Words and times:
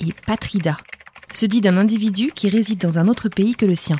et 0.00 0.12
patrida. 0.26 0.76
Se 1.32 1.46
dit 1.46 1.60
d'un 1.60 1.76
individu 1.76 2.32
qui 2.34 2.48
réside 2.48 2.80
dans 2.80 2.98
un 2.98 3.06
autre 3.06 3.28
pays 3.28 3.54
que 3.54 3.66
le 3.66 3.74
sien. 3.74 3.96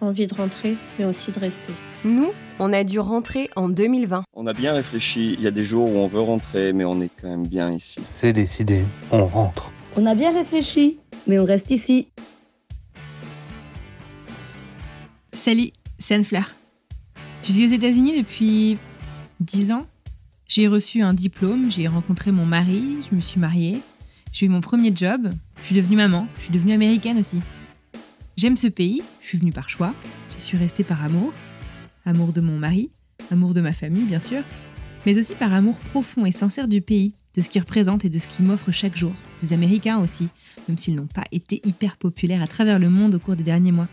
Envie 0.00 0.26
de 0.26 0.34
rentrer, 0.34 0.76
mais 0.98 1.04
aussi 1.04 1.30
de 1.30 1.38
rester. 1.38 1.72
Nous, 2.04 2.32
on 2.58 2.72
a 2.72 2.84
dû 2.84 2.98
rentrer 2.98 3.48
en 3.56 3.68
2020. 3.68 4.24
On 4.34 4.46
a 4.46 4.52
bien 4.52 4.72
réfléchi. 4.72 5.34
Il 5.34 5.40
y 5.42 5.46
a 5.46 5.50
des 5.50 5.64
jours 5.64 5.88
où 5.88 5.96
on 5.98 6.06
veut 6.06 6.20
rentrer, 6.20 6.72
mais 6.72 6.84
on 6.84 7.00
est 7.00 7.10
quand 7.20 7.28
même 7.28 7.46
bien 7.46 7.72
ici. 7.72 8.00
C'est 8.20 8.32
décidé, 8.32 8.84
on 9.12 9.26
rentre. 9.26 9.70
On 9.96 10.04
a 10.06 10.14
bien 10.14 10.32
réfléchi, 10.32 10.98
mais 11.26 11.38
on 11.38 11.44
reste 11.44 11.70
ici. 11.70 12.08
Salut, 15.32 15.70
c'est 15.98 16.14
Anne 16.14 16.24
Fleur. 16.24 16.54
Je 17.42 17.52
vis 17.52 17.64
aux 17.64 17.74
États-Unis 17.74 18.18
depuis 18.18 18.78
10 19.40 19.72
ans. 19.72 19.86
J'ai 20.46 20.68
reçu 20.68 21.00
un 21.00 21.14
diplôme, 21.14 21.70
j'ai 21.70 21.88
rencontré 21.88 22.30
mon 22.30 22.44
mari, 22.44 22.98
je 23.10 23.16
me 23.16 23.22
suis 23.22 23.40
mariée, 23.40 23.80
j'ai 24.30 24.44
eu 24.44 24.50
mon 24.50 24.60
premier 24.60 24.94
job, 24.94 25.30
je 25.60 25.66
suis 25.66 25.74
devenue 25.74 25.96
maman, 25.96 26.28
je 26.36 26.42
suis 26.42 26.52
devenue 26.52 26.74
américaine 26.74 27.18
aussi. 27.18 27.40
J'aime 28.36 28.58
ce 28.58 28.66
pays, 28.66 29.02
je 29.22 29.28
suis 29.28 29.38
venue 29.38 29.52
par 29.52 29.70
choix, 29.70 29.94
j'y 30.30 30.40
suis 30.40 30.58
restée 30.58 30.84
par 30.84 31.02
amour. 31.02 31.32
Amour 32.04 32.34
de 32.34 32.42
mon 32.42 32.58
mari, 32.58 32.90
amour 33.30 33.54
de 33.54 33.62
ma 33.62 33.72
famille 33.72 34.04
bien 34.04 34.20
sûr, 34.20 34.42
mais 35.06 35.16
aussi 35.18 35.34
par 35.34 35.54
amour 35.54 35.78
profond 35.78 36.26
et 36.26 36.32
sincère 36.32 36.68
du 36.68 36.82
pays, 36.82 37.14
de 37.34 37.40
ce 37.40 37.48
qu'il 37.48 37.62
représente 37.62 38.04
et 38.04 38.10
de 38.10 38.18
ce 38.18 38.28
qu'il 38.28 38.44
m'offre 38.44 38.70
chaque 38.70 38.96
jour. 38.96 39.12
Des 39.40 39.54
Américains 39.54 39.98
aussi, 39.98 40.28
même 40.68 40.76
s'ils 40.76 40.94
n'ont 40.94 41.06
pas 41.06 41.24
été 41.32 41.62
hyper 41.64 41.96
populaires 41.96 42.42
à 42.42 42.46
travers 42.46 42.78
le 42.78 42.90
monde 42.90 43.14
au 43.14 43.18
cours 43.18 43.36
des 43.36 43.44
derniers 43.44 43.72
mois. 43.72 43.88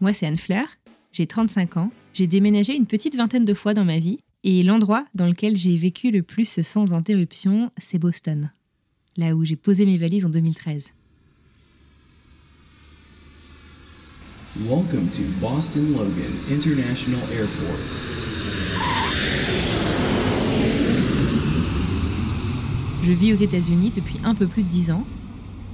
Moi, 0.00 0.12
c'est 0.12 0.26
Anne 0.26 0.36
Fleur, 0.36 0.66
j'ai 1.12 1.26
35 1.28 1.76
ans, 1.76 1.90
j'ai 2.12 2.26
déménagé 2.26 2.74
une 2.74 2.86
petite 2.86 3.14
vingtaine 3.14 3.44
de 3.44 3.54
fois 3.54 3.72
dans 3.72 3.84
ma 3.84 3.98
vie, 3.98 4.18
et 4.48 4.62
l'endroit 4.62 5.04
dans 5.12 5.26
lequel 5.26 5.56
j'ai 5.56 5.76
vécu 5.76 6.12
le 6.12 6.22
plus 6.22 6.60
sans 6.62 6.92
interruption, 6.92 7.72
c'est 7.78 7.98
Boston, 7.98 8.52
là 9.16 9.34
où 9.34 9.44
j'ai 9.44 9.56
posé 9.56 9.84
mes 9.84 9.96
valises 9.96 10.24
en 10.24 10.28
2013. 10.28 10.92
Welcome 14.60 15.08
to 15.10 15.22
Boston 15.40 15.92
Logan 15.92 16.32
International 16.48 17.20
Airport. 17.32 17.76
Je 23.02 23.12
vis 23.12 23.32
aux 23.32 23.36
États-Unis 23.36 23.92
depuis 23.96 24.20
un 24.22 24.36
peu 24.36 24.46
plus 24.46 24.62
de 24.62 24.68
10 24.68 24.92
ans, 24.92 25.04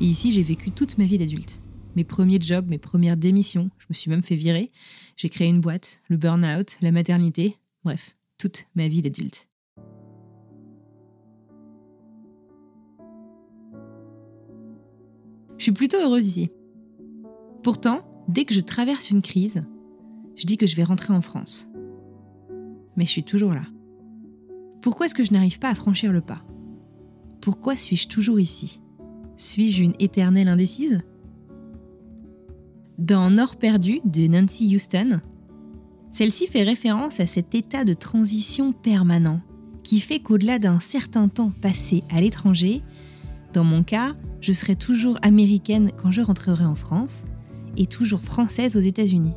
et 0.01 0.07
ici 0.07 0.33
j'ai 0.33 0.43
vécu 0.43 0.71
toute 0.71 0.97
ma 0.97 1.05
vie 1.05 1.19
d'adulte. 1.19 1.61
Mes 1.95 2.05
premiers 2.05 2.41
jobs, 2.41 2.67
mes 2.71 2.79
premières 2.79 3.19
démissions, 3.19 3.71
je 3.77 3.85
me 3.91 3.95
suis 3.95 4.11
même 4.11 4.23
fait 4.23 4.35
virer. 4.35 4.73
J'ai 5.19 5.29
créé 5.29 5.49
une 5.49 5.61
boîte, 5.61 6.01
le 6.09 6.17
burn-out, 6.17 6.79
la 6.81 6.91
maternité, 6.91 7.59
bref, 7.85 8.17
toute 8.43 8.67
ma 8.75 8.89
vie 8.89 9.03
d'adulte. 9.03 9.49
Je 15.59 15.63
suis 15.63 15.73
plutôt 15.73 15.99
heureuse 15.99 16.27
ici. 16.27 16.51
Pourtant, 17.63 18.01
dès 18.27 18.45
que 18.45 18.53
je 18.53 18.61
traverse 18.61 19.13
une 19.13 19.23
crise, 19.23 19.65
je 20.35 20.45
dis 20.45 20.57
que 20.57 20.67
je 20.67 20.75
vais 20.75 20.83
rentrer 20.83 21.15
en 21.15 21.21
France. 21.21 21.71
Mais 22.97 23.07
je 23.07 23.13
suis 23.13 23.23
toujours 23.23 23.53
là. 23.53 23.63
Pourquoi 24.81 25.07
est-ce 25.07 25.15
que 25.15 25.23
je 25.23 25.33
n'arrive 25.33 25.61
pas 25.61 25.71
à 25.71 25.77
franchir 25.77 26.11
le 26.11 26.21
pas? 26.21 26.43
Pourquoi 27.41 27.77
suis-je 27.77 28.09
toujours 28.09 28.41
ici? 28.41 28.81
Suis-je 29.37 29.85
une 29.85 29.95
éternelle 30.01 30.49
indécise? 30.49 31.03
Dans 32.99 33.31
Nord 33.31 33.55
perdu 33.55 34.01
de 34.05 34.27
Nancy 34.27 34.75
Houston, 34.75 35.21
celle-ci 36.13 36.47
fait 36.47 36.63
référence 36.63 37.21
à 37.21 37.27
cet 37.27 37.55
état 37.55 37.85
de 37.85 37.95
transition 37.95 38.73
permanent 38.73 39.41
qui 39.83 39.99
fait 39.99 40.21
qu'au-delà 40.21 40.59
d'un 40.59 40.79
certain 40.79 41.27
temps 41.27 41.53
passé 41.61 42.05
à 42.11 42.21
l'étranger, 42.21 42.83
dans 43.55 43.65
mon 43.65 43.83
cas, 43.83 44.15
je 44.41 44.53
serai 44.53 44.77
toujours 44.77 45.19
américaine 45.23 45.91
quand 45.97 46.11
je 46.11 46.21
rentrerai 46.21 46.65
en 46.65 46.75
France 46.75 47.25
et 47.77 47.87
toujours 47.87 48.21
française 48.21 48.77
aux 48.77 48.81
États-Unis. 48.81 49.35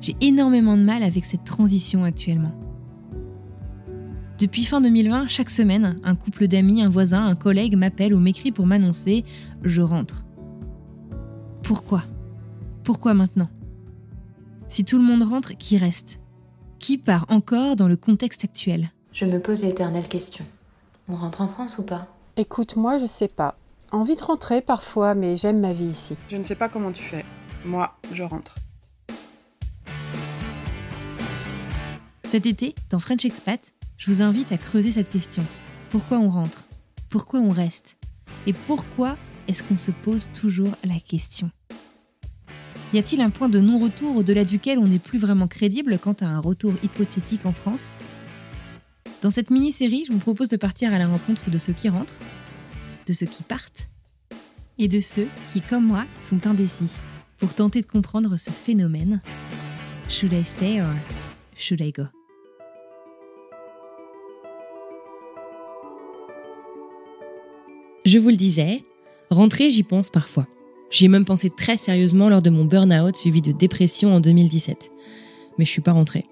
J'ai 0.00 0.16
énormément 0.20 0.78
de 0.78 0.82
mal 0.82 1.02
avec 1.02 1.24
cette 1.24 1.44
transition 1.44 2.04
actuellement. 2.04 2.54
Depuis 4.38 4.64
fin 4.64 4.80
2020, 4.80 5.28
chaque 5.28 5.50
semaine, 5.50 5.98
un 6.04 6.14
couple 6.14 6.46
d'amis, 6.46 6.80
un 6.80 6.88
voisin, 6.88 7.26
un 7.26 7.34
collègue 7.34 7.76
m'appelle 7.76 8.14
ou 8.14 8.20
m'écrit 8.20 8.52
pour 8.52 8.66
m'annoncer⁇ 8.66 9.22
Je 9.62 9.82
rentre⁇ 9.82 10.24
Pourquoi? 11.62 12.04
Pourquoi 12.84 13.14
maintenant? 13.14 13.50
Si 14.70 14.84
tout 14.84 14.98
le 14.98 15.04
monde 15.04 15.24
rentre, 15.24 15.56
qui 15.56 15.78
reste? 15.78 16.20
Qui 16.78 16.96
part 16.96 17.26
encore 17.28 17.74
dans 17.74 17.88
le 17.88 17.96
contexte 17.96 18.44
actuel? 18.44 18.92
Je 19.12 19.24
me 19.24 19.40
pose 19.40 19.62
l'éternelle 19.62 20.06
question. 20.06 20.46
On 21.08 21.16
rentre 21.16 21.40
en 21.40 21.48
France 21.48 21.78
ou 21.78 21.82
pas? 21.82 22.06
Écoute, 22.36 22.76
moi 22.76 22.98
je 22.98 23.06
sais 23.06 23.26
pas. 23.26 23.58
Envie 23.90 24.14
de 24.14 24.22
rentrer 24.22 24.60
parfois, 24.60 25.16
mais 25.16 25.36
j'aime 25.36 25.58
ma 25.58 25.72
vie 25.72 25.86
ici. 25.86 26.14
Je 26.28 26.36
ne 26.36 26.44
sais 26.44 26.54
pas 26.54 26.68
comment 26.68 26.92
tu 26.92 27.02
fais. 27.02 27.24
Moi, 27.64 27.98
je 28.12 28.22
rentre. 28.22 28.54
Cet 32.22 32.46
été, 32.46 32.76
dans 32.90 33.00
French 33.00 33.24
Expat, 33.24 33.74
je 33.96 34.08
vous 34.08 34.22
invite 34.22 34.52
à 34.52 34.56
creuser 34.56 34.92
cette 34.92 35.10
question. 35.10 35.42
Pourquoi 35.90 36.20
on 36.20 36.28
rentre? 36.28 36.62
Pourquoi 37.08 37.40
on 37.40 37.50
reste? 37.50 37.98
Et 38.46 38.52
pourquoi 38.52 39.16
est-ce 39.48 39.64
qu'on 39.64 39.78
se 39.78 39.90
pose 39.90 40.30
toujours 40.32 40.70
la 40.84 41.00
question? 41.00 41.50
Y 42.92 42.98
a-t-il 42.98 43.20
un 43.20 43.30
point 43.30 43.48
de 43.48 43.60
non-retour 43.60 44.16
au-delà 44.16 44.44
duquel 44.44 44.80
on 44.80 44.86
n'est 44.88 44.98
plus 44.98 45.20
vraiment 45.20 45.46
crédible 45.46 45.96
quant 45.96 46.16
à 46.20 46.26
un 46.26 46.40
retour 46.40 46.74
hypothétique 46.82 47.46
en 47.46 47.52
France? 47.52 47.96
Dans 49.22 49.30
cette 49.30 49.50
mini-série, 49.50 50.04
je 50.08 50.12
vous 50.12 50.18
propose 50.18 50.48
de 50.48 50.56
partir 50.56 50.92
à 50.92 50.98
la 50.98 51.06
rencontre 51.06 51.50
de 51.50 51.58
ceux 51.58 51.72
qui 51.72 51.88
rentrent, 51.88 52.18
de 53.06 53.12
ceux 53.12 53.26
qui 53.26 53.44
partent 53.44 53.88
et 54.78 54.88
de 54.88 54.98
ceux 54.98 55.28
qui, 55.52 55.60
comme 55.60 55.86
moi, 55.86 56.04
sont 56.20 56.48
indécis 56.48 56.90
pour 57.38 57.54
tenter 57.54 57.80
de 57.80 57.86
comprendre 57.86 58.36
ce 58.36 58.50
phénomène. 58.50 59.20
Should 60.08 60.32
I 60.32 60.44
stay 60.44 60.80
or 60.80 60.92
should 61.54 61.80
I 61.80 61.92
go? 61.92 62.04
Je 68.04 68.18
vous 68.18 68.30
le 68.30 68.36
disais, 68.36 68.82
rentrer, 69.30 69.70
j'y 69.70 69.84
pense 69.84 70.10
parfois. 70.10 70.48
J'y 70.90 71.04
ai 71.04 71.08
même 71.08 71.24
pensé 71.24 71.50
très 71.50 71.76
sérieusement 71.76 72.28
lors 72.28 72.42
de 72.42 72.50
mon 72.50 72.64
burn-out 72.64 73.16
suivi 73.16 73.42
de 73.42 73.52
dépression 73.52 74.14
en 74.14 74.20
2017. 74.20 74.90
Mais 75.58 75.64
je 75.64 75.70
suis 75.70 75.80
pas 75.80 75.92
rentrée. 75.92 76.26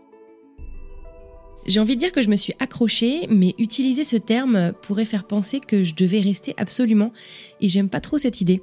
J'ai 1.67 1.81
envie 1.81 1.95
de 1.95 2.01
dire 2.01 2.13
que 2.13 2.23
je 2.23 2.31
me 2.31 2.37
suis 2.37 2.55
accrochée, 2.61 3.27
mais 3.29 3.55
utiliser 3.59 4.03
ce 4.03 4.17
terme 4.17 4.73
pourrait 4.83 5.05
faire 5.05 5.25
penser 5.25 5.61
que 5.61 5.83
je 5.83 5.95
devais 5.95 6.21
rester 6.21 6.55
absolument, 6.57 7.13
et 7.61 7.69
j'aime 7.69 7.91
pas 7.91 8.01
trop 8.01 8.19
cette 8.19 8.41
idée. 8.41 8.63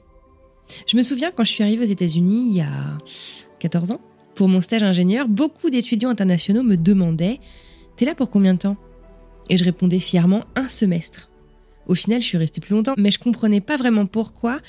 Je 0.88 0.98
me 0.98 1.04
souviens 1.04 1.32
quand 1.32 1.44
je 1.44 1.52
suis 1.52 1.64
arrivée 1.64 1.84
aux 1.84 1.90
États-Unis 1.90 2.48
il 2.50 2.58
y 2.58 2.62
a 2.62 2.98
14 3.60 3.92
ans, 3.92 4.02
pour 4.34 4.50
mon 4.50 4.60
stage 4.60 4.84
ingénieur, 4.84 5.28
beaucoup 5.28 5.70
d'étudiants 5.70 6.10
internationaux 6.10 6.64
me 6.64 6.78
demandaient 6.78 7.40
T'es 7.96 8.06
là 8.06 8.14
pour 8.14 8.30
combien 8.30 8.54
de 8.54 8.60
temps? 8.60 8.78
Et 9.50 9.56
je 9.56 9.64
répondais 9.64 10.00
fièrement 10.00 10.44
un 10.56 10.68
semestre. 10.68 11.30
Au 11.88 11.96
final, 11.96 12.22
je 12.22 12.26
suis 12.26 12.38
restée 12.38 12.62
plus 12.62 12.74
longtemps, 12.74 12.94
mais 12.98 13.12
je 13.12 13.20
comprenais 13.20 13.62
pas 13.62 13.78
vraiment 13.78 14.06
pourquoi. 14.06 14.60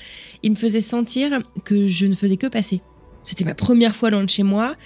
Il 0.43 0.51
me 0.51 0.57
faisait 0.57 0.81
sentir 0.81 1.41
que 1.65 1.87
je 1.87 2.07
ne 2.07 2.15
faisais 2.15 2.37
que 2.37 2.47
passer. 2.47 2.83
C'était 3.23 3.45
ma 3.45 3.55
première 3.55 3.95
fois 3.95 4.11
loin 4.11 4.25
de 4.25 4.31
chez 4.31 4.43
moi. 4.43 4.77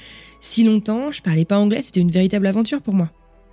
Si 0.40 0.64
longtemps, 0.64 1.12
je 1.12 1.20
parlais 1.20 1.44
pas 1.44 1.58
anglais, 1.58 1.82
c'était 1.82 2.00
une 2.00 2.10
véritable 2.10 2.46
aventure 2.46 2.80
pour 2.80 2.94
moi. 2.94 3.10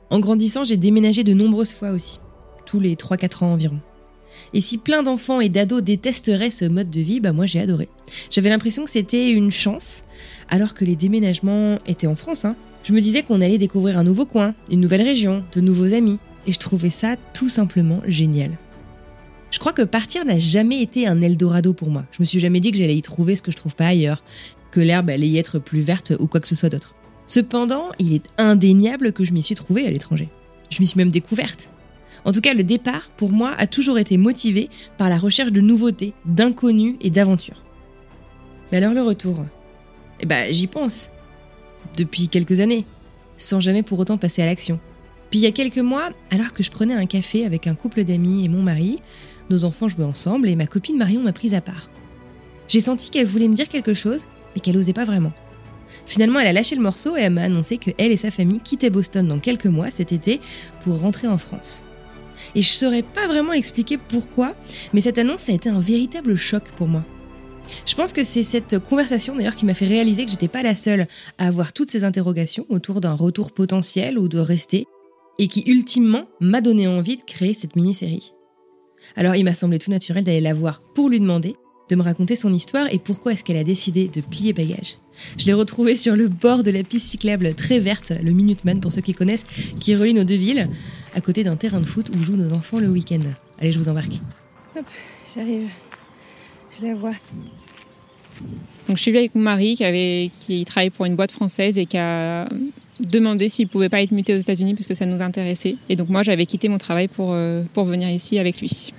En 0.10 0.20
grandissant, 0.20 0.64
j'ai 0.64 0.78
déménagé 0.78 1.24
de 1.24 1.34
nombreuses 1.34 1.74
fois 1.74 1.92
aussi, 1.92 2.20
tous 2.66 2.80
les 2.80 2.96
3-4 2.96 3.44
ans 3.44 3.54
environ. 3.54 3.82
Et 4.54 4.62
si 4.62 4.78
plein 4.78 5.04
d'enfants 5.04 5.42
et 5.42 5.50
d'ados 5.50 5.84
détesteraient 5.84 6.52
ce 6.52 6.64
mode 6.64 6.90
de 6.90 7.02
vie, 7.02 7.20
bah 7.20 7.34
moi 7.34 7.46
j'ai 7.46 7.60
adoré. 7.60 7.90
J'avais 8.32 8.50
l'impression 8.50 8.86
que 8.86 8.90
c'était 8.90 9.30
une 9.30 9.52
chance, 9.52 10.06
alors 10.50 10.74
que 10.74 10.86
les 10.86 10.96
déménagements 10.96 11.78
étaient 11.86 12.08
en 12.08 12.16
France. 12.16 12.46
Hein. 12.46 12.56
Je 12.84 12.94
me 12.94 13.02
disais 13.02 13.24
qu'on 13.24 13.42
allait 13.42 13.58
découvrir 13.58 13.98
un 13.98 14.04
nouveau 14.04 14.26
coin, 14.26 14.54
une 14.72 14.80
nouvelle 14.80 15.02
région, 15.02 15.44
de 15.52 15.60
nouveaux 15.60 15.94
amis, 15.94 16.20
et 16.46 16.54
je 16.54 16.60
trouvais 16.60 16.90
ça 16.90 17.16
tout 17.34 17.50
simplement 17.50 18.00
génial. 18.06 18.52
Je 19.50 19.60
crois 19.60 19.74
que 19.74 19.82
partir 19.82 20.26
n'a 20.26 20.38
jamais 20.38 20.82
été 20.82 21.08
un 21.08 21.22
Eldorado 21.22 21.74
pour 21.74 21.90
moi. 21.90 22.06
Je 22.12 22.22
me 22.22 22.26
suis 22.26 22.40
jamais 22.40 22.60
dit 22.60 22.72
que 22.72 22.78
j'allais 22.78 22.98
y 22.98 23.02
trouver 23.02 23.36
ce 23.36 23.42
que 23.42 23.52
je 23.52 23.58
trouve 23.58 23.76
pas 23.76 23.88
ailleurs, 23.88 24.24
que 24.72 24.82
l'herbe 24.82 25.10
allait 25.10 25.28
y 25.28 25.38
être 25.38 25.60
plus 25.60 25.80
verte 25.80 26.14
ou 26.20 26.28
quoi 26.28 26.40
que 26.40 26.48
ce 26.48 26.56
soit 26.56 26.70
d'autre. 26.70 26.96
Cependant, 27.26 27.90
il 28.00 28.14
est 28.14 28.26
indéniable 28.38 29.14
que 29.14 29.24
je 29.24 29.34
m'y 29.34 29.44
suis 29.44 29.56
trouvée 29.56 29.86
à 29.86 29.90
l'étranger. 29.90 30.30
Je 30.70 30.80
m'y 30.80 30.88
suis 30.88 30.98
même 30.98 31.10
découverte. 31.10 31.70
En 32.26 32.32
tout 32.32 32.42
cas, 32.42 32.54
le 32.54 32.64
départ, 32.64 33.10
pour 33.16 33.32
moi, 33.32 33.54
a 33.58 33.68
toujours 33.68 34.00
été 34.00 34.18
motivé 34.18 34.70
par 34.98 35.10
la 35.10 35.18
recherche 35.18 35.52
de 35.52 35.62
nouveautés, 35.62 36.14
d'inconnus 36.26 36.96
et 37.00 37.10
d'aventures. 37.10 37.64
Mais 38.72 38.80
alors 38.80 38.94
le 38.94 39.02
retour? 39.02 39.46
Eh 40.20 40.26
ben, 40.26 40.52
j'y 40.52 40.68
pense. 40.68 41.10
Depuis 41.96 42.28
quelques 42.28 42.60
années, 42.60 42.86
sans 43.38 43.60
jamais 43.60 43.84
pour 43.84 44.00
autant 44.00 44.18
passer 44.18 44.42
à 44.42 44.46
l'action. 44.46 44.80
Puis 45.30 45.40
il 45.40 45.44
y 45.44 45.48
a 45.48 45.52
quelques 45.52 45.78
mois, 45.78 46.10
alors 46.32 46.54
que 46.54 46.64
je 46.64 46.72
prenais 46.72 46.94
un 46.94 47.06
café 47.06 47.46
avec 47.46 47.68
un 47.68 47.76
couple 47.76 48.04
d'amis 48.04 48.46
et 48.46 48.50
mon 48.50 48.62
mari, 48.62 49.00
nos 49.50 49.66
enfants 49.66 49.88
jouaient 49.88 50.04
ensemble 50.04 50.50
et 50.50 50.56
ma 50.56 50.68
copine 50.68 50.98
Marion 50.98 51.22
m'a 51.22 51.34
prise 51.34 51.54
à 51.54 51.62
part. 51.62 51.90
J'ai 52.68 52.82
senti 52.82 53.10
qu'elle 53.10 53.28
voulait 53.28 53.48
me 53.48 53.56
dire 53.56 53.70
quelque 53.70 53.94
chose, 53.94 54.26
mais 54.54 54.62
qu'elle 54.62 54.76
n'osait 54.76 54.94
pas 54.94 55.06
vraiment. 55.06 55.34
Finalement, 56.06 56.40
elle 56.40 56.48
a 56.48 56.54
lâché 56.54 56.76
le 56.76 56.82
morceau 56.82 57.16
et 57.18 57.22
elle 57.22 57.34
m'a 57.34 57.44
annoncé 57.44 57.78
que 57.78 57.92
elle 57.98 58.12
et 58.12 58.18
sa 58.18 58.32
famille 58.32 58.60
quittaient 58.60 58.90
Boston 58.90 59.28
dans 59.28 59.40
quelques 59.40 59.66
mois 59.66 59.92
cet 59.92 60.12
été 60.12 60.40
pour 60.84 61.00
rentrer 61.00 61.28
en 61.28 61.38
France. 61.38 61.84
Et 62.56 62.62
je 62.62 62.70
saurais 62.70 63.04
pas 63.04 63.28
vraiment 63.28 63.54
expliquer 63.54 63.98
pourquoi, 63.98 64.54
mais 64.94 65.02
cette 65.02 65.18
annonce 65.18 65.50
a 65.50 65.54
été 65.54 65.70
un 65.70 65.80
véritable 65.80 66.36
choc 66.36 66.64
pour 66.76 66.88
moi. 66.88 67.04
Je 67.86 67.96
pense 67.96 68.14
que 68.14 68.24
c'est 68.24 68.44
cette 68.44 68.80
conversation 68.80 69.36
d'ailleurs 69.36 69.56
qui 69.56 69.66
m'a 69.66 69.74
fait 69.74 69.86
réaliser 69.88 70.26
que 70.26 70.32
j'étais 70.32 70.48
pas 70.48 70.64
la 70.64 70.76
seule 70.76 71.08
à 71.38 71.48
avoir 71.48 71.74
toutes 71.74 71.92
ces 71.92 72.04
interrogations 72.04 72.66
autour 72.70 73.02
d'un 73.02 73.14
retour 73.14 73.52
potentiel 73.52 74.18
ou 74.18 74.28
de 74.28 74.40
rester, 74.40 74.86
et 75.40 75.48
qui 75.48 75.64
ultimement 75.68 76.28
m'a 76.40 76.62
donné 76.62 76.88
envie 76.88 77.18
de 77.18 77.24
créer 77.24 77.54
cette 77.54 77.76
mini-série. 77.76 78.34
Alors 79.18 79.36
il 79.36 79.44
m'a 79.44 79.56
semblé 79.56 79.80
tout 79.80 79.90
naturel 79.90 80.24
d'aller 80.24 80.40
la 80.40 80.54
voir 80.54 80.80
pour 80.80 81.10
lui 81.10 81.20
demander 81.20 81.56
de 81.90 81.96
me 81.96 82.04
raconter 82.04 82.36
son 82.36 82.54
histoire 82.54 82.88
et 82.94 83.00
pourquoi 83.00 83.34
est-ce 83.34 83.44
qu'elle 83.44 83.58
a 83.58 83.64
décidé 83.64 84.08
de 84.08 84.22
plier 84.22 84.54
bagage. 84.54 84.98
Je 85.38 85.46
l'ai 85.46 85.54
retrouvée 85.54 85.96
sur 85.96 86.16
le 86.16 86.28
bord 86.28 86.64
de 86.64 86.70
la 86.70 86.84
piste 86.84 87.08
cyclable 87.08 87.56
très 87.56 87.80
verte, 87.80 88.14
le 88.22 88.32
Minuteman 88.32 88.80
pour 88.80 88.94
ceux 88.94 89.02
qui 89.02 89.14
connaissent, 89.14 89.46
qui 89.80 89.96
relie 89.96 90.14
nos 90.14 90.24
deux 90.24 90.36
villes, 90.36 90.70
à 91.16 91.22
côté 91.22 91.44
d'un 91.44 91.56
terrain 91.56 91.80
de 91.80 91.86
foot 91.86 92.12
où 92.16 92.24
jouent 92.24 92.36
nos 92.36 92.54
enfants 92.54 92.80
le 92.80 92.90
week-end. 92.90 93.22
Allez, 93.60 93.72
je 93.72 93.80
vous 93.80 93.90
embarque. 93.90 94.20
Hop, 94.78 94.86
j'arrive. 95.34 95.70
Je 96.80 96.86
la 96.86 96.94
vois. 96.94 97.14
Donc 98.88 98.98
je 98.98 99.02
suis 99.02 99.12
venue 99.12 99.20
avec 99.20 99.34
mon 99.34 99.42
mari 99.42 99.76
qui, 99.76 99.84
avait, 99.84 100.30
qui 100.42 100.64
travaille 100.66 100.92
pour 100.92 101.06
une 101.06 101.16
boîte 101.16 101.32
française 101.32 101.78
et 101.78 101.86
qui 101.86 101.98
a 101.98 102.48
demandé 103.00 103.50
s'il 103.50 103.68
pouvait 103.68 103.90
pas 103.90 104.02
être 104.02 104.12
muté 104.12 104.34
aux 104.34 104.40
États-Unis 104.40 104.74
parce 104.74 104.88
que 104.88 104.96
ça 104.96 105.06
nous 105.06 105.22
intéressait. 105.22 105.76
Et 105.90 105.96
donc 105.96 106.10
moi 106.10 106.24
j'avais 106.24 106.46
quitté 106.46 106.70
mon 106.70 106.78
travail 106.78 107.08
pour, 107.08 107.32
euh, 107.34 107.64
pour 107.74 107.86
venir 107.86 108.10
ici 108.10 108.40
avec 108.40 108.60
lui. 108.60 108.94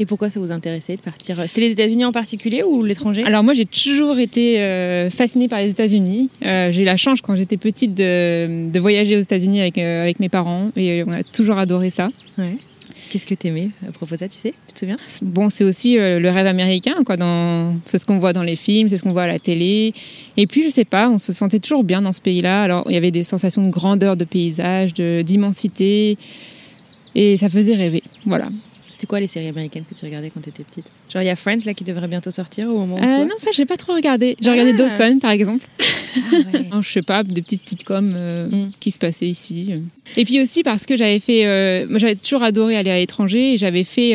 Et 0.00 0.06
pourquoi 0.06 0.30
ça 0.30 0.40
vous 0.40 0.52
intéressait 0.52 0.96
de 0.96 1.02
partir 1.02 1.36
C'était 1.46 1.60
les 1.60 1.72
États-Unis 1.72 2.04
en 2.04 2.12
particulier 2.12 2.62
ou 2.62 2.82
l'étranger? 2.82 3.24
Alors 3.24 3.42
moi 3.42 3.54
j'ai 3.54 3.66
toujours 3.66 4.18
été 4.18 4.60
euh, 4.60 5.10
fascinée 5.10 5.48
par 5.48 5.60
les 5.60 5.70
États-Unis. 5.70 6.30
Euh, 6.44 6.72
j'ai 6.72 6.82
eu 6.82 6.86
la 6.86 6.96
chance 6.96 7.20
quand 7.20 7.36
j'étais 7.36 7.58
petite 7.58 7.94
de, 7.94 8.70
de 8.70 8.80
voyager 8.80 9.16
aux 9.16 9.20
États-Unis 9.20 9.60
avec, 9.60 9.78
avec 9.78 10.18
mes 10.18 10.28
parents 10.28 10.70
et 10.76 11.04
on 11.06 11.12
a 11.12 11.22
toujours 11.22 11.58
adoré 11.58 11.90
ça. 11.90 12.10
Ouais. 12.38 12.56
Qu'est-ce 13.12 13.26
que 13.26 13.34
t'aimais 13.34 13.68
à 13.86 13.92
propos 13.92 14.14
de 14.14 14.20
ça, 14.20 14.26
tu 14.26 14.38
sais 14.38 14.54
Tu 14.66 14.72
te 14.72 14.78
souviens? 14.78 14.96
Bon, 15.20 15.50
c'est 15.50 15.64
aussi 15.64 15.98
euh, 15.98 16.18
le 16.18 16.30
rêve 16.30 16.46
américain, 16.46 16.94
quoi. 17.04 17.16
C'est 17.84 17.98
ce 17.98 18.06
qu'on 18.06 18.18
voit 18.18 18.32
dans 18.32 18.42
les 18.42 18.56
films, 18.56 18.88
c'est 18.88 18.96
ce 18.96 19.02
qu'on 19.02 19.12
voit 19.12 19.24
à 19.24 19.26
la 19.26 19.38
télé. 19.38 19.92
Et 20.38 20.46
puis, 20.46 20.62
je 20.62 20.70
sais 20.70 20.86
pas, 20.86 21.10
on 21.10 21.18
se 21.18 21.34
sentait 21.34 21.58
toujours 21.58 21.84
bien 21.84 22.00
dans 22.00 22.12
ce 22.12 22.22
pays-là. 22.22 22.62
Alors, 22.62 22.84
il 22.88 22.94
y 22.94 22.96
avait 22.96 23.10
des 23.10 23.22
sensations 23.22 23.62
de 23.66 23.68
grandeur, 23.68 24.16
de 24.16 24.24
paysage, 24.24 24.94
d'immensité. 24.94 26.16
Et 27.14 27.36
ça 27.36 27.50
faisait 27.50 27.74
rêver. 27.74 28.02
Voilà. 28.24 28.48
C'était 28.92 29.06
quoi 29.06 29.20
les 29.20 29.26
séries 29.26 29.48
américaines 29.48 29.84
que 29.88 29.94
tu 29.94 30.04
regardais 30.04 30.28
quand 30.28 30.42
tu 30.42 30.50
étais 30.50 30.64
petite? 30.64 30.84
Genre 31.10 31.22
il 31.22 31.24
y 31.24 31.30
a 31.30 31.34
Friends 31.34 31.64
là 31.64 31.72
qui 31.72 31.82
devrait 31.82 32.08
bientôt 32.08 32.30
sortir 32.30 32.68
au 32.68 32.76
moment 32.80 32.96
où 32.96 33.02
euh, 33.02 33.24
Non, 33.24 33.36
ça 33.38 33.48
j'ai 33.50 33.64
pas 33.64 33.78
trop 33.78 33.94
regardé. 33.94 34.36
J'ai 34.38 34.50
regardé 34.50 34.72
ah. 34.74 34.76
Dawson 34.76 35.18
par 35.18 35.30
exemple. 35.30 35.66
Ah, 35.80 36.14
ouais. 36.52 36.66
je 36.82 36.92
sais 36.92 37.00
pas, 37.00 37.22
des 37.22 37.40
petites 37.40 37.66
sitcoms 37.66 38.12
euh, 38.14 38.48
mm. 38.50 38.72
qui 38.80 38.90
se 38.90 38.98
passaient 38.98 39.26
ici. 39.26 39.72
Et 40.18 40.26
puis 40.26 40.42
aussi 40.42 40.62
parce 40.62 40.84
que 40.84 40.94
j'avais 40.94 41.20
fait, 41.20 41.46
euh, 41.46 41.86
moi 41.88 41.96
j'avais 41.96 42.16
toujours 42.16 42.42
adoré 42.42 42.76
aller 42.76 42.90
à 42.90 42.98
l'étranger 42.98 43.54
et 43.54 43.56
j'avais 43.56 43.84
fait 43.84 44.12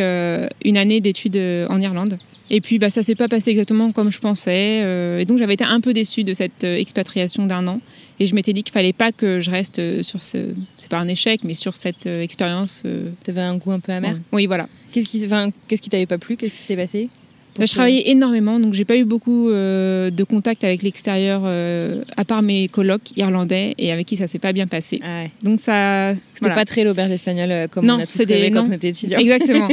une 0.63 0.77
année 0.77 1.01
d'études 1.01 1.41
en 1.69 1.81
Irlande. 1.81 2.19
Et 2.51 2.61
puis 2.61 2.77
bah, 2.77 2.91
ça 2.91 3.01
s'est 3.01 3.15
pas 3.15 3.27
passé 3.27 3.49
exactement 3.49 3.91
comme 3.91 4.11
je 4.11 4.19
pensais. 4.19 5.19
et 5.19 5.25
donc 5.25 5.39
j'avais 5.39 5.55
été 5.55 5.63
un 5.63 5.81
peu 5.81 5.91
déçue 5.91 6.23
de 6.23 6.35
cette 6.35 6.63
expatriation 6.63 7.47
d'un 7.47 7.67
an. 7.67 7.81
Et 8.19 8.25
je 8.25 8.33
m'étais 8.33 8.53
dit 8.53 8.63
qu'il 8.63 8.73
fallait 8.73 8.93
pas 8.93 9.11
que 9.11 9.41
je 9.41 9.51
reste 9.51 9.79
euh, 9.79 10.01
sur 10.01 10.21
ce. 10.21 10.37
C'est 10.77 10.89
pas 10.89 10.99
un 10.99 11.07
échec, 11.07 11.41
mais 11.43 11.53
sur 11.53 11.75
cette 11.75 12.07
euh, 12.07 12.21
expérience. 12.21 12.83
Euh, 12.85 13.09
tu 13.23 13.31
avais 13.31 13.41
un 13.41 13.57
goût 13.57 13.71
un 13.71 13.79
peu 13.79 13.91
amer 13.91 14.17
Oui, 14.31 14.47
voilà. 14.47 14.67
Qu'est-ce 14.91 15.07
qui, 15.07 15.23
enfin, 15.25 15.51
qu'est-ce 15.67 15.81
qui 15.81 15.89
t'avait 15.89 16.07
pas 16.07 16.17
plu? 16.17 16.35
Qu'est-ce 16.35 16.53
qui 16.53 16.61
s'était 16.61 16.75
passé? 16.75 17.09
Bah, 17.59 17.65
je 17.65 17.73
travaillais 17.73 18.09
énormément, 18.09 18.59
donc 18.59 18.75
j'ai 18.75 18.85
pas 18.85 18.97
eu 18.97 19.03
beaucoup 19.03 19.49
de 19.49 20.23
contact 20.29 20.63
avec 20.63 20.83
l'extérieur, 20.83 21.43
à 21.43 22.23
part 22.23 22.43
mes 22.43 22.67
colocs 22.67 23.17
irlandais 23.17 23.73
et 23.79 23.91
avec 23.91 24.05
qui 24.05 24.15
ça 24.15 24.27
s'est 24.27 24.37
pas 24.37 24.53
bien 24.53 24.67
passé. 24.67 24.99
Ah 25.03 25.23
ouais. 25.23 25.31
Donc 25.41 25.59
ça, 25.59 26.13
c'était 26.35 26.53
pas 26.53 26.65
très 26.65 26.83
l'auberge 26.83 27.09
espagnole 27.09 27.67
comme 27.69 27.87
non, 27.87 27.95
on 27.95 27.99
a 27.99 28.05
tous 28.05 28.19
rêvé 28.25 28.51
quand 28.51 28.67
on 28.69 28.71
était 28.71 28.89
étudiant. 28.89 29.17
Exactement. 29.17 29.69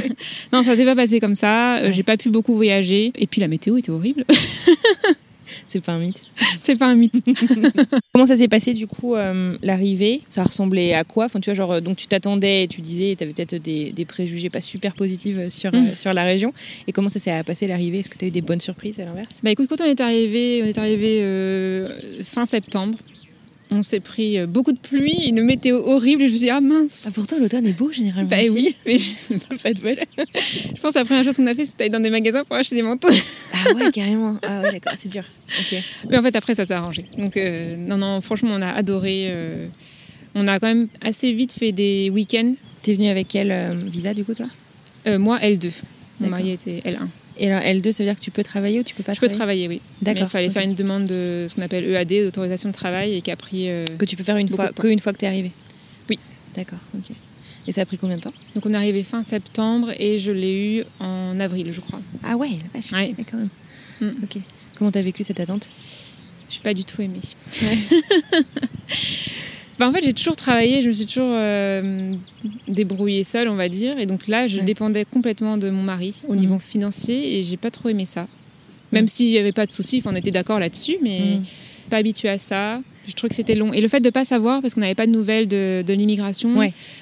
non, 0.52 0.64
ça 0.64 0.74
s'est 0.74 0.84
pas 0.84 0.96
passé 0.96 1.20
comme 1.20 1.36
ça. 1.36 1.92
J'ai 1.92 2.02
pas 2.02 2.16
pu 2.16 2.28
beaucoup 2.28 2.56
voyager 2.56 3.12
et 3.14 3.28
puis 3.28 3.40
la 3.40 3.46
météo 3.46 3.76
était 3.76 3.90
horrible. 3.90 4.24
C'est 5.68 5.84
pas 5.84 5.92
un 5.92 5.98
mythe. 5.98 6.22
C'est 6.60 6.76
pas 6.76 6.86
un 6.86 6.94
mythe. 6.94 7.22
Comment 8.14 8.26
ça 8.26 8.36
s'est 8.36 8.48
passé 8.48 8.72
du 8.72 8.86
coup 8.86 9.14
euh, 9.14 9.56
l'arrivée? 9.62 10.22
Ça 10.28 10.42
ressemblait 10.42 10.94
à 10.94 11.04
quoi? 11.04 11.26
Enfin 11.26 11.40
tu 11.40 11.50
vois 11.50 11.54
genre 11.54 11.72
euh, 11.72 11.80
donc 11.80 11.98
tu 11.98 12.06
t'attendais, 12.06 12.66
tu 12.68 12.80
disais, 12.80 13.14
tu 13.16 13.24
avais 13.24 13.34
peut-être 13.34 13.56
des, 13.56 13.92
des, 13.92 14.04
préjugés 14.06 14.48
pas 14.48 14.62
super 14.62 14.94
positifs 14.94 15.36
euh, 15.38 15.50
sur 15.50 15.72
mm. 15.72 15.94
sur 15.94 16.14
la 16.14 16.24
région. 16.24 16.54
Et 16.86 16.92
comment 16.92 17.10
ça 17.10 17.18
s'est 17.18 17.42
passé 17.44 17.66
l'arrivée? 17.66 18.00
Est-ce 18.00 18.10
que 18.10 18.16
tu 18.16 18.24
as 18.24 18.28
eu 18.28 18.32
des 18.32 18.40
bonnes 18.40 18.60
surprises 18.60 18.98
à 18.98 19.04
l'inverse? 19.04 19.40
Bah 19.42 19.50
écoute, 19.50 19.68
quand 19.68 19.80
on 19.80 19.84
est 19.84 20.00
arrivé, 20.00 20.62
on 20.64 20.66
est 20.66 20.78
arrivé 20.78 21.84
fin 22.24 22.46
septembre 22.46 22.98
on 23.70 23.82
s'est 23.82 24.00
pris 24.00 24.38
euh, 24.38 24.46
beaucoup 24.46 24.72
de 24.72 24.78
pluie, 24.78 25.26
une 25.26 25.42
météo 25.42 25.78
horrible. 25.78 26.22
Et 26.22 26.28
je 26.28 26.32
me 26.32 26.38
suis 26.38 26.46
dit, 26.46 26.50
ah 26.50 26.60
mince. 26.60 27.04
Ah, 27.06 27.10
pourtant, 27.14 27.36
l'automne 27.38 27.66
est 27.66 27.72
beau 27.72 27.92
généralement. 27.92 28.28
Bah 28.28 28.36
oui, 28.50 28.74
mais 28.86 28.96
je 28.96 29.56
pas 29.62 29.72
de 29.72 29.80
bol. 29.80 29.96
je 30.16 30.80
pense 30.80 30.94
que 30.94 30.98
la 30.98 31.04
première 31.04 31.24
chose 31.24 31.36
qu'on 31.36 31.46
a 31.46 31.54
fait, 31.54 31.66
c'était 31.66 31.84
aller 31.84 31.90
dans 31.90 32.00
des 32.00 32.10
magasins 32.10 32.44
pour 32.44 32.56
acheter 32.56 32.76
des 32.76 32.82
manteaux. 32.82 33.08
ah 33.52 33.74
ouais, 33.74 33.90
carrément. 33.92 34.38
Ah 34.42 34.62
ouais, 34.62 34.72
d'accord, 34.72 34.94
c'est 34.96 35.10
dur. 35.10 35.24
Mais 36.08 36.18
en 36.18 36.22
fait, 36.22 36.34
après, 36.36 36.54
ça 36.54 36.64
s'est 36.64 36.74
arrangé. 36.74 37.06
Donc, 37.16 37.36
euh, 37.36 37.76
non, 37.76 37.98
non, 37.98 38.20
franchement, 38.20 38.52
on 38.54 38.62
a 38.62 38.70
adoré. 38.70 39.26
Euh, 39.28 39.68
on 40.34 40.46
a 40.46 40.58
quand 40.60 40.68
même 40.68 40.88
assez 41.02 41.32
vite 41.32 41.52
fait 41.52 41.72
des 41.72 42.10
week-ends. 42.10 42.54
T'es 42.82 42.94
venue 42.94 43.08
avec 43.08 43.28
quel 43.28 43.76
visa 43.86 44.14
du 44.14 44.24
coup, 44.24 44.34
toi? 44.34 44.46
Moi, 45.06 45.38
L2. 45.38 45.70
Mon 46.20 46.28
mari 46.28 46.50
était 46.50 46.82
L1. 46.84 47.08
Et 47.38 47.50
alors 47.50 47.60
L2, 47.62 47.92
ça 47.92 48.02
veut 48.02 48.10
dire 48.10 48.18
que 48.18 48.24
tu 48.24 48.30
peux 48.30 48.42
travailler 48.42 48.80
ou 48.80 48.82
tu 48.82 48.94
peux 48.94 49.02
pas 49.02 49.14
Je 49.14 49.20
peux 49.20 49.28
travailler, 49.28 49.68
oui. 49.68 49.80
D'accord. 50.02 50.24
Il 50.24 50.28
fallait 50.28 50.50
faire 50.50 50.62
une 50.62 50.74
demande 50.74 51.06
de 51.06 51.46
ce 51.48 51.54
qu'on 51.54 51.62
appelle 51.62 51.84
EAD, 51.84 52.24
d'autorisation 52.24 52.68
de 52.68 52.74
travail, 52.74 53.14
et 53.14 53.22
qui 53.22 53.30
a 53.30 53.36
pris. 53.36 53.68
Euh, 53.68 53.84
que 53.98 54.04
tu 54.04 54.16
peux 54.16 54.22
faire 54.22 54.36
une 54.36 54.48
fois, 54.48 54.72
que 54.72 54.88
une 54.88 54.98
fois 54.98 55.12
que 55.12 55.18
tu 55.18 55.24
es 55.24 55.28
arrivé 55.28 55.52
Oui. 56.10 56.18
D'accord, 56.54 56.80
ok. 56.96 57.14
Et 57.66 57.72
ça 57.72 57.82
a 57.82 57.84
pris 57.84 57.98
combien 57.98 58.16
de 58.16 58.22
temps 58.22 58.32
Donc 58.54 58.64
on 58.64 58.72
est 58.72 58.76
arrivé 58.76 59.02
fin 59.02 59.22
septembre 59.22 59.92
et 59.98 60.18
je 60.18 60.30
l'ai 60.30 60.78
eu 60.78 60.84
en 61.00 61.38
avril, 61.38 61.70
je 61.70 61.80
crois. 61.80 62.00
Ah 62.24 62.36
ouais, 62.36 62.48
la 62.48 62.80
vache. 62.80 62.92
Ouais. 62.92 63.14
quand 63.30 63.36
même. 63.36 63.50
Mm. 64.00 64.24
Ok. 64.24 64.38
Comment 64.76 64.90
t'as 64.90 65.02
vécu 65.02 65.22
cette 65.22 65.40
attente 65.40 65.68
Je 66.48 66.56
n'ai 66.56 66.62
pas 66.62 66.72
du 66.72 66.84
tout 66.84 67.02
aimé. 67.02 67.20
Ouais. 67.62 67.78
Bah, 69.78 69.88
en 69.88 69.92
fait, 69.92 70.02
j'ai 70.02 70.12
toujours 70.12 70.36
travaillé, 70.36 70.82
je 70.82 70.88
me 70.88 70.92
suis 70.92 71.06
toujours 71.06 71.32
euh, 71.32 72.12
débrouillée 72.66 73.24
seule, 73.24 73.48
on 73.48 73.54
va 73.54 73.68
dire. 73.68 73.98
Et 73.98 74.06
donc 74.06 74.26
là, 74.26 74.48
je 74.48 74.58
dépendais 74.58 75.04
complètement 75.04 75.56
de 75.56 75.70
mon 75.70 75.82
mari 75.82 76.14
au 76.26 76.34
niveau 76.34 76.58
financier 76.58 77.38
et 77.38 77.44
j'ai 77.44 77.56
pas 77.56 77.70
trop 77.70 77.88
aimé 77.88 78.04
ça. 78.04 78.26
Même 78.92 79.08
s'il 79.08 79.28
n'y 79.28 79.38
avait 79.38 79.52
pas 79.52 79.66
de 79.66 79.72
soucis, 79.72 80.02
on 80.04 80.14
était 80.16 80.30
d'accord 80.30 80.58
là-dessus, 80.58 80.96
mais 81.02 81.40
pas 81.90 81.98
habituée 81.98 82.28
à 82.28 82.38
ça. 82.38 82.80
Je 83.06 83.14
trouve 83.14 83.30
que 83.30 83.36
c'était 83.36 83.54
long. 83.54 83.72
Et 83.72 83.80
le 83.80 83.88
fait 83.88 84.00
de 84.00 84.08
ne 84.08 84.10
pas 84.10 84.26
savoir, 84.26 84.60
parce 84.60 84.74
qu'on 84.74 84.82
n'avait 84.82 84.94
pas 84.94 85.06
de 85.06 85.12
nouvelles 85.12 85.48
de, 85.48 85.92
l'immigration, 85.94 86.60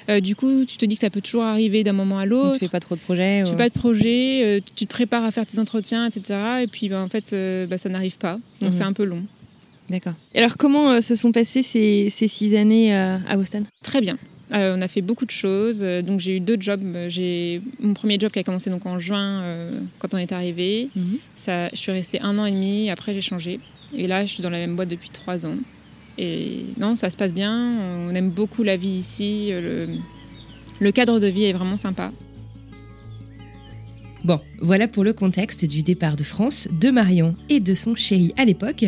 euh, 0.08 0.20
du 0.20 0.36
coup, 0.36 0.64
tu 0.64 0.76
te 0.76 0.86
dis 0.86 0.94
que 0.94 1.00
ça 1.00 1.10
peut 1.10 1.20
toujours 1.20 1.42
arriver 1.42 1.82
d'un 1.82 1.94
moment 1.94 2.18
à 2.18 2.26
l'autre. 2.26 2.52
Tu 2.52 2.60
fais 2.60 2.68
pas 2.68 2.78
trop 2.78 2.94
de 2.94 3.00
projets. 3.00 3.42
Tu 3.42 3.50
fais 3.50 3.56
pas 3.56 3.68
de 3.68 3.74
projets, 3.74 4.42
euh, 4.44 4.60
tu 4.76 4.86
te 4.86 4.90
prépares 4.92 5.24
à 5.24 5.32
faire 5.32 5.46
tes 5.46 5.58
entretiens, 5.58 6.06
etc. 6.06 6.38
Et 6.62 6.66
puis, 6.68 6.88
ben, 6.88 7.02
en 7.02 7.08
fait, 7.08 7.34
bah, 7.68 7.78
ça 7.78 7.88
n'arrive 7.88 8.18
pas. 8.18 8.38
Donc, 8.60 8.72
c'est 8.72 8.84
un 8.84 8.92
peu 8.92 9.04
long. 9.04 9.22
D'accord. 9.88 10.14
Alors, 10.34 10.56
comment 10.56 10.90
euh, 10.90 11.00
se 11.00 11.14
sont 11.14 11.32
passées 11.32 11.62
ces, 11.62 12.10
six 12.10 12.56
années 12.56 12.94
euh, 12.94 13.18
à 13.28 13.36
Boston? 13.36 13.64
Très 13.82 14.00
bien. 14.00 14.18
Euh, 14.52 14.76
on 14.76 14.82
a 14.82 14.88
fait 14.88 15.02
beaucoup 15.02 15.26
de 15.26 15.30
choses. 15.30 15.80
Donc 15.80 16.20
j'ai 16.20 16.36
eu 16.36 16.40
deux 16.40 16.56
jobs. 16.60 16.80
J'ai 17.08 17.60
mon 17.80 17.94
premier 17.94 18.18
job 18.18 18.30
qui 18.30 18.38
a 18.38 18.44
commencé 18.44 18.70
donc 18.70 18.86
en 18.86 19.00
juin 19.00 19.42
quand 19.98 20.14
on 20.14 20.18
est 20.18 20.30
arrivé. 20.30 20.88
Mhm. 20.94 21.18
Ça, 21.34 21.68
je 21.70 21.76
suis 21.76 21.90
restée 21.90 22.20
un 22.20 22.38
an 22.38 22.46
et 22.46 22.52
demi. 22.52 22.88
Après 22.88 23.12
j'ai 23.12 23.20
changé. 23.20 23.58
Et 23.92 24.06
là 24.06 24.24
je 24.24 24.34
suis 24.34 24.44
dans 24.44 24.50
la 24.50 24.58
même 24.58 24.76
boîte 24.76 24.88
depuis 24.88 25.10
trois 25.10 25.46
ans. 25.46 25.56
Et 26.16 26.60
non, 26.78 26.94
ça 26.94 27.10
se 27.10 27.16
passe 27.16 27.34
bien. 27.34 27.74
On 28.08 28.14
aime 28.14 28.30
beaucoup 28.30 28.62
la 28.62 28.76
vie 28.76 28.86
ici. 28.86 29.48
Le, 29.50 29.88
le 30.78 30.92
cadre 30.92 31.18
de 31.18 31.26
vie 31.26 31.44
est 31.46 31.52
vraiment 31.52 31.76
sympa. 31.76 32.12
Bon, 34.26 34.40
voilà 34.60 34.86
pour 34.88 35.04
le 35.04 35.12
contexte 35.12 35.64
du 35.64 35.82
départ 35.82 36.16
de 36.16 36.24
France, 36.24 36.68
de 36.70 36.90
Marion 36.90 37.34
et 37.48 37.58
de 37.58 37.74
son 37.74 37.94
chéri 37.94 38.32
à 38.36 38.44
l'époque. 38.44 38.84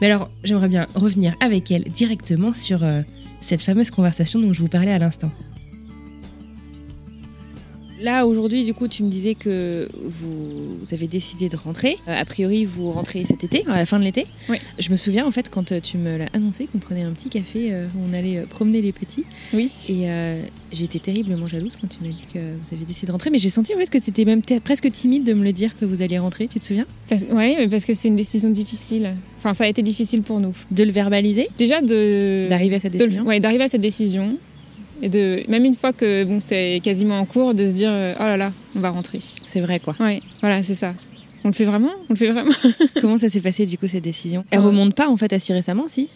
Mais 0.00 0.10
alors, 0.10 0.30
j'aimerais 0.44 0.68
bien 0.68 0.86
revenir 0.94 1.34
avec 1.40 1.70
elle 1.70 1.84
directement 1.84 2.52
sur 2.52 2.82
euh, 2.82 3.02
cette 3.40 3.62
fameuse 3.62 3.90
conversation 3.90 4.40
dont 4.40 4.52
je 4.52 4.60
vous 4.60 4.68
parlais 4.68 4.92
à 4.92 4.98
l'instant. 4.98 5.30
Là, 8.00 8.26
aujourd'hui, 8.26 8.64
du 8.64 8.72
coup, 8.72 8.88
tu 8.88 9.02
me 9.02 9.10
disais 9.10 9.34
que 9.34 9.86
vous, 9.94 10.78
avez 10.92 11.06
décidé 11.06 11.48
de 11.48 11.56
rentrer. 11.56 11.98
Euh, 12.08 12.20
a 12.20 12.24
priori, 12.24 12.64
vous 12.64 12.90
rentrez 12.90 13.24
cet 13.26 13.44
été, 13.44 13.62
à 13.68 13.76
la 13.76 13.86
fin 13.86 13.98
de 13.98 14.04
l'été. 14.04 14.26
Oui. 14.48 14.56
Je 14.78 14.90
me 14.90 14.96
souviens, 14.96 15.26
en 15.26 15.30
fait, 15.30 15.50
quand 15.50 15.80
tu 15.82 15.98
me 15.98 16.16
l'as 16.16 16.28
annoncé, 16.32 16.66
qu'on 16.66 16.78
prenait 16.78 17.02
un 17.02 17.12
petit 17.12 17.28
café, 17.28 17.72
euh, 17.72 17.86
où 17.94 17.98
on 18.08 18.14
allait 18.14 18.38
euh, 18.38 18.46
promener 18.46 18.80
les 18.80 18.92
petits. 18.92 19.24
Oui. 19.52 19.70
Et 19.88 20.06
j'ai 20.72 20.84
été 20.84 21.00
terriblement 21.00 21.48
jalouse 21.48 21.76
quand 21.80 21.88
tu 21.88 22.02
m'as 22.02 22.12
dit 22.12 22.24
que 22.32 22.38
vous 22.38 22.74
avez 22.74 22.84
décidé 22.84 23.08
de 23.08 23.12
rentrer. 23.12 23.30
Mais 23.30 23.38
j'ai 23.38 23.50
senti 23.50 23.74
en 23.74 23.78
fait, 23.78 23.90
que 23.90 24.00
c'était 24.00 24.24
même 24.24 24.42
presque 24.42 24.90
timide 24.90 25.24
de 25.24 25.34
me 25.34 25.44
le 25.44 25.52
dire 25.52 25.76
que 25.78 25.84
vous 25.84 26.02
alliez 26.02 26.18
rentrer. 26.18 26.46
Tu 26.46 26.58
te 26.58 26.64
souviens? 26.64 26.86
Oui, 27.10 27.56
mais 27.58 27.68
parce 27.68 27.84
que 27.84 27.94
c'est 27.94 28.08
une 28.08 28.16
décision 28.16 28.50
difficile. 28.50 29.14
Enfin, 29.38 29.52
ça 29.54 29.64
a 29.64 29.66
été 29.66 29.82
difficile 29.82 30.22
pour 30.22 30.40
nous. 30.40 30.54
De 30.70 30.84
le 30.84 30.92
verbaliser? 30.92 31.48
Déjà, 31.58 31.82
de... 31.82 32.46
D'arriver 32.48 32.76
à 32.76 32.80
cette 32.80 32.92
décision? 32.92 33.24
Oui, 33.26 33.40
d'arriver 33.40 33.64
à 33.64 33.68
cette 33.68 33.80
décision. 33.80 34.38
Et 35.02 35.08
de, 35.08 35.42
même 35.48 35.64
une 35.64 35.76
fois 35.76 35.92
que 35.92 36.24
bon, 36.24 36.40
c'est 36.40 36.80
quasiment 36.82 37.18
en 37.18 37.24
cours, 37.24 37.54
de 37.54 37.64
se 37.64 37.72
dire 37.72 37.90
oh 37.90 38.22
là 38.22 38.36
là, 38.36 38.52
on 38.76 38.80
va 38.80 38.90
rentrer. 38.90 39.20
C'est 39.44 39.60
vrai 39.60 39.80
quoi. 39.80 39.94
Oui, 40.00 40.22
voilà, 40.40 40.62
c'est 40.62 40.74
ça. 40.74 40.94
On 41.44 41.48
le 41.48 41.54
fait 41.54 41.64
vraiment? 41.64 41.90
On 42.08 42.12
le 42.12 42.16
fait 42.16 42.30
vraiment? 42.30 42.52
Comment 43.00 43.18
ça 43.18 43.28
s'est 43.28 43.40
passé 43.40 43.64
du 43.64 43.78
coup 43.78 43.88
cette 43.88 44.04
décision? 44.04 44.44
Elle 44.50 44.60
remonte 44.60 44.94
pas 44.94 45.08
en 45.08 45.16
fait 45.16 45.32
à 45.32 45.38
si 45.38 45.52
récemment, 45.52 45.88
si? 45.88 46.10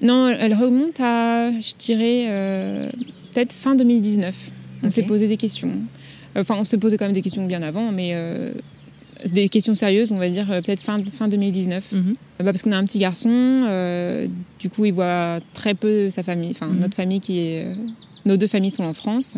Non, 0.00 0.28
elle 0.28 0.54
remonte 0.54 1.00
à, 1.00 1.50
je 1.52 1.74
dirais, 1.74 2.26
euh, 2.28 2.90
peut-être 3.32 3.52
fin 3.52 3.74
2019. 3.74 4.34
On 4.82 4.90
s'est 4.90 5.02
posé 5.02 5.26
des 5.26 5.36
questions. 5.36 5.72
Enfin, 6.36 6.56
on 6.58 6.64
se 6.64 6.76
posait 6.76 6.96
quand 6.96 7.06
même 7.06 7.14
des 7.14 7.22
questions 7.22 7.46
bien 7.46 7.62
avant, 7.62 7.90
mais 7.92 8.10
euh, 8.12 8.52
des 9.24 9.48
questions 9.48 9.74
sérieuses, 9.74 10.12
on 10.12 10.18
va 10.18 10.28
dire 10.28 10.50
euh, 10.50 10.60
peut-être 10.60 10.80
fin, 10.80 11.00
fin 11.12 11.28
2019. 11.28 11.92
Mhm. 11.92 12.14
bah 12.38 12.44
parce 12.52 12.62
qu'on 12.62 12.72
a 12.72 12.76
un 12.76 12.84
petit 12.84 12.98
garçon, 12.98 13.30
du 14.60 14.70
coup 14.70 14.84
il 14.84 14.92
voit 14.92 15.40
très 15.54 15.74
peu 15.74 16.10
sa 16.10 16.22
famille, 16.22 16.50
enfin 16.50 16.66
Mhm. 16.68 16.80
notre 16.80 16.94
famille 16.96 17.20
qui 17.20 17.40
est 17.40 17.66
nos 18.24 18.36
deux 18.36 18.46
familles 18.48 18.70
sont 18.72 18.84
en 18.84 18.92
France. 18.94 19.34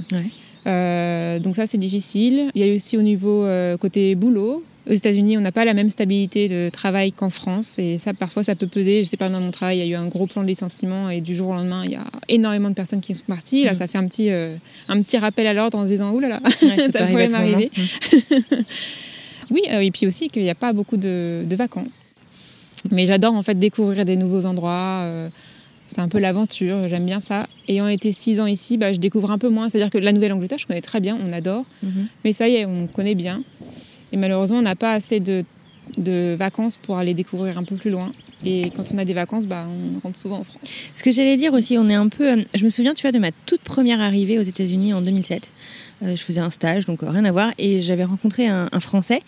Euh, 0.67 1.39
donc 1.39 1.57
ça, 1.57 1.67
c'est 1.67 1.79
difficile. 1.79 2.51
Il 2.55 2.65
y 2.67 2.71
a 2.71 2.75
aussi 2.75 2.97
au 2.99 3.03
niveau 3.03 3.45
euh, 3.45 3.77
côté 3.77 4.15
boulot. 4.15 4.63
Aux 4.89 4.93
États-Unis, 4.93 5.37
on 5.37 5.41
n'a 5.43 5.53
pas 5.53 5.65
la 5.67 5.75
même 5.75 5.89
stabilité 5.91 6.49
de 6.49 6.69
travail 6.71 7.13
qu'en 7.13 7.29
France. 7.31 7.79
Et 7.79 7.99
ça, 7.99 8.13
parfois, 8.15 8.43
ça 8.43 8.55
peut 8.55 8.67
peser. 8.67 9.03
Je 9.05 9.09
sais 9.09 9.17
pas, 9.19 9.29
dans 9.29 9.41
mon 9.41 9.51
travail, 9.51 9.79
il 9.79 9.81
y 9.81 9.83
a 9.83 9.87
eu 9.87 9.95
un 9.95 10.07
gros 10.07 10.27
plan 10.27 10.43
de 10.43 10.47
licenciement. 10.49 11.11
Et 11.11 11.21
du 11.21 11.35
jour 11.37 11.51
au 11.51 11.55
lendemain, 11.55 11.83
il 11.85 11.93
y 11.93 11.97
a 11.97 12.05
énormément 12.29 12.71
de 12.71 12.75
personnes 12.75 13.01
qui 13.03 13.15
sont 13.15 13.25
parties. 13.27 13.65
Là, 13.65 13.73
Mhm. 13.73 13.79
ça 13.79 13.87
fait 13.87 13.99
un 13.99 14.07
petit, 14.09 14.31
euh, 14.31 14.55
un 14.89 15.01
petit 15.03 15.19
rappel 15.19 15.47
à 15.47 15.53
l'ordre 15.55 15.77
en 15.79 15.83
se 15.85 15.89
disant, 15.89 16.11
oulala, 16.13 16.41
Ouais, 16.45 16.51
ça 16.91 17.01
peut 17.01 17.07
pourrait 17.11 17.29
m'arriver. 17.29 17.71
oui, 19.51 19.63
euh, 19.71 19.81
et 19.81 19.91
puis 19.91 20.07
aussi 20.07 20.29
qu'il 20.29 20.43
n'y 20.43 20.51
a 20.51 20.55
pas 20.55 20.73
beaucoup 20.73 20.97
de, 20.97 21.45
de 21.47 21.57
vacances. 21.57 22.11
Mais 22.91 23.07
j'adore 23.07 23.35
en 23.35 23.43
fait 23.43 23.59
découvrir 23.59 24.05
des 24.05 24.17
nouveaux 24.17 24.47
endroits. 24.47 25.03
euh, 25.05 25.29
c'est 25.89 26.01
un 26.01 26.09
peu 26.09 26.19
l'aventure, 26.19 26.87
j'aime 26.89 27.07
bien 27.07 27.19
ça. 27.19 27.47
Ayant 27.67 27.89
été 27.89 28.13
six 28.13 28.41
ans 28.41 28.47
ici, 28.47 28.77
bah, 28.77 28.93
je 28.93 28.99
découvre 28.99 29.31
un 29.31 29.39
peu 29.39 29.49
moins. 29.49 29.69
C'est-à-dire 29.71 29.89
que 29.91 29.97
la 29.97 30.13
Nouvelle-Angleterre, 30.13 30.59
je 30.59 30.67
connais 30.67 30.83
très 30.83 31.01
bien, 31.01 31.17
on 31.27 31.33
adore. 31.33 31.65
Mhm. 31.83 32.09
Mais 32.25 32.33
ça 32.35 32.47
y 32.47 32.57
est, 32.57 32.67
on 32.67 32.87
connaît 32.87 33.15
bien. 33.15 33.43
Et 34.13 34.19
malheureusement, 34.19 34.59
on 34.59 34.63
n'a 34.63 34.77
pas 34.77 34.93
assez 34.93 35.19
de, 35.19 35.45
de 35.97 36.37
vacances 36.39 36.77
pour 36.77 36.99
aller 36.99 37.15
découvrir 37.15 37.57
un 37.59 37.65
peu 37.65 37.77
plus 37.77 37.91
loin. 37.91 38.13
Et 38.45 38.71
quand 38.77 38.93
on 38.93 38.99
a 38.99 39.05
des 39.07 39.15
vacances, 39.15 39.47
bah, 39.47 39.67
on 39.67 39.99
rentre 40.01 40.19
souvent 40.19 40.39
en 40.41 40.45
France. 40.45 40.59
Ce 40.95 41.03
que 41.03 41.11
j'allais 41.11 41.37
dire 41.39 41.55
aussi, 41.55 41.79
on 41.79 41.89
est 41.89 41.95
un 41.95 42.09
peu. 42.09 42.33
euh, 42.39 42.43
Je 42.55 42.65
me 42.65 42.69
souviens, 42.69 42.93
tu 42.95 43.03
vois, 43.03 43.13
de 43.13 43.19
ma 43.19 43.31
toute 43.47 43.63
première 43.63 44.01
arrivée 44.03 44.39
aux 44.39 44.43
États-Unis 44.43 44.93
en 44.93 45.01
2007. 45.01 45.51
Euh, 46.05 46.15
je 46.17 46.23
faisais 46.23 46.41
un 46.41 46.51
stage, 46.51 46.87
donc 46.87 47.03
euh, 47.03 47.11
rien 47.11 47.25
à 47.25 47.33
voir, 47.33 47.51
et 47.59 47.81
j'avais 47.83 48.05
rencontré 48.05 48.47
un, 48.47 48.69
un 48.71 48.81
Français 48.81 49.21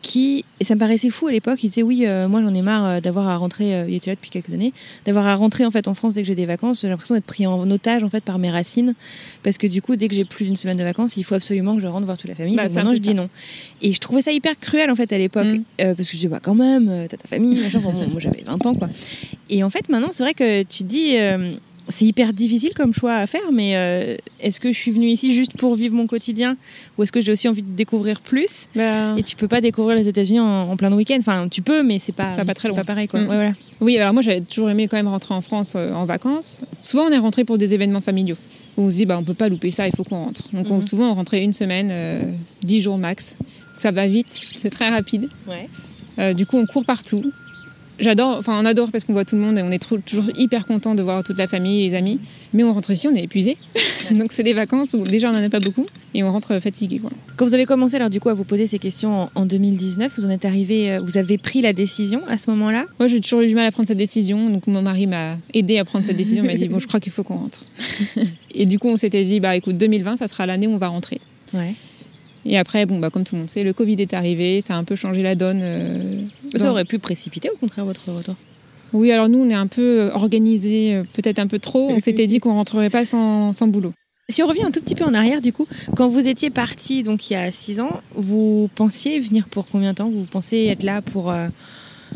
qui, 0.00 0.44
et 0.60 0.64
ça 0.64 0.74
me 0.76 0.80
paraissait 0.80 1.10
fou 1.10 1.26
à 1.26 1.32
l'époque, 1.32 1.62
il 1.64 1.70
disait 1.70 1.82
oui, 1.82 2.04
euh, 2.06 2.28
moi 2.28 2.40
j'en 2.40 2.54
ai 2.54 2.62
marre 2.62 2.86
euh, 2.86 3.00
d'avoir 3.00 3.26
à 3.28 3.36
rentrer, 3.36 3.74
euh, 3.74 3.84
il 3.88 3.94
était 3.96 4.10
là 4.10 4.14
depuis 4.14 4.30
quelques 4.30 4.52
années, 4.52 4.72
d'avoir 5.06 5.26
à 5.26 5.34
rentrer 5.34 5.64
en 5.66 5.72
fait 5.72 5.88
en 5.88 5.94
France 5.94 6.14
dès 6.14 6.22
que 6.22 6.28
j'ai 6.28 6.36
des 6.36 6.46
vacances, 6.46 6.82
j'ai 6.82 6.88
l'impression 6.88 7.16
d'être 7.16 7.24
pris 7.26 7.46
en 7.48 7.68
otage 7.68 8.04
en 8.04 8.08
fait 8.08 8.22
par 8.22 8.38
mes 8.38 8.48
racines, 8.48 8.94
parce 9.42 9.58
que 9.58 9.66
du 9.66 9.82
coup 9.82 9.96
dès 9.96 10.06
que 10.08 10.14
j'ai 10.14 10.24
plus 10.24 10.44
d'une 10.44 10.54
semaine 10.56 10.76
de 10.76 10.84
vacances, 10.84 11.16
il 11.16 11.24
faut 11.24 11.34
absolument 11.34 11.74
que 11.74 11.82
je 11.82 11.86
rentre 11.88 12.06
voir 12.06 12.16
toute 12.16 12.30
la 12.30 12.36
famille. 12.36 12.54
Bah, 12.54 12.66
donc 12.68 12.76
maintenant 12.76 12.94
je 12.94 13.00
ça. 13.00 13.02
dis 13.02 13.14
non. 13.14 13.28
Et 13.82 13.92
je 13.92 13.98
trouvais 13.98 14.22
ça 14.22 14.30
hyper 14.30 14.58
cruel 14.60 14.88
en 14.90 14.94
fait 14.96 15.12
à 15.12 15.18
l'époque, 15.18 15.46
Mm. 15.46 15.64
parce 15.78 16.08
que 16.08 16.14
je 16.14 16.18
dis 16.18 16.28
bah 16.28 16.38
quand 16.40 16.54
même, 16.54 17.06
t'as 17.10 17.16
ta 17.16 17.26
famille, 17.28 17.60
machin, 17.60 17.78
enfin, 17.78 17.90
bon, 17.90 18.06
moi 18.08 18.20
j'avais 18.20 18.42
20 18.46 18.66
ans 18.66 18.74
quoi. 18.74 18.88
Et 19.50 19.64
en 19.64 19.70
fait 19.70 19.88
maintenant 19.88 20.10
c'est 20.12 20.22
vrai 20.22 20.34
que 20.34 20.62
tu 20.62 20.84
te 20.84 20.88
dis 20.88 21.16
c'est 21.88 22.04
hyper 22.04 22.32
difficile 22.32 22.70
comme 22.74 22.92
choix 22.94 23.14
à 23.14 23.26
faire, 23.26 23.50
mais 23.52 23.76
euh, 23.76 24.16
est-ce 24.40 24.60
que 24.60 24.72
je 24.72 24.78
suis 24.78 24.90
venue 24.90 25.08
ici 25.08 25.32
juste 25.32 25.56
pour 25.56 25.74
vivre 25.74 25.94
mon 25.94 26.06
quotidien 26.06 26.56
ou 26.96 27.02
est-ce 27.02 27.12
que 27.12 27.20
j'ai 27.20 27.32
aussi 27.32 27.48
envie 27.48 27.62
de 27.62 27.74
découvrir 27.74 28.20
plus? 28.20 28.66
Bah, 28.74 29.14
Et 29.16 29.22
tu 29.22 29.36
peux 29.36 29.48
pas 29.48 29.60
découvrir 29.60 29.96
les 29.96 30.06
États-Unis 30.08 30.40
en, 30.40 30.70
en 30.70 30.76
plein 30.76 30.92
week-end. 30.92 31.16
Enfin, 31.18 31.48
tu 31.48 31.62
peux, 31.62 31.82
mais 31.82 31.98
c'est 31.98 32.12
pas, 32.14 32.34
Pas- 32.36 32.44
pas 32.44 32.54
très 32.54 32.70
pas 32.72 32.84
pareil 32.84 33.08
quoi. 33.08 33.20
Mm. 33.20 33.28
Ouais, 33.28 33.34
voilà. 33.36 33.52
Oui, 33.80 33.96
alors 33.98 34.12
moi 34.12 34.22
j'avais 34.22 34.40
toujours 34.42 34.68
aimé 34.70 34.86
quand 34.88 34.96
même 34.96 35.08
rentrer 35.08 35.34
en 35.34 35.40
France 35.40 35.74
euh, 35.76 35.92
en 35.94 36.04
vacances. 36.04 36.62
Souvent 36.80 37.04
on 37.06 37.10
est 37.12 37.18
rentré 37.18 37.44
pour 37.44 37.58
des 37.58 37.74
événements 37.74 38.00
familiaux. 38.02 38.36
Où 38.76 38.82
on 38.82 38.90
se 38.90 38.96
dit 38.96 39.06
bah 39.06 39.16
on 39.18 39.24
peut 39.24 39.34
pas 39.34 39.48
louper 39.48 39.70
ça, 39.70 39.88
il 39.88 39.94
faut 39.96 40.04
qu'on 40.04 40.18
rentre. 40.24 40.42
Donc 40.52 40.70
on, 40.70 40.76
Mhm. 40.76 40.82
souvent 40.82 41.10
on 41.10 41.14
rentrait 41.14 41.42
une 41.42 41.52
semaine, 41.52 41.88
euh, 41.90 42.22
dix 42.62 42.80
jours 42.80 42.98
max. 42.98 43.36
Ça 43.76 43.90
va 43.92 44.06
vite, 44.06 44.28
c'est 44.28 44.70
très 44.70 44.88
rapide. 44.88 45.28
Ouais. 45.48 45.68
Euh, 46.18 46.32
du 46.34 46.46
coup 46.46 46.58
on 46.58 46.66
court 46.66 46.84
partout. 46.84 47.24
J'adore, 48.00 48.36
enfin 48.38 48.60
on 48.60 48.64
adore 48.64 48.90
parce 48.92 49.04
qu'on 49.04 49.12
voit 49.12 49.24
tout 49.24 49.34
le 49.34 49.40
monde 49.42 49.58
et 49.58 49.62
on 49.62 49.70
est 49.70 49.78
trop- 49.80 49.98
toujours 49.98 50.26
hyper 50.36 50.66
content 50.66 50.94
de 50.94 51.02
voir 51.02 51.24
toute 51.24 51.36
la 51.38 51.48
famille, 51.48 51.82
les 51.88 51.94
amis. 51.96 52.20
Mais 52.54 52.62
on 52.62 52.72
rentre 52.72 52.90
ici, 52.92 53.08
on 53.08 53.14
est 53.14 53.24
épuisé. 53.24 53.56
Donc 54.12 54.32
c'est 54.32 54.42
des 54.44 54.52
vacances 54.54 54.94
où 54.94 55.02
déjà 55.02 55.30
on 55.30 55.34
en 55.36 55.42
a 55.42 55.48
pas 55.50 55.58
beaucoup 55.60 55.84
et 56.14 56.22
on 56.22 56.30
rentre 56.32 56.60
fatigué. 56.60 56.98
Quoi. 56.98 57.10
Quand 57.36 57.44
vous 57.44 57.54
avez 57.54 57.66
commencé 57.66 57.96
alors 57.96 58.08
du 58.10 58.20
coup 58.20 58.28
à 58.28 58.34
vous 58.34 58.44
poser 58.44 58.66
ces 58.66 58.78
questions 58.78 59.22
en, 59.24 59.30
en 59.34 59.46
2019, 59.46 60.12
vous 60.16 60.26
en 60.26 60.30
êtes 60.30 60.44
arrivé, 60.44 60.92
euh, 60.92 61.00
vous 61.00 61.16
avez 61.18 61.38
pris 61.38 61.60
la 61.60 61.72
décision 61.72 62.22
à 62.28 62.38
ce 62.38 62.48
moment-là? 62.50 62.84
Moi 63.00 63.08
j'ai 63.08 63.20
toujours 63.20 63.40
eu 63.40 63.48
du 63.48 63.54
mal 63.54 63.66
à 63.66 63.72
prendre 63.72 63.88
cette 63.88 63.98
décision. 63.98 64.48
Donc 64.48 64.66
mon 64.68 64.80
mari 64.82 65.06
m'a 65.06 65.36
aidé 65.52 65.78
à 65.78 65.84
prendre 65.84 66.06
cette 66.06 66.16
décision. 66.16 66.44
Il 66.44 66.46
m'a 66.46 66.54
dit 66.54 66.68
bon 66.68 66.78
je 66.78 66.86
crois 66.86 67.00
qu'il 67.00 67.12
faut 67.12 67.24
qu'on 67.24 67.36
rentre. 67.38 67.64
et 68.54 68.64
du 68.64 68.78
coup 68.78 68.88
on 68.88 68.96
s'était 68.96 69.24
dit 69.24 69.40
bah 69.40 69.56
écoute 69.56 69.76
2020 69.76 70.16
ça 70.16 70.28
sera 70.28 70.46
l'année 70.46 70.66
où 70.66 70.72
on 70.72 70.78
va 70.78 70.88
rentrer. 70.88 71.20
Ouais. 71.52 71.74
Et 72.48 72.58
après, 72.58 72.86
bon, 72.86 72.98
bah, 72.98 73.10
comme 73.10 73.24
tout 73.24 73.34
le 73.34 73.40
monde 73.42 73.50
sait, 73.50 73.62
le 73.62 73.72
Covid 73.72 73.96
est 74.00 74.14
arrivé, 74.14 74.60
ça 74.62 74.74
a 74.74 74.78
un 74.78 74.84
peu 74.84 74.96
changé 74.96 75.22
la 75.22 75.34
donne. 75.34 75.60
euh, 75.62 76.20
Ça 76.56 76.64
dans- 76.64 76.70
aurait 76.70 76.84
pu 76.86 76.98
précipiter 76.98 77.50
au 77.50 77.56
contraire 77.56 77.84
votre 77.84 78.10
retour? 78.10 78.34
Oui, 78.94 79.12
alors 79.12 79.28
nous, 79.28 79.38
on 79.38 79.50
est 79.50 79.54
un 79.54 79.66
peu 79.66 80.10
organisé, 80.14 80.94
euh, 80.94 81.02
peut-être 81.12 81.38
un 81.38 81.46
peu 81.46 81.58
trop. 81.58 81.90
On 81.90 81.98
s'était 82.00 82.26
dit 82.26 82.40
qu'on 82.40 82.54
rentrerait 82.54 82.88
pas 82.90 83.04
sans, 83.04 83.52
sans 83.52 83.66
boulot. 83.68 83.92
Si 84.30 84.42
on 84.42 84.46
revient 84.46 84.62
un 84.64 84.70
tout 84.70 84.80
petit 84.80 84.94
peu 84.94 85.04
en 85.04 85.12
arrière, 85.14 85.40
du 85.42 85.52
coup, 85.52 85.66
quand 85.94 86.08
vous 86.08 86.26
étiez 86.26 86.50
parti, 86.50 87.02
donc 87.02 87.30
il 87.30 87.34
y 87.34 87.36
a 87.36 87.52
six 87.52 87.80
ans, 87.80 88.00
vous 88.14 88.68
pensiez 88.74 89.18
venir 89.20 89.46
pour 89.48 89.68
combien 89.68 89.92
de 89.92 89.96
temps? 89.96 90.10
Vous 90.10 90.24
pensiez 90.24 90.68
être 90.68 90.82
là 90.82 91.00
pour 91.02 91.30
euh, 91.30 91.48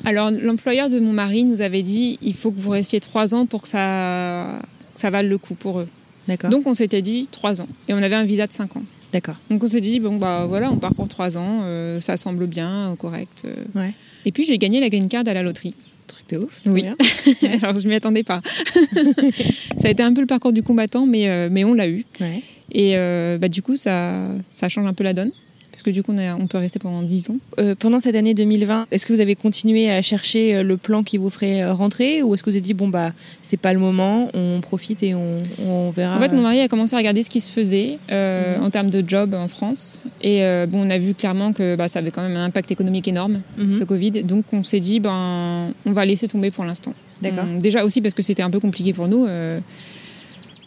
Alors, 0.04 0.30
l'employeur 0.30 0.88
de 0.88 0.98
mon 0.98 1.12
mari 1.12 1.44
nous 1.44 1.60
avait 1.60 1.82
dit 1.82 2.18
il 2.22 2.34
faut 2.34 2.50
que 2.50 2.58
vous 2.60 2.70
restiez 2.70 3.00
trois 3.00 3.34
ans 3.34 3.44
pour 3.46 3.62
que 3.62 3.68
ça, 3.68 4.60
que 4.94 5.00
ça 5.00 5.10
vale 5.10 5.28
le 5.28 5.36
coup 5.38 5.54
pour 5.54 5.78
eux. 5.80 5.88
D'accord. 6.28 6.48
Donc, 6.50 6.66
on 6.66 6.74
s'était 6.74 7.02
dit 7.02 7.28
trois 7.30 7.60
ans. 7.60 7.68
Et 7.88 7.92
on 7.94 7.98
avait 7.98 8.14
un 8.14 8.24
visa 8.24 8.46
de 8.46 8.52
cinq 8.52 8.76
ans. 8.76 8.82
D'accord. 9.12 9.36
Donc, 9.50 9.62
on 9.62 9.66
s'est 9.68 9.80
dit 9.80 10.00
bon, 10.00 10.16
bah 10.16 10.46
voilà, 10.48 10.70
on 10.70 10.76
part 10.76 10.94
pour 10.94 11.06
trois 11.08 11.36
ans, 11.36 11.60
euh, 11.64 12.00
ça 12.00 12.16
semble 12.16 12.46
bien, 12.46 12.92
euh, 12.92 12.96
correct. 12.96 13.42
euh. 13.44 13.54
Ouais. 13.78 13.92
Et 14.24 14.32
puis, 14.32 14.44
j'ai 14.44 14.56
gagné 14.58 14.80
la 14.80 14.88
green 14.88 15.08
card 15.08 15.24
à 15.26 15.34
la 15.34 15.42
loterie. 15.42 15.74
Truc 16.06 16.28
de 16.30 16.38
ouf. 16.38 16.60
Oui. 16.66 16.84
Alors, 17.62 17.78
je 17.78 17.86
m'y 17.86 17.94
attendais 17.94 18.22
pas. 18.22 18.40
ça 19.78 19.88
a 19.88 19.90
été 19.90 20.02
un 20.02 20.14
peu 20.14 20.20
le 20.22 20.26
parcours 20.26 20.52
du 20.52 20.62
combattant, 20.62 21.06
mais, 21.06 21.28
euh, 21.28 21.48
mais 21.50 21.64
on 21.64 21.74
l'a 21.74 21.88
eu. 21.88 22.04
Ouais. 22.20 22.42
Et 22.72 22.96
bah, 23.38 23.48
du 23.48 23.60
coup, 23.62 23.76
ça, 23.76 24.28
ça 24.52 24.68
change 24.70 24.86
un 24.86 24.94
peu 24.94 25.04
la 25.04 25.12
donne. 25.12 25.30
Parce 25.72 25.82
que 25.82 25.90
du 25.90 26.02
coup, 26.02 26.12
on, 26.12 26.18
a- 26.18 26.36
on 26.36 26.46
peut 26.46 26.58
rester 26.58 26.78
pendant 26.78 27.02
10 27.02 27.30
ans. 27.30 27.36
Euh, 27.58 27.74
pendant 27.74 27.98
cette 27.98 28.14
année 28.14 28.34
2020, 28.34 28.86
est-ce 28.90 29.06
que 29.06 29.12
vous 29.14 29.22
avez 29.22 29.34
continué 29.34 29.90
à 29.90 30.02
chercher 30.02 30.56
euh, 30.56 30.62
le 30.62 30.76
plan 30.76 31.02
qui 31.02 31.16
vous 31.16 31.30
ferait 31.30 31.62
euh, 31.62 31.72
rentrer 31.72 32.22
ou 32.22 32.34
est-ce 32.34 32.42
que 32.42 32.50
vous 32.50 32.56
avez 32.56 32.60
dit 32.62 32.74
bon 32.74 32.88
bah 32.88 33.12
c'est 33.40 33.56
pas 33.56 33.72
le 33.72 33.78
moment, 33.78 34.28
on 34.34 34.60
profite 34.60 35.02
et 35.02 35.14
on, 35.14 35.38
on 35.66 35.90
verra 35.90 36.16
En 36.16 36.20
fait, 36.20 36.32
mon 36.32 36.42
mari 36.42 36.60
a 36.60 36.68
commencé 36.68 36.94
à 36.94 36.98
regarder 36.98 37.22
ce 37.22 37.30
qui 37.30 37.40
se 37.40 37.50
faisait 37.50 37.98
euh, 38.10 38.58
Mhm. 38.58 38.64
en 38.64 38.70
termes 38.70 38.90
de 38.90 39.02
job 39.06 39.32
en 39.34 39.48
France. 39.48 39.98
Et 40.20 40.44
euh, 40.44 40.66
bon, 40.68 40.86
on 40.86 40.90
a 40.90 40.98
vu 40.98 41.14
clairement 41.14 41.52
que 41.54 41.74
bah, 41.74 41.88
ça 41.88 42.00
avait 42.00 42.10
quand 42.10 42.22
même 42.22 42.36
un 42.36 42.44
impact 42.44 42.70
économique 42.70 43.08
énorme, 43.08 43.40
Mhm. 43.56 43.74
ce 43.78 43.84
Covid. 43.84 44.10
Donc, 44.24 44.44
on 44.52 44.62
s'est 44.62 44.80
dit, 44.80 45.00
ben, 45.00 45.72
on 45.86 45.92
va 45.92 46.04
laisser 46.04 46.28
tomber 46.28 46.50
pour 46.50 46.64
l'instant. 46.64 46.92
D'accord. 47.22 47.44
On- 47.48 47.58
déjà 47.58 47.82
aussi 47.84 48.00
parce 48.02 48.14
que 48.14 48.22
c'était 48.22 48.42
un 48.42 48.50
peu 48.50 48.60
compliqué 48.60 48.92
pour 48.92 49.08
nous. 49.08 49.26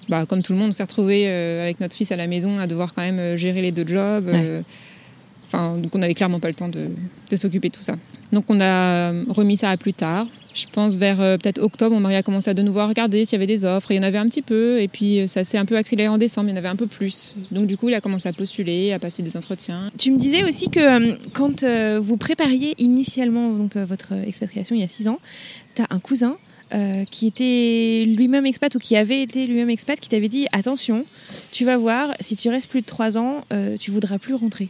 bah, 0.09 0.25
comme 0.27 0.41
tout 0.43 0.53
le 0.53 0.59
monde, 0.59 0.69
on 0.69 0.71
s'est 0.71 0.83
retrouvé 0.83 1.27
avec 1.27 1.79
notre 1.79 1.95
fils 1.95 2.12
à 2.12 2.15
la 2.15 2.27
maison 2.27 2.59
à 2.59 2.67
devoir 2.67 2.93
quand 2.93 3.01
même 3.01 3.19
euh, 3.19 3.38
gérer 3.38 3.62
les 3.62 3.71
deux 3.71 3.88
jobs. 3.88 4.27
euh, 4.29 4.62
Donc 5.81 5.95
on 5.95 6.00
n'avait 6.00 6.13
clairement 6.13 6.39
pas 6.39 6.50
le 6.50 6.55
temps 6.55 6.69
de, 6.69 6.89
s'occuper 7.35 7.69
de 7.69 7.75
tout 7.75 7.83
ça. 7.83 7.95
Donc 8.31 8.45
on 8.50 8.59
a 8.59 9.12
remis 9.29 9.57
ça 9.57 9.69
à 9.69 9.77
plus 9.77 9.93
tard. 9.93 10.27
Je 10.55 10.65
pense 10.71 10.95
vers 10.95 11.19
euh, 11.19 11.38
peut-être 11.38 11.62
octobre, 11.62 11.93
mon 11.93 12.00
mari 12.00 12.15
a 12.15 12.24
commencé 12.24 12.50
à 12.50 12.53
de 12.53 12.62
nouveau 12.62 12.79
à 12.79 12.88
regarder 12.88 13.25
s'il 13.25 13.33
y 13.33 13.35
avait 13.35 13.45
des 13.45 13.65
offres. 13.65 13.91
Et 13.91 13.95
il 13.95 13.97
y 13.97 14.00
en 14.00 14.07
avait 14.07 14.17
un 14.17 14.29
petit 14.29 14.41
peu. 14.41 14.79
Et 14.79 14.88
puis 14.88 15.19
euh, 15.19 15.27
ça 15.27 15.43
s'est 15.43 15.57
un 15.57 15.65
peu 15.65 15.75
accéléré 15.75 16.07
en 16.07 16.17
décembre, 16.17 16.47
il 16.47 16.51
y 16.51 16.55
en 16.55 16.57
avait 16.57 16.69
un 16.69 16.77
peu 16.77 16.88
plus. 16.88 17.33
Donc 17.51 17.67
du 17.67 17.75
coup, 17.75 17.89
il 17.89 17.93
a 17.93 18.00
commencé 18.00 18.29
à 18.29 18.33
postuler, 18.33 18.93
à 18.93 19.00
passer 19.00 19.21
des 19.21 19.35
entretiens. 19.35 19.91
Tu 20.00 20.12
me 20.12 20.17
disais 20.17 20.45
aussi 20.45 20.69
que 20.69 20.79
euh, 20.79 21.15
quand 21.33 21.65
vous 22.00 22.15
prépariez 22.15 22.74
initialement 22.77 23.51
votre 23.74 24.13
expatriation 24.25 24.75
il 24.77 24.81
y 24.81 24.85
a 24.85 24.88
six 24.88 25.09
ans, 25.09 25.19
tu 25.75 25.81
as 25.81 25.88
un 25.89 26.00
cousin 26.00 26.38
qui 27.09 27.27
était 27.27 28.05
lui-même 28.05 28.45
expat 28.45 28.74
ou 28.75 28.79
qui 28.79 28.97
avait 28.97 29.21
été 29.21 29.47
lui-même 29.47 29.69
expat 29.69 29.97
qui 29.97 30.09
t'avait 30.09 30.27
dit 30.27 30.47
attention, 30.51 31.05
tu 31.51 31.63
vas 31.63 31.77
voir, 31.77 32.13
si 32.19 32.35
tu 32.35 32.50
restes 32.50 32.69
plus 32.69 32.81
de 32.81 32.85
trois 32.85 33.17
ans, 33.17 33.45
euh, 33.53 33.77
tu 33.79 33.91
voudras 33.91 34.17
plus 34.17 34.33
rentrer. 34.33 34.67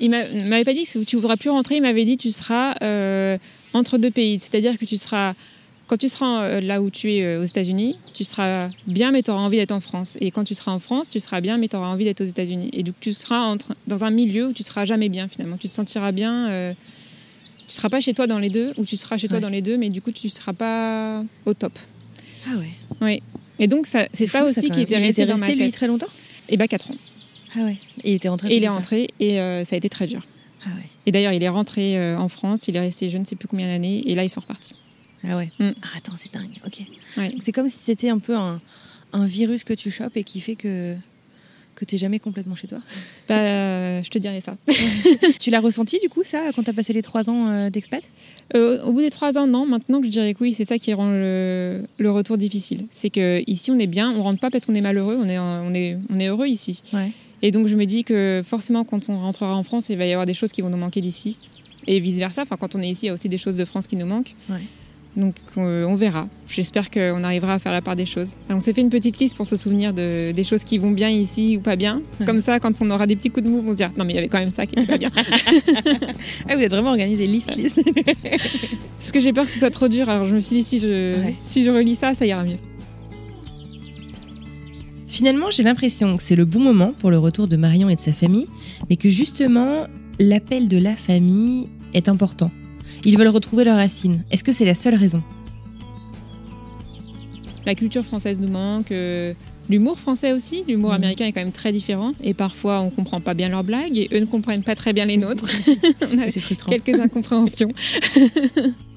Il 0.00 0.10
m'a- 0.10 0.26
m'avait 0.28 0.64
pas 0.64 0.74
dit 0.74 0.84
que 0.84 1.04
tu 1.04 1.16
voudras 1.16 1.36
plus 1.36 1.50
rentrer, 1.50 1.76
il 1.76 1.82
m'avait 1.82 2.04
dit 2.04 2.16
tu 2.16 2.30
seras 2.30 2.74
euh, 2.82 3.38
entre 3.74 3.98
deux 3.98 4.10
pays. 4.10 4.38
C'est-à-dire 4.40 4.78
que 4.78 4.84
tu 4.84 4.96
seras, 4.96 5.34
quand 5.86 5.96
tu 5.96 6.08
seras 6.08 6.42
euh, 6.42 6.60
là 6.60 6.80
où 6.82 6.90
tu 6.90 7.12
es 7.14 7.22
euh, 7.24 7.40
aux 7.40 7.44
États-Unis, 7.44 7.98
tu 8.14 8.24
seras 8.24 8.68
bien, 8.86 9.10
mais 9.10 9.22
tu 9.22 9.30
auras 9.30 9.40
envie 9.42 9.56
d'être 9.58 9.72
en 9.72 9.80
France. 9.80 10.16
Et 10.20 10.30
quand 10.30 10.44
tu 10.44 10.54
seras 10.54 10.72
en 10.72 10.78
France, 10.78 11.08
tu 11.08 11.20
seras 11.20 11.40
bien, 11.40 11.56
mais 11.58 11.68
tu 11.68 11.76
auras 11.76 11.88
envie 11.88 12.04
d'être 12.04 12.20
aux 12.20 12.26
États-Unis. 12.26 12.70
Et 12.72 12.82
donc 12.82 12.94
tu 13.00 13.12
seras 13.12 13.40
entre, 13.40 13.74
dans 13.86 14.04
un 14.04 14.10
milieu 14.10 14.48
où 14.48 14.52
tu 14.52 14.62
seras 14.62 14.84
jamais 14.84 15.08
bien 15.08 15.28
finalement. 15.28 15.56
Tu 15.56 15.68
te 15.68 15.72
sentiras 15.72 16.12
bien. 16.12 16.48
euh, 16.48 16.74
tu 17.66 17.74
seras 17.74 17.90
pas 17.90 18.00
chez 18.00 18.14
toi 18.14 18.26
dans 18.26 18.38
les 18.38 18.48
deux, 18.50 18.72
ou 18.78 18.84
tu 18.86 18.96
seras 18.96 19.18
chez 19.18 19.28
toi 19.28 19.36
Ouais. 19.36 19.42
dans 19.42 19.50
les 19.50 19.60
deux, 19.60 19.76
mais 19.76 19.90
du 19.90 20.00
coup 20.00 20.10
tu 20.10 20.30
seras 20.30 20.54
pas 20.54 21.22
au 21.44 21.52
top. 21.52 21.72
Ah 22.48 22.56
ouais. 22.56 22.70
Oui. 23.02 23.22
Et 23.58 23.66
donc 23.66 23.86
c'est 23.86 24.08
ça 24.26 24.44
aussi 24.44 24.70
qui 24.70 24.80
était 24.80 24.96
resté 24.96 25.22
était 25.22 25.26
dans 25.32 25.36
ma 25.36 25.44
resté, 25.44 25.54
lui, 25.56 25.64
tête. 25.66 25.74
très 25.74 25.86
longtemps? 25.86 26.06
Et 26.48 26.56
bah 26.56 26.66
4 26.66 26.92
ans. 26.92 26.94
Ah 27.56 27.64
ouais. 27.64 27.78
Et 28.04 28.12
il 28.12 28.14
était 28.14 28.28
rentré 28.28 28.48
Et 28.52 28.56
il 28.56 28.64
est 28.64 28.68
rentré 28.68 29.08
et 29.20 29.40
euh, 29.40 29.64
ça 29.64 29.74
a 29.74 29.78
été 29.78 29.88
très 29.88 30.06
dur. 30.06 30.26
Ah 30.64 30.68
ouais. 30.76 30.88
Et 31.06 31.12
d'ailleurs, 31.12 31.32
il 31.32 31.42
est 31.42 31.48
rentré 31.48 31.98
euh, 31.98 32.18
en 32.18 32.28
France, 32.28 32.68
il 32.68 32.76
est 32.76 32.80
resté 32.80 33.10
je 33.10 33.18
ne 33.18 33.24
sais 33.24 33.36
plus 33.36 33.48
combien 33.48 33.66
d'années, 33.66 34.02
et 34.06 34.14
là, 34.14 34.24
ils 34.24 34.30
sont 34.30 34.40
repartis. 34.40 34.74
Ah 35.26 35.36
ouais. 35.36 35.48
Mm. 35.58 35.70
Ah, 35.82 35.86
attends, 35.96 36.12
c'est 36.18 36.32
dingue. 36.32 36.50
Ok. 36.66 36.80
Ouais. 37.16 37.34
C'est 37.40 37.52
comme 37.52 37.68
si 37.68 37.78
c'était 37.78 38.10
un 38.10 38.18
peu 38.18 38.36
un, 38.36 38.60
un 39.12 39.24
virus 39.24 39.64
que 39.64 39.74
tu 39.74 39.90
chopes 39.90 40.16
et 40.16 40.24
qui 40.24 40.40
fait 40.40 40.56
que 40.56 40.94
que 41.74 41.84
t'es 41.84 41.96
jamais 41.96 42.18
complètement 42.18 42.56
chez 42.56 42.66
toi. 42.66 42.78
Bah, 43.28 43.36
euh, 43.38 44.02
je 44.02 44.10
te 44.10 44.18
dirais 44.18 44.40
ça. 44.40 44.56
tu 45.38 45.50
l'as 45.50 45.60
ressenti 45.60 46.00
du 46.00 46.08
coup 46.08 46.24
ça 46.24 46.40
quand 46.54 46.64
t'as 46.64 46.72
passé 46.72 46.92
les 46.92 47.02
trois 47.02 47.30
ans 47.30 47.48
euh, 47.48 47.70
d'expat? 47.70 48.02
Au 48.54 48.92
bout 48.92 49.00
des 49.00 49.10
trois 49.10 49.38
ans, 49.38 49.46
non. 49.46 49.64
Maintenant 49.64 50.00
que 50.00 50.06
je 50.06 50.10
dirais 50.10 50.34
que 50.34 50.42
oui, 50.42 50.54
c'est 50.54 50.64
ça 50.64 50.78
qui 50.78 50.92
rend 50.92 51.12
le, 51.12 51.84
le 51.98 52.10
retour 52.10 52.36
difficile. 52.36 52.86
C'est 52.90 53.10
que 53.10 53.44
ici, 53.46 53.70
on 53.70 53.78
est 53.78 53.86
bien, 53.86 54.10
on 54.10 54.22
rentre 54.24 54.40
pas 54.40 54.50
parce 54.50 54.66
qu'on 54.66 54.74
est 54.74 54.80
malheureux, 54.80 55.16
on 55.22 55.28
est, 55.28 55.38
on 55.38 55.72
est, 55.72 55.96
on 56.10 56.18
est 56.18 56.26
heureux 56.26 56.48
ici. 56.48 56.82
Ouais. 56.92 57.12
Et 57.42 57.50
donc, 57.50 57.66
je 57.68 57.76
me 57.76 57.84
dis 57.86 58.04
que 58.04 58.42
forcément, 58.44 58.84
quand 58.84 59.08
on 59.08 59.18
rentrera 59.18 59.54
en 59.56 59.62
France, 59.62 59.88
il 59.90 59.98
va 59.98 60.06
y 60.06 60.12
avoir 60.12 60.26
des 60.26 60.34
choses 60.34 60.52
qui 60.52 60.60
vont 60.62 60.70
nous 60.70 60.76
manquer 60.76 61.00
d'ici. 61.00 61.38
Et 61.86 62.00
vice-versa. 62.00 62.42
Enfin, 62.42 62.56
quand 62.58 62.74
on 62.74 62.80
est 62.80 62.88
ici, 62.88 63.04
il 63.04 63.08
y 63.08 63.10
a 63.10 63.14
aussi 63.14 63.28
des 63.28 63.38
choses 63.38 63.56
de 63.56 63.64
France 63.64 63.86
qui 63.86 63.96
nous 63.96 64.06
manquent. 64.06 64.34
Ouais. 64.50 64.56
Donc, 65.16 65.34
euh, 65.56 65.84
on 65.86 65.94
verra. 65.96 66.28
J'espère 66.48 66.90
qu'on 66.90 67.24
arrivera 67.24 67.54
à 67.54 67.58
faire 67.58 67.72
la 67.72 67.80
part 67.80 67.96
des 67.96 68.06
choses. 68.06 68.32
Alors, 68.48 68.58
on 68.58 68.60
s'est 68.60 68.72
fait 68.72 68.82
une 68.82 68.90
petite 68.90 69.18
liste 69.18 69.36
pour 69.36 69.46
se 69.46 69.56
souvenir 69.56 69.92
de, 69.94 70.32
des 70.32 70.44
choses 70.44 70.64
qui 70.64 70.78
vont 70.78 70.90
bien 70.90 71.08
ici 71.08 71.56
ou 71.56 71.60
pas 71.60 71.76
bien. 71.76 72.02
Ouais. 72.20 72.26
Comme 72.26 72.40
ça, 72.40 72.60
quand 72.60 72.80
on 72.82 72.90
aura 72.90 73.06
des 73.06 73.16
petits 73.16 73.30
coups 73.30 73.46
de 73.46 73.50
mou, 73.50 73.64
on 73.66 73.70
se 73.72 73.76
dira 73.76 73.90
non, 73.96 74.04
mais 74.04 74.12
il 74.12 74.16
y 74.16 74.18
avait 74.18 74.28
quand 74.28 74.38
même 74.38 74.50
ça 74.50 74.66
qui 74.66 74.74
était 74.78 74.86
pas 74.86 74.98
bien. 74.98 75.10
Ah 76.48 76.56
vous 76.56 76.62
êtes 76.62 76.70
vraiment 76.70 76.90
organisé 76.90 77.26
liste 77.26 77.54
liste. 77.56 77.80
Parce 78.98 79.12
que 79.12 79.20
j'ai 79.20 79.32
peur 79.32 79.46
que 79.46 79.50
ce 79.50 79.58
soit 79.58 79.70
trop 79.70 79.88
dur. 79.88 80.08
Alors, 80.08 80.26
je 80.26 80.34
me 80.34 80.40
suis 80.40 80.56
dit 80.56 80.62
si 80.62 80.78
je, 80.78 81.18
Ouais. 81.20 81.34
si 81.42 81.64
je 81.64 81.70
relis 81.70 81.94
ça, 81.96 82.14
ça 82.14 82.26
ira 82.26 82.44
mieux. 82.44 82.56
Finalement, 85.08 85.50
j'ai 85.50 85.62
l'impression 85.62 86.16
que 86.16 86.22
c'est 86.22 86.36
le 86.36 86.44
bon 86.44 86.60
moment 86.60 86.92
pour 86.98 87.10
le 87.10 87.18
retour 87.18 87.48
de 87.48 87.56
Marion 87.56 87.88
et 87.88 87.94
de 87.94 88.00
sa 88.00 88.12
famille, 88.12 88.46
mais 88.90 88.96
que 88.96 89.08
justement, 89.08 89.86
l'appel 90.20 90.68
de 90.68 90.76
la 90.76 90.94
famille 90.96 91.68
est 91.94 92.08
important. 92.08 92.50
Ils 93.04 93.16
veulent 93.16 93.28
retrouver 93.28 93.64
leurs 93.64 93.76
racines. 93.76 94.22
Est-ce 94.30 94.44
que 94.44 94.52
c'est 94.52 94.66
la 94.66 94.74
seule 94.74 94.94
raison? 94.96 95.22
La 97.64 97.74
culture 97.74 98.04
française 98.04 98.38
nous 98.38 98.50
manque. 98.50 98.92
euh, 98.92 99.34
L'humour 99.70 99.98
français 99.98 100.32
aussi, 100.32 100.64
l'humour 100.66 100.90
Mhm. 100.90 100.96
américain 100.96 101.26
est 101.26 101.32
quand 101.32 101.42
même 101.42 101.52
très 101.52 101.72
différent 101.72 102.12
et 102.22 102.32
parfois 102.32 102.80
on 102.80 102.88
comprend 102.88 103.20
pas 103.20 103.34
bien 103.34 103.50
leurs 103.50 103.64
blagues 103.64 103.98
et 103.98 104.08
eux 104.14 104.20
ne 104.20 104.24
comprennent 104.24 104.62
pas 104.62 104.74
très 104.74 104.94
bien 104.94 105.04
les 105.04 105.18
nôtres. 105.18 105.44
on 106.10 106.18
a 106.18 106.30
C'est 106.30 106.40
frustrant. 106.40 106.70
quelques 106.72 106.98
incompréhensions. 106.98 107.68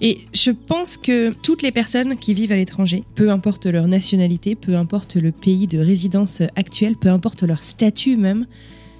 Et 0.00 0.18
je 0.32 0.50
pense 0.50 0.96
que 0.96 1.34
toutes 1.42 1.62
les 1.62 1.72
personnes 1.72 2.16
qui 2.16 2.32
vivent 2.32 2.52
à 2.52 2.56
l'étranger, 2.56 3.04
peu 3.14 3.30
importe 3.30 3.66
leur 3.66 3.86
nationalité, 3.86 4.54
peu 4.54 4.76
importe 4.76 5.16
le 5.16 5.30
pays 5.30 5.66
de 5.66 5.78
résidence 5.78 6.42
actuel, 6.56 6.96
peu 6.96 7.08
importe 7.08 7.42
leur 7.42 7.62
statut 7.62 8.16
même, 8.16 8.46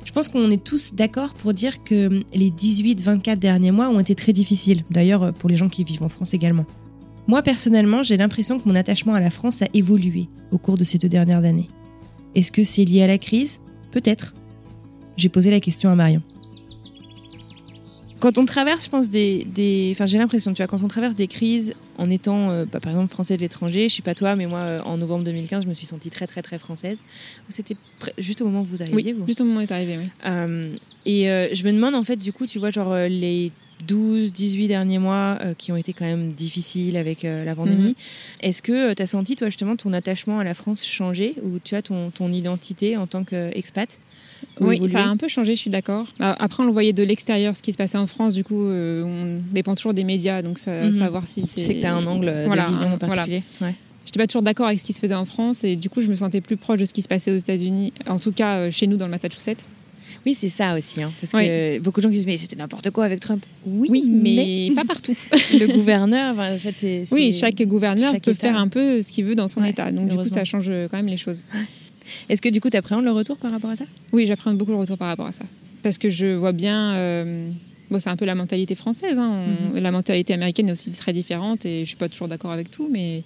je 0.05 0.13
pense 0.13 0.29
qu'on 0.29 0.51
est 0.51 0.63
tous 0.63 0.95
d'accord 0.95 1.35
pour 1.35 1.55
dire 1.55 1.85
que 1.85 2.23
les 2.35 2.51
18-24 2.51 3.37
derniers 3.37 3.71
mois 3.71 3.89
ont 3.89 4.01
été 4.01 4.15
très 4.15 4.33
difficiles. 4.33 4.83
D'ailleurs, 4.91 5.33
pour 5.35 5.49
les 5.49 5.57
gens 5.57 5.69
qui 5.69 5.85
vivent 5.85 6.03
en 6.03 6.09
France 6.09 6.35
également. 6.35 6.67
Moi, 7.27 7.43
personnellement, 7.43 8.03
j'ai 8.03 8.17
l'impression 8.17 8.59
que 8.59 8.69
mon 8.69 8.75
attachement 8.75 9.15
à 9.15 9.21
la 9.21 9.31
France 9.31 9.63
a 9.63 9.67
évolué 9.73 10.29
au 10.51 10.59
cours 10.59 10.77
de 10.77 10.85
ces 10.85 10.99
deux 10.99 11.09
dernières 11.09 11.45
années. 11.45 11.69
Est-ce 12.35 12.51
que 12.51 12.65
c'est 12.65 12.85
lié 12.85 13.03
à 13.03 13.07
la 13.07 13.19
crise? 13.19 13.61
Peut-être. 13.93 14.35
J'ai 15.17 15.29
posé 15.29 15.51
la 15.51 15.61
question 15.61 15.91
à 15.91 15.95
Marion. 15.95 16.23
Quand 18.21 18.37
on 18.39 18.45
traverse, 18.45 18.85
je 18.85 18.91
pense, 18.91 19.11
des. 19.11 19.45
des- 19.45 19.89
Enfin, 19.93 20.05
j'ai 20.07 20.19
l'impression, 20.19 20.53
tu 20.53 20.59
vois, 20.63 20.67
quand 20.67 20.83
on 20.83 20.89
traverse 20.89 21.17
des 21.17 21.27
crises 21.27 21.73
en 21.99 22.11
étant, 22.11 22.51
euh, 22.51 22.65
bah, 22.71 22.79
par 22.81 22.93
exemple, 22.93 23.11
français 23.13 23.37
de 23.37 23.41
l'étranger, 23.41 23.89
je 23.89 23.97
sais 23.97 24.03
pas 24.03 24.15
toi, 24.15 24.37
mais 24.37 24.47
moi, 24.47 24.61
euh, 24.61 24.81
en 24.83 24.99
novembre 24.99 25.25
2015, 25.25 25.65
je 25.65 25.69
me 25.69 25.75
suis 25.75 25.87
sentie 25.87 26.11
très, 26.11 26.27
très, 26.27 26.43
très 26.43 26.59
française. 26.59 27.03
C'était 27.49 27.77
juste 28.19 28.41
au 28.43 28.45
moment 28.45 28.61
où 28.61 28.65
vous 28.65 28.83
arriviez, 28.83 29.13
Oui, 29.13 29.19
vous. 29.19 29.27
juste 29.27 29.41
au 29.41 29.45
moment 29.45 29.61
où 29.61 29.63
est 29.63 29.73
arrivé, 29.73 29.97
oui. 29.99 30.05
Euh, 30.27 30.71
et 31.07 31.31
euh, 31.31 31.49
je 31.53 31.65
me 31.65 31.73
demande, 31.73 31.95
en 31.95 32.05
fait, 32.05 32.17
du 32.17 32.33
coup, 32.33 32.47
tu 32.47 32.59
vois, 32.59 32.71
genre, 32.71 32.95
les 33.09 33.53
12, 33.87 34.35
18 34.35 34.69
derniers 34.69 34.99
mois 34.99 35.39
qui 35.57 35.73
ont 35.73 35.77
été 35.77 35.95
quand 35.95 36.05
même 36.05 36.31
difficiles 36.33 36.99
avec 36.99 37.23
la 37.23 37.55
pandémie, 37.55 37.97
est-ce 38.43 38.61
que 38.61 38.93
tu 38.93 39.03
as 39.03 39.07
senti, 39.07 39.37
toi, 39.37 39.49
justement, 39.49 39.75
ton 39.77 39.95
attachement 39.95 40.39
à 40.39 40.45
la 40.45 40.53
France 40.53 40.85
changer 40.85 41.35
ou 41.43 41.59
tu 41.65 41.75
as 41.75 41.81
ton, 41.81 42.11
ton 42.11 42.31
identité 42.31 42.99
en 42.99 43.07
tant 43.07 43.25
qu'expat? 43.25 43.99
Oui, 44.61 44.81
ça 44.89 45.05
a 45.05 45.09
un 45.09 45.17
peu 45.17 45.29
changé, 45.29 45.55
je 45.55 45.61
suis 45.61 45.71
d'accord. 45.71 46.07
Bah, 46.19 46.37
Après, 46.39 46.63
on 46.63 46.67
le 46.67 46.73
voyait 46.73 46.93
de 46.93 47.03
l'extérieur, 47.03 47.57
ce 47.57 47.63
qui 47.63 47.73
se 47.73 47.79
passait 47.79 47.99
en 47.99 48.07
France. 48.07 48.35
Du 48.35 48.45
coup, 48.45 48.63
euh, 48.67 49.03
on 49.05 49.43
dépend 49.53 49.75
toujours 49.75 49.95
des 49.95 50.05
médias, 50.05 50.43
donc 50.43 50.59
ça, 50.59 50.85
Mhm. 50.85 50.93
savoir 50.93 51.27
si 51.27 51.43
c'est. 51.47 51.61
Tu 51.61 51.67
sais 51.67 51.75
que 51.75 51.81
tu 51.81 51.87
as 51.87 51.95
un 51.95 52.07
angle 52.07 52.27
de 52.27 52.45
Voilà, 52.47 52.67
vision 52.67 52.89
un- 52.89 52.93
en 52.95 52.99
particulier. 52.99 53.43
Ouais. 53.61 53.75
J'étais 54.05 54.19
pas 54.19 54.27
toujours 54.27 54.43
d'accord 54.43 54.67
avec 54.67 54.79
ce 54.81 54.85
qui 54.85 54.93
se 54.93 54.99
faisait 54.99 55.15
en 55.15 55.25
France 55.27 55.63
et 55.65 55.77
du 55.77 55.89
coup, 55.91 56.01
je 56.01 56.09
me 56.09 56.15
sentais 56.15 56.41
plus 56.41 56.57
proche 56.57 56.79
de 56.81 56.85
ce 56.85 56.93
qui 56.93 57.03
se 57.03 57.09
passait 57.09 57.31
aux 57.33 57.37
États-Unis, 57.37 57.93
en 58.09 58.19
tout 58.19 58.33
cas 58.33 58.57
euh, 58.57 58.71
chez 58.71 58.87
nous 58.87 58.97
dans 58.97 59.05
le 59.07 59.11
Massachusetts. 59.11 59.65
Oui, 60.27 60.37
c'est 60.39 60.49
ça 60.49 60.77
aussi. 60.77 61.03
hein, 61.03 61.13
parce 61.21 61.33
Oui. 61.35 61.47
que 61.47 61.79
beaucoup 61.79 62.01
de 62.01 62.05
gens 62.05 62.09
qui 62.11 62.17
disent 62.17 62.27
Mais 62.27 62.37
c'était 62.37 62.57
n'importe 62.57 62.91
quoi 62.91 63.05
avec 63.05 63.21
Trump. 63.21 63.45
Oui, 63.65 63.89
Oui, 63.91 64.05
mais 64.11 64.69
pas 64.75 64.85
partout. 64.85 65.15
le 65.53 65.73
gouverneur, 65.73 66.37
en 66.39 66.59
fait, 66.59 66.75
c'est. 66.77 67.05
Oui, 67.13 67.33
chaque 67.33 67.63
gouverneur 67.63 68.11
chaque 68.11 68.23
peut 68.25 68.33
État. 68.33 68.49
faire 68.49 68.57
un 68.59 68.69
peu 68.69 69.01
ce 69.03 69.13
qu'il 69.13 69.25
veut 69.25 69.35
dans 69.37 69.49
son 69.49 69.61
Ouais, 69.63 69.71
État. 69.71 69.93
Donc, 69.93 70.09
du 70.09 70.17
coup, 70.17 70.29
ça 70.29 70.45
change 70.45 70.67
euh, 70.69 70.89
quand 70.91 70.97
même 70.97 71.07
les 71.07 71.17
choses. 71.17 71.45
Est-ce 72.29 72.41
que 72.43 72.49
du 72.49 72.61
coup, 72.61 72.71
tu 72.71 72.77
appréhendes 72.77 73.05
le 73.05 73.13
retour 73.13 73.37
par 73.37 73.51
rapport 73.51 73.71
à 73.71 73.77
ça? 73.77 73.85
Oui, 74.13 74.27
j'apprends 74.27 74.53
beaucoup 74.55 74.73
le 74.73 74.79
retour 74.79 74.99
par 74.99 75.09
rapport 75.09 75.27
à 75.27 75.33
ça. 75.33 75.45
Parce 75.83 75.99
que 75.99 76.09
je 76.11 76.27
vois 76.35 76.53
bien. 76.53 76.95
euh, 76.95 77.51
Bon, 77.91 77.99
c'est 77.99 78.11
un 78.11 78.17
peu 78.17 78.25
la 78.25 78.37
mentalité 78.37 78.77
française. 78.77 79.19
hein. 79.19 79.29
On- 79.31 79.75
Mhm. 79.75 79.81
La 79.83 79.91
mentalité 79.91 80.33
américaine 80.33 80.69
est 80.69 80.73
aussi 80.73 80.91
très 80.93 81.13
différente 81.13 81.67
et 81.67 81.81
je 81.81 81.87
suis 81.87 81.97
pas 81.97 82.09
toujours 82.09 82.29
d'accord 82.29 82.53
avec 82.53 82.71
tout, 82.71 82.89
mais 82.89 83.25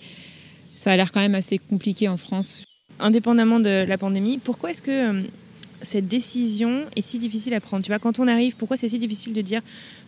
ça 0.75 0.91
a 0.93 0.97
l'air 0.97 1.13
quand 1.13 1.21
même 1.21 1.35
assez 1.35 1.59
compliqué 1.59 2.09
en 2.09 2.17
France. 2.17 2.63
Indépendamment 2.99 3.61
de 3.61 3.85
la 3.87 3.99
pandémie, 3.99 4.39
pourquoi 4.39 4.71
est-ce 4.71 4.81
que 4.81 5.19
euh, 5.19 5.23
cette 5.83 6.07
décision 6.09 6.85
est 6.97 7.03
si 7.03 7.19
difficile 7.19 7.53
à 7.53 7.61
prendre? 7.61 7.83
Tu 7.85 7.91
vois, 7.91 7.99
quand 7.99 8.19
on 8.21 8.27
arrive, 8.27 8.57
pourquoi 8.57 8.79
c'est 8.79 8.89
si 8.89 8.99
difficile 8.99 9.35
de 9.35 9.43
dire 9.43 9.61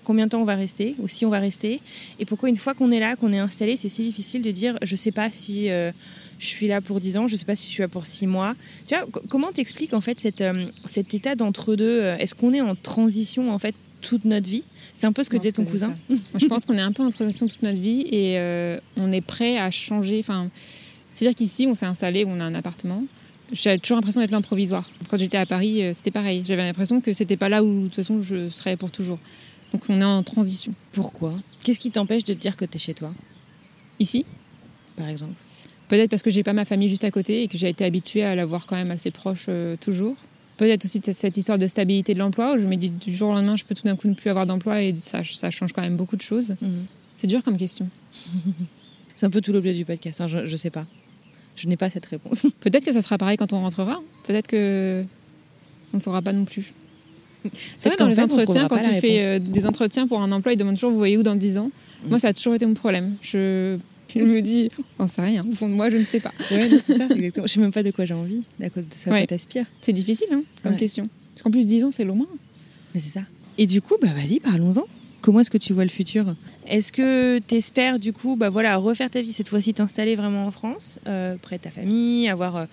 combien 0.05 0.25
de 0.25 0.31
temps 0.31 0.41
on 0.41 0.45
va 0.47 0.55
rester 0.55 0.95
ou 1.01 1.09
si 1.09 1.27
on 1.27 1.31
va 1.31 1.39
rester? 1.41 1.81
Et 2.19 2.25
pourquoi 2.25 2.49
une 2.49 2.57
fois 2.57 2.73
qu'on 2.73 2.91
est 2.93 3.01
là, 3.01 3.15
qu'on 3.17 3.33
est 3.35 3.39
installé, 3.39 3.77
c'est 3.77 3.91
si 3.91 4.05
difficile 4.05 4.41
de 4.41 4.51
dire 4.53 4.79
je 4.83 4.97
sais 4.97 5.13
pas 5.13 5.29
si 5.31 5.69
euh, 5.69 5.93
je 6.39 6.47
suis 6.47 6.67
là 6.69 6.81
pour 6.81 7.01
10 7.01 7.17
ans, 7.17 7.27
je 7.29 7.37
sais 7.37 7.45
pas 7.45 7.57
si 7.57 7.67
je 7.69 7.73
suis 7.73 7.81
là 7.83 7.89
pour 7.89 8.07
6 8.07 8.27
mois. 8.27 8.55
Tu 8.87 8.95
vois, 8.95 9.07
co- 9.07 9.23
comment 9.31 9.51
t'expliques 9.53 9.95
en 9.95 10.01
fait 10.01 10.21
cette, 10.21 10.41
euh, 10.43 10.67
cet 10.85 11.15
état 11.15 11.35
d'entre-deux 11.35 12.01
euh, 12.03 12.17
Est-ce 12.19 12.35
qu'on 12.35 12.53
est 12.53 12.61
en 12.61 12.75
transition 12.75 13.51
en 13.53 13.59
fait 13.59 13.75
toute 14.03 14.25
notre 14.25 14.49
vie? 14.49 14.63
C'est 14.95 15.07
un 15.07 15.13
peu 15.13 15.23
ce 15.23 15.31
que 15.31 15.37
disait 15.37 15.53
ton 15.53 15.65
cousin. 15.65 15.95
je 16.35 16.47
pense 16.47 16.65
qu'on 16.67 16.77
est 16.77 16.81
un 16.83 16.93
peu 16.93 17.03
en 17.03 17.11
transition 17.11 17.47
toute 17.49 17.63
notre 17.63 17.79
vie 17.79 18.03
et 18.03 18.39
euh, 18.39 18.79
on 18.97 19.13
est 19.13 19.21
prêt 19.21 19.59
à 19.59 19.71
changer. 19.71 20.19
Enfin, 20.21 20.49
c'est-à-dire 21.15 21.35
qu'ici, 21.37 21.67
on 21.67 21.75
s'est 21.75 21.87
installé, 21.87 22.25
on 22.27 22.39
a 22.41 22.45
un 22.45 22.55
appartement. 22.55 23.03
J'ai 23.53 23.79
toujours 23.79 23.97
l'impression 23.97 24.21
d'être 24.21 24.33
là 24.33 24.39
en 24.39 24.43
provisoire. 24.43 24.89
Quand 25.09 25.17
j'étais 25.19 25.39
à 25.39 25.47
Paris, 25.47 25.83
euh, 25.83 25.93
c'était 25.95 26.11
pareil. 26.11 26.43
J'avais 26.47 26.63
l'impression 26.65 27.01
que 27.01 27.13
c'était 27.13 27.37
pas 27.37 27.49
là 27.49 27.63
où, 27.65 27.79
de 27.83 27.85
toute 27.87 27.95
façon, 27.95 28.21
je 28.23 28.49
serais 28.49 28.77
pour 28.77 28.91
toujours. 28.91 29.19
Donc, 29.73 29.85
on 29.89 30.01
est 30.01 30.05
en 30.05 30.23
transition. 30.23 30.73
Pourquoi? 30.93 31.33
Qu'est-ce 31.65 31.79
qui 31.81 31.91
t'empêche 31.91 32.25
de 32.25 32.33
te 32.35 32.39
dire 32.39 32.57
que 32.57 32.65
tu 32.65 32.77
es 32.77 32.81
chez 32.81 32.95
toi, 32.95 33.13
Ici, 33.99 34.25
par 34.97 35.09
exemple 35.09 35.35
peut-être 35.89 36.11
parce 36.11 36.23
que 36.23 36.31
j'ai 36.31 36.43
pas 36.43 36.53
ma 36.53 36.65
famille 36.65 36.89
juste 36.89 37.05
à 37.05 37.11
côté 37.11 37.43
et 37.43 37.49
que 37.49 37.57
j'ai 37.59 37.69
été 37.69 37.85
habituée 37.85 38.23
à 38.25 38.35
la 38.35 38.45
voir 38.47 38.67
quand 38.67 38.77
même 38.77 38.91
assez 38.91 39.11
proche 39.11 39.47
euh, 39.49 39.77
toujours. 39.81 40.17
Peut-être 40.57 40.85
aussi 40.87 41.01
cette- 41.13 41.37
histoire 41.37 41.59
de 41.59 41.67
stabilité 41.67 42.15
de 42.15 42.19
l'emploi 42.19 42.55
où 42.55 42.59
je 42.59 42.65
me 42.67 42.77
dis 42.77 42.91
du 42.91 43.15
jour 43.15 43.31
au 43.31 43.33
lendemain, 43.35 43.57
je 43.57 43.65
peux 43.65 43.75
tout 43.75 43.83
d'un 43.85 43.95
coup 43.97 44.09
ne 44.09 44.15
plus 44.15 44.31
avoir 44.31 44.47
d'emploi 44.47 44.83
et 44.83 44.95
ça, 44.95 45.21
ça 45.31 45.51
change 45.51 45.73
quand 45.73 45.83
même 45.83 45.97
beaucoup 45.97 46.17
de 46.17 46.23
choses. 46.23 46.57
Mhm. 46.63 46.87
C'est 47.15 47.27
dur 47.27 47.43
comme 47.43 47.57
question. 47.57 47.89
C'est 49.17 49.25
un 49.27 49.31
peu 49.31 49.41
tout 49.41 49.53
l'objet 49.53 49.73
du 49.73 49.85
podcast, 49.85 50.21
hein, 50.21 50.29
je, 50.29 50.45
je 50.45 50.57
sais 50.57 50.71
pas. 50.71 50.87
Je 51.57 51.69
n'ai 51.69 51.77
pas 51.77 51.89
cette 51.89 52.05
réponse. 52.07 52.47
Peut-être 52.61 52.85
que 52.85 52.93
ça 52.93 53.01
sera 53.01 53.17
pareil 53.17 53.37
quand 53.39 53.53
on 53.55 53.61
rentrera. 53.61 54.01
Peut-être 54.27 54.47
que 54.47 55.05
on 55.95 55.99
saura 55.99 56.21
pas 56.21 56.33
non 56.33 56.45
plus. 56.45 56.73
C'est 57.79 57.89
vrai, 57.91 57.97
dans 57.99 58.09
les 58.09 58.19
entretiens, 58.21 58.69
quand 58.69 58.81
tu 58.81 58.91
fais 59.01 59.23
euh, 59.23 59.39
des 59.39 59.67
entretiens 59.67 60.07
pour 60.09 60.21
un 60.21 60.33
emploi, 60.33 60.53
ils 60.53 60.57
demandent 60.57 60.75
toujours 60.75 60.91
vous 60.91 60.99
voyez 60.99 61.17
où 61.17 61.23
dans 61.23 61.37
10 61.37 61.59
ans? 61.59 61.71
Moi, 62.09 62.19
ça 62.19 62.29
a 62.29 62.35
toujours 62.35 62.55
été 62.55 62.67
mon 62.67 62.75
problème. 62.75 63.15
Je, 63.23 63.79
je 64.15 64.21
me 64.21 64.41
dis, 64.43 64.71
on 64.99 65.07
sait 65.07 65.23
rien. 65.23 65.45
Au 65.49 65.53
fond 65.55 65.69
de 65.69 65.75
moi, 65.75 65.91
je 65.91 65.97
ne 65.97 66.05
sais 66.05 66.21
pas. 66.21 66.33
Ouais, 66.51 66.69
non, 66.69 66.79
c'est 66.87 66.97
ça, 66.97 67.05
exactement. 67.11 67.47
Je 67.47 67.53
sais 67.53 67.61
même 67.61 67.73
pas 67.73 67.83
de 67.83 67.91
quoi 67.91 68.05
j'ai 68.05 68.15
envie, 68.15 68.43
à 68.63 68.71
cause 68.71 68.87
de 68.89 68.95
ça 68.95 69.11
Ouais. 69.11 69.27
t'aspires. 69.27 69.67
C'est 69.81 69.93
difficile 69.93 70.29
hein, 70.33 70.43
comme 70.63 70.73
Ouais. 70.73 70.79
question. 70.79 71.09
Parce 71.33 71.43
qu'en 71.43 71.51
plus, 71.51 71.67
10 71.67 71.85
ans, 71.85 71.91
c'est 71.91 72.05
loin. 72.05 72.27
Mais 72.95 73.01
c'est 73.01 73.11
ça. 73.19 73.23
Et 73.59 73.67
du 73.67 73.81
coup, 73.83 73.95
bah 74.01 74.09
vas-y, 74.15 74.41
parlons-en. 74.41 74.85
Comment 75.21 75.41
est-ce 75.41 75.51
que 75.51 75.59
tu 75.59 75.73
vois 75.73 75.85
le 75.85 75.91
futur 75.91 76.35
Est-ce 76.69 76.93
que 76.93 77.39
tu 77.41 77.55
espères 77.57 77.99
du 77.99 78.13
coup 78.13 78.37
bah 78.37 78.49
voilà, 78.51 78.77
refaire 78.77 79.11
ta 79.11 79.21
vie 79.23 79.33
cette 79.33 79.49
fois-ci, 79.49 79.75
t'installer 79.75 80.17
vraiment 80.17 80.47
en 80.47 80.51
France, 80.51 80.99
euh, 81.07 81.37
près 81.41 81.57
de 81.59 81.63
ta 81.63 81.71
famille, 81.71 82.29
avoir 82.29 82.57
euh, 82.57 82.65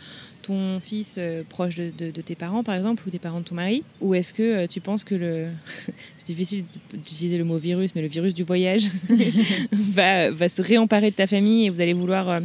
ton 0.44 0.80
fils 0.82 1.16
euh, 1.18 1.44
proche 1.48 1.76
de, 1.76 1.92
de- 1.98 2.12
de 2.12 2.22
tes 2.22 2.36
parents 2.36 2.64
par 2.64 2.76
exemple 2.76 3.02
ou 3.08 3.10
des 3.10 3.18
parents 3.20 3.40
de 3.40 3.46
ton 3.46 3.56
mari? 3.56 3.84
Ou 4.02 4.14
est-ce 4.14 4.34
que 4.34 4.66
tu 4.68 4.82
penses 4.82 5.04
que 5.04 5.16
le... 5.16 5.48
C'est 6.18 6.28
difficile 6.28 6.64
d'utiliser 6.94 7.38
le 7.38 7.44
mot 7.44 7.58
virus, 7.58 7.92
mais 7.96 8.02
le 8.02 8.08
virus 8.08 8.34
du 8.34 8.44
voyage 8.44 8.84
va, 9.72 10.32
va 10.32 10.48
se 10.50 10.62
réemparer 10.62 11.12
de 11.12 11.16
ta 11.16 11.28
famille 11.28 11.66
et 11.66 11.70
vous 11.70 11.82
allez 11.82 11.92
vouloir 11.94 12.40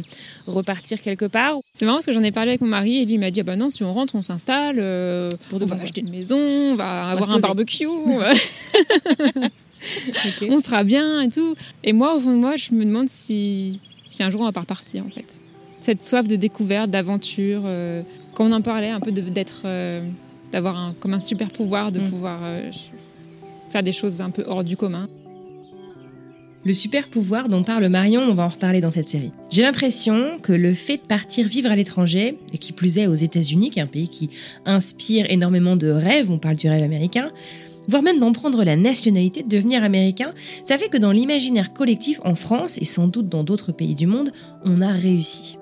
repartir 0.47 1.01
quelque 1.01 1.25
part? 1.25 1.55
C'est 1.73 1.85
marrant 1.85 1.97
parce 1.97 2.05
que 2.07 2.13
j'en 2.13 2.23
ai 2.23 2.31
parlé 2.31 2.51
avec 2.51 2.61
mon 2.61 2.67
mari 2.67 3.01
et 3.01 3.05
lui 3.05 3.17
m'a 3.17 3.31
dit 3.31 3.39
ah 3.41 3.43
bah 3.43 3.55
non 3.55 3.69
si 3.69 3.83
on 3.83 3.93
rentre 3.93 4.15
on 4.15 4.21
s'installe, 4.21 4.79
on 4.79 5.57
va 5.65 5.75
acheter 5.83 6.01
une 6.01 6.09
maison, 6.11 6.37
on 6.39 6.75
va 6.75 7.03
avoir 7.11 7.29
un 7.29 7.39
poser. 7.41 7.47
on 10.49 10.59
sera 10.59 10.83
bien 10.83 11.21
et 11.21 11.29
tout. 11.29 11.55
Et 11.83 11.93
moi 11.93 12.15
au 12.15 12.19
fond 12.19 12.31
de 12.31 12.37
moi 12.37 12.55
je 12.57 12.73
me 12.73 12.85
demande 12.85 13.09
si, 13.09 13.79
si 14.05 14.23
un 14.23 14.29
jour 14.29 14.41
on 14.41 14.45
va 14.45 14.51
pas 14.51 14.61
repartir 14.61 15.05
en 15.05 15.09
fait. 15.09 15.41
Cette 15.81 16.03
soif 16.03 16.27
de 16.27 16.35
découverte, 16.35 16.89
d'aventure, 16.89 17.61
euh, 17.65 18.01
quand 18.33 18.45
on 18.45 18.51
en 18.51 18.61
parlait 18.61 18.89
un 18.89 18.99
peu 18.99 19.11
d'être, 19.11 19.61
euh, 19.65 20.01
d'avoir 20.51 20.77
un, 20.77 20.93
comme 20.99 21.13
un 21.13 21.19
super 21.19 21.49
pouvoir, 21.49 21.91
de 21.91 21.99
Mm. 21.99 22.09
pouvoir 22.09 22.39
euh, 22.43 22.69
faire 23.71 23.83
des 23.83 23.93
choses 23.93 24.21
un 24.21 24.29
peu 24.29 24.43
hors 24.45 24.63
du 24.63 24.75
commun. 24.75 25.07
Le 26.65 26.73
super 26.73 27.07
pouvoir 27.07 27.47
dont 27.47 27.63
parle 27.63 27.87
Marion, 27.87 28.21
on 28.21 28.33
va 28.33 28.43
en 28.43 28.49
reparler 28.49 28.81
dans 28.81 28.91
cette 28.91 29.07
série. 29.07 29.31
J'ai 29.49 29.61
l'impression 29.61 30.39
que 30.43 30.51
le 30.51 30.73
fait 30.73 30.97
de 30.97 31.01
partir 31.01 31.47
vivre 31.47 31.71
à 31.71 31.75
l'étranger, 31.77 32.37
et 32.53 32.57
qui 32.57 32.73
plus 32.73 32.97
est 32.97 33.07
aux 33.07 33.15
États-Unis, 33.15 33.71
qui 33.71 33.79
est 33.79 33.81
un 33.81 33.87
pays 33.87 34.09
qui 34.09 34.29
inspire 34.65 35.25
énormément 35.29 35.77
de 35.77 35.87
rêves, 35.87 36.29
on 36.29 36.37
parle 36.37 36.57
du 36.57 36.67
rêve 36.67 36.83
américain, 36.83 37.31
voire 37.89 38.03
même 38.03 38.19
d'en 38.19 38.31
prendre 38.31 38.63
la 38.63 38.75
nationalité, 38.75 39.41
de 39.41 39.49
devenir 39.49 39.83
américain, 39.83 40.33
ça 40.63 40.77
fait 40.77 40.89
que 40.89 40.97
dans 40.97 41.11
l'imaginaire 41.11 41.73
collectif 41.73 42.21
en 42.23 42.35
France, 42.35 42.77
et 42.77 42.85
sans 42.85 43.07
doute 43.07 43.27
dans 43.27 43.43
d'autres 43.43 43.71
pays 43.71 43.95
du 43.95 44.05
monde, 44.05 44.31
on 44.63 44.81
a 44.81 44.89
réussi. 44.89 45.57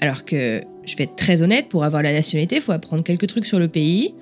Alors 0.00 0.24
que, 0.24 0.62
je 0.84 0.96
vais 0.96 1.04
être 1.04 1.16
très 1.16 1.42
honnête, 1.42 1.68
pour 1.68 1.84
avoir 1.84 2.02
la 2.02 2.12
nationalité, 2.12 2.56
il 2.56 2.62
faut 2.62 2.72
apprendre 2.72 3.02
quelques 3.02 3.26
trucs 3.26 3.44
sur 3.44 3.58
le 3.58 3.68
pays, 3.68 4.14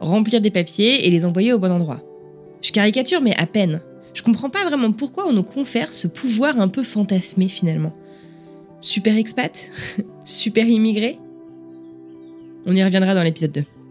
remplir 0.00 0.40
des 0.40 0.50
papiers 0.50 1.06
et 1.06 1.10
les 1.10 1.24
envoyer 1.24 1.52
au 1.52 1.58
bon 1.60 1.70
endroit. 1.70 2.02
Je 2.62 2.72
caricature, 2.72 3.20
mais 3.20 3.36
à 3.36 3.46
peine. 3.46 3.80
Je 4.12 4.22
comprends 4.22 4.50
pas 4.50 4.64
vraiment 4.64 4.92
pourquoi 4.92 5.26
on 5.26 5.32
nous 5.32 5.42
confère 5.42 5.92
ce 5.92 6.08
pouvoir 6.08 6.60
un 6.60 6.68
peu 6.68 6.82
fantasmé 6.82 7.48
finalement. 7.48 7.94
Super 8.80 9.16
expat? 9.16 9.70
Super 10.24 10.66
immigré? 10.66 11.18
On 12.66 12.74
y 12.74 12.82
reviendra 12.82 13.14
dans 13.14 13.22
l'épisode 13.22 13.52
2. 13.52 13.81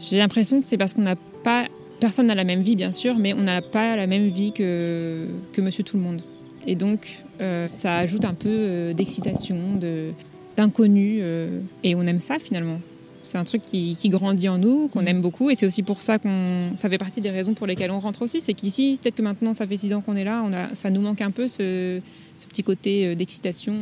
J'ai 0.00 0.18
l'impression 0.18 0.60
que 0.60 0.66
c'est 0.66 0.76
parce 0.76 0.94
qu'on 0.94 1.02
n'a 1.02 1.16
pas. 1.44 1.66
Personne 2.00 2.26
n'a 2.28 2.34
la 2.34 2.44
même 2.44 2.62
vie, 2.62 2.76
bien 2.76 2.92
sûr, 2.92 3.16
mais 3.18 3.34
on 3.34 3.42
n'a 3.42 3.60
pas 3.60 3.94
la 3.96 4.06
même 4.06 4.28
vie 4.28 4.52
que, 4.52 5.26
que 5.52 5.60
monsieur 5.60 5.84
tout 5.84 5.96
le 5.98 6.02
monde. 6.02 6.22
Et 6.66 6.74
donc, 6.74 7.22
euh, 7.40 7.66
ça 7.66 7.98
ajoute 7.98 8.24
un 8.24 8.32
peu 8.34 8.48
euh, 8.48 8.92
d'excitation, 8.94 9.76
de- 9.76 10.12
d'inconnu. 10.56 11.18
euh, 11.20 11.60
et 11.84 11.94
on 11.94 12.02
aime 12.02 12.20
ça, 12.20 12.38
finalement. 12.38 12.80
C'est 13.22 13.36
un 13.36 13.44
truc 13.44 13.60
qui, 13.62 13.96
qui 14.00 14.08
grandit 14.08 14.48
en 14.48 14.56
nous, 14.56 14.88
qu'on 14.88 15.04
aime 15.04 15.20
beaucoup. 15.20 15.50
Et 15.50 15.54
c'est 15.54 15.66
aussi 15.66 15.82
pour 15.82 16.00
ça 16.00 16.18
qu'on. 16.18 16.70
Ça 16.74 16.88
fait 16.88 16.96
partie 16.96 17.20
des 17.20 17.28
raisons 17.30 17.52
pour 17.52 17.66
lesquelles 17.66 17.90
on 17.90 18.00
rentre 18.00 18.22
aussi. 18.22 18.40
C'est 18.40 18.54
qu'ici, 18.54 18.98
peut-être 19.02 19.16
que 19.16 19.22
maintenant, 19.22 19.52
ça 19.52 19.66
fait 19.66 19.76
six 19.76 19.92
ans 19.92 20.00
qu'on 20.00 20.16
est 20.16 20.24
là, 20.24 20.42
on 20.46 20.52
a, 20.54 20.74
ça 20.74 20.88
nous 20.88 21.02
manque 21.02 21.20
un 21.20 21.30
peu 21.30 21.46
ce, 21.46 22.00
ce 22.38 22.46
petit 22.46 22.62
côté 22.62 23.14
d'excitation. 23.14 23.74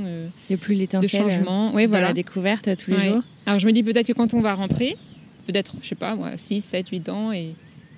de 0.51 1.07
changement. 1.07 1.71
dans 1.71 1.87
voilà. 1.89 2.09
la 2.09 2.13
découverte 2.13 2.69
tous 2.77 2.91
les 2.91 2.97
Ouais. 2.97 3.09
jours. 3.11 3.23
Alors 3.47 3.61
je 3.61 3.67
me 3.67 3.73
dis 3.73 3.85
peut-être 3.85 4.09
que 4.09 4.13
quand 4.13 4.35
on 4.35 4.41
va 4.41 4.55
rentrer, 4.55 4.97
peut-être, 5.49 5.75
je 5.83 5.89
sais 5.89 5.95
pas, 5.95 6.15
moi, 6.15 6.37
6, 6.37 6.61
7, 6.63 6.89
8 6.91 7.09
ans, 7.09 7.33
et, 7.33 7.55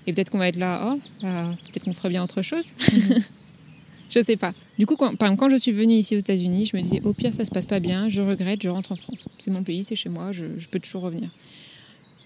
et 0.07 0.13
peut-être 0.13 0.31
qu'on 0.31 0.39
va 0.39 0.49
être 0.49 0.57
là, 0.57 0.93
oh, 0.95 1.01
bah, 1.23 1.51
peut-être 1.67 1.85
qu'on 1.85 1.93
ferait 1.93 2.09
bien 2.09 2.23
autre 2.23 2.43
chose. 2.43 2.73
je 4.11 4.23
sais 4.23 4.37
pas. 4.37 4.55
Du 4.79 4.87
coup, 4.87 4.97
quand, 4.97 5.17
par 5.17 5.27
exemple, 5.29 5.41
quand 5.41 5.51
je 5.51 5.57
suis 5.61 5.73
venue 5.73 5.95
ici 5.95 6.15
aux 6.15 6.21
États-Unis, 6.21 6.67
je 6.67 6.77
me 6.77 6.83
disais, 6.83 7.01
au 7.05 7.13
pire, 7.13 7.35
ça 7.35 7.45
se 7.45 7.51
passe 7.51 7.67
pas 7.67 7.81
bien, 7.81 8.09
je 8.09 8.21
regrette, 8.21 8.63
je 8.63 8.69
rentre 8.69 8.93
en 8.93 8.97
France. 8.97 9.27
C'est 9.39 9.51
mon 9.51 9.65
pays, 9.65 9.83
c'est 9.85 9.97
chez 9.97 10.09
moi, 10.09 10.31
je, 10.33 10.45
je 10.59 10.69
peux 10.69 10.79
toujours 10.79 11.03
revenir. 11.03 11.31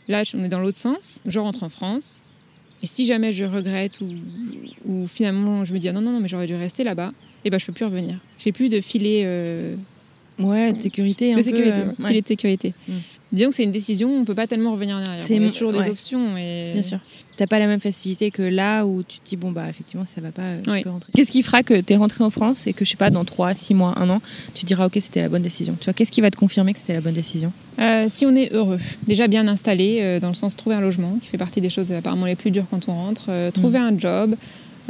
Là, 0.08 0.22
on 0.34 0.44
est 0.44 0.48
dans 0.48 0.60
l'autre 0.60 0.78
sens, 0.78 1.22
je 1.24 1.38
rentre 1.38 1.62
en 1.62 1.70
France. 1.70 2.22
Et 2.82 2.87
si 2.87 3.06
jamais 3.06 3.32
je 3.32 3.44
regrette 3.44 4.02
ou, 4.02 4.08
ou 4.84 5.06
finalement 5.06 5.64
je 5.64 5.72
me 5.72 5.78
dis 5.78 5.88
ah 5.88 5.92
non, 5.92 6.02
non, 6.02 6.10
non, 6.12 6.20
mais 6.20 6.28
j'aurais 6.28 6.46
dû 6.46 6.54
rester 6.54 6.84
là-bas, 6.84 7.12
et 7.46 7.48
ben 7.48 7.58
je 7.58 7.64
peux 7.64 7.72
plus 7.72 7.87
revenir. 7.87 8.20
J'ai 8.37 8.52
plus 8.52 8.68
de 8.68 8.82
filet 8.82 9.22
euh, 9.24 9.74
Ouais, 10.38 10.72
de 10.72 10.80
sécurité. 10.80 11.32
un 11.32 11.37
de 11.37 11.40
peu, 11.42 11.44
sécurité, 11.44 11.78
euh, 11.78 11.87
ouais. 12.02 12.08
filet 12.08 12.20
de 12.20 12.26
sécurité. 12.26 12.74
Mm. 12.88 12.92
Disons 13.35 13.51
que 13.51 13.55
c'est 13.57 13.64
une 13.64 13.73
décision, 13.73 14.11
on 14.11 14.25
peut 14.25 14.35
pas 14.35 14.47
tellement 14.47 14.73
revenir 14.73 14.97
en 14.97 15.01
arrière. 15.01 15.20
C'est 15.20 15.37
y 15.37 15.44
a 15.44 15.51
toujours 15.51 15.73
des 15.73 15.79
ouais. 15.79 15.90
options. 15.90 16.37
Et... 16.37 16.70
Bien 16.73 16.83
sûr. 16.83 16.99
T'as 17.37 17.49
pas 17.49 17.59
la 17.59 17.66
même 17.66 17.81
facilité 17.81 18.31
que 18.31 18.42
là 18.42 18.87
où 18.87 19.03
tu 19.03 19.18
te 19.18 19.29
dis, 19.29 19.37
bon, 19.37 19.51
bah, 19.51 19.68
effectivement, 19.68 20.07
si 20.07 20.14
ça 20.14 20.20
va 20.20 20.31
pas, 20.31 20.42
euh, 20.42 20.62
je 20.64 20.83
peux 20.83 20.90
rentrer. 20.90 21.11
Qu'est-ce 21.14 21.33
qui 21.33 21.42
fera 21.42 21.64
que 21.64 21.81
t'es 21.81 21.97
rentré 21.97 22.23
en 22.23 22.31
France 22.31 22.68
et 22.68 22.73
que, 22.73 22.85
je 22.85 22.90
sais 22.90 22.97
pas, 22.97 23.11
dans 23.11 23.25
3, 23.25 23.55
6 23.57 23.75
mois, 23.75 23.94
1 23.97 24.09
an, 24.09 24.23
tu 24.55 24.64
diras, 24.64 24.87
ok, 24.87 24.92
c'était 25.01 25.23
la 25.23 25.29
bonne 25.29 25.42
décision 25.42 25.77
Tu 25.81 25.87
vois, 25.87 25.94
qu'est-ce 25.94 26.12
qui 26.12 26.20
va 26.20 26.31
te 26.31 26.37
confirmer 26.37 26.73
que 26.73 26.79
c'était 26.79 26.94
la 26.94 27.01
bonne 27.01 27.14
décision? 27.14 27.53
Euh, 27.81 28.07
si 28.09 28.25
on 28.25 28.35
est 28.37 28.53
heureux, 28.53 28.79
déjà 29.09 29.27
bien 29.27 29.49
installé, 29.49 29.99
euh, 30.01 30.20
dans 30.20 30.29
le 30.29 30.35
sens 30.35 30.55
trouver 30.55 30.77
un 30.77 30.81
logement, 30.81 31.18
qui 31.20 31.27
fait 31.29 31.38
partie 31.38 31.61
des 31.61 31.70
choses 31.70 31.90
apparemment 31.90 32.27
les 32.27 32.37
plus 32.37 32.53
dures 32.53 32.66
quand 32.70 32.88
on 32.88 32.94
rentre, 32.94 33.27
euh, 33.31 33.51
trouver 33.51 33.81
Mm. 33.81 33.83
un 33.83 33.99
job, 33.99 34.37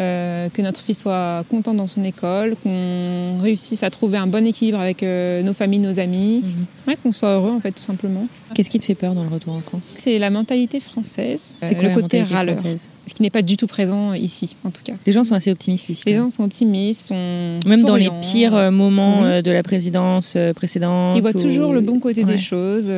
euh, 0.00 0.48
que 0.48 0.60
notre 0.60 0.80
fille 0.80 0.94
soit 0.94 1.44
content 1.48 1.72
dans 1.72 1.86
son 1.86 2.02
école, 2.02 2.56
qu'on 2.62 3.38
réussisse 3.40 3.84
à 3.84 3.90
trouver 3.90 4.18
un 4.18 4.26
bon 4.26 4.44
équilibre 4.44 4.80
avec 4.80 5.02
euh, 5.04 5.40
nos 5.42 5.54
familles, 5.54 5.78
nos 5.78 6.00
amis, 6.00 6.42
ouais, 6.86 6.96
qu'on 7.02 7.12
soit 7.12 7.34
heureux 7.34 7.50
en 7.50 7.60
fait 7.60 7.72
tout 7.72 7.82
simplement. 7.82 8.26
Qu'est-ce 8.54 8.70
qui 8.70 8.78
te 8.78 8.84
fait 8.84 8.94
peur 8.94 9.14
dans 9.14 9.22
le 9.22 9.28
retour 9.28 9.54
en 9.54 9.60
France? 9.60 9.94
C'est 9.98 10.18
la 10.18 10.30
mentalité 10.30 10.80
française, 10.80 11.56
C'est 11.62 11.74
quoi 11.74 11.88
le 11.88 11.94
côté 11.94 12.22
râleur, 12.22 12.54
française 12.56 12.88
ce 13.06 13.12
qui 13.12 13.20
n'est 13.22 13.28
pas 13.28 13.42
du 13.42 13.58
tout 13.58 13.66
présent 13.66 14.14
ici 14.14 14.56
en 14.64 14.70
tout 14.70 14.80
cas. 14.82 14.94
Les 15.04 15.12
gens 15.12 15.24
sont 15.24 15.34
assez 15.34 15.50
optimistes 15.50 15.86
ici. 15.90 16.02
Les 16.06 16.14
gens 16.14 16.30
sont 16.30 16.42
optimistes, 16.44 17.08
sont 17.08 17.58
Même 17.66 17.82
dans 17.84 17.96
les 17.96 18.08
pires 18.22 18.54
euh, 18.54 18.70
moments 18.70 19.20
Mhm. 19.20 19.26
euh, 19.26 19.42
de 19.42 19.50
la 19.50 19.62
présidence 19.62 20.32
euh, 20.36 20.54
précédente. 20.54 21.14
Ils 21.16 21.20
voient 21.20 21.36
ou- 21.36 21.42
toujours 21.42 21.74
le 21.74 21.82
bon 21.82 21.98
côté 22.00 22.24
Ouais. 22.24 22.32
des 22.32 22.38
choses, 22.38 22.90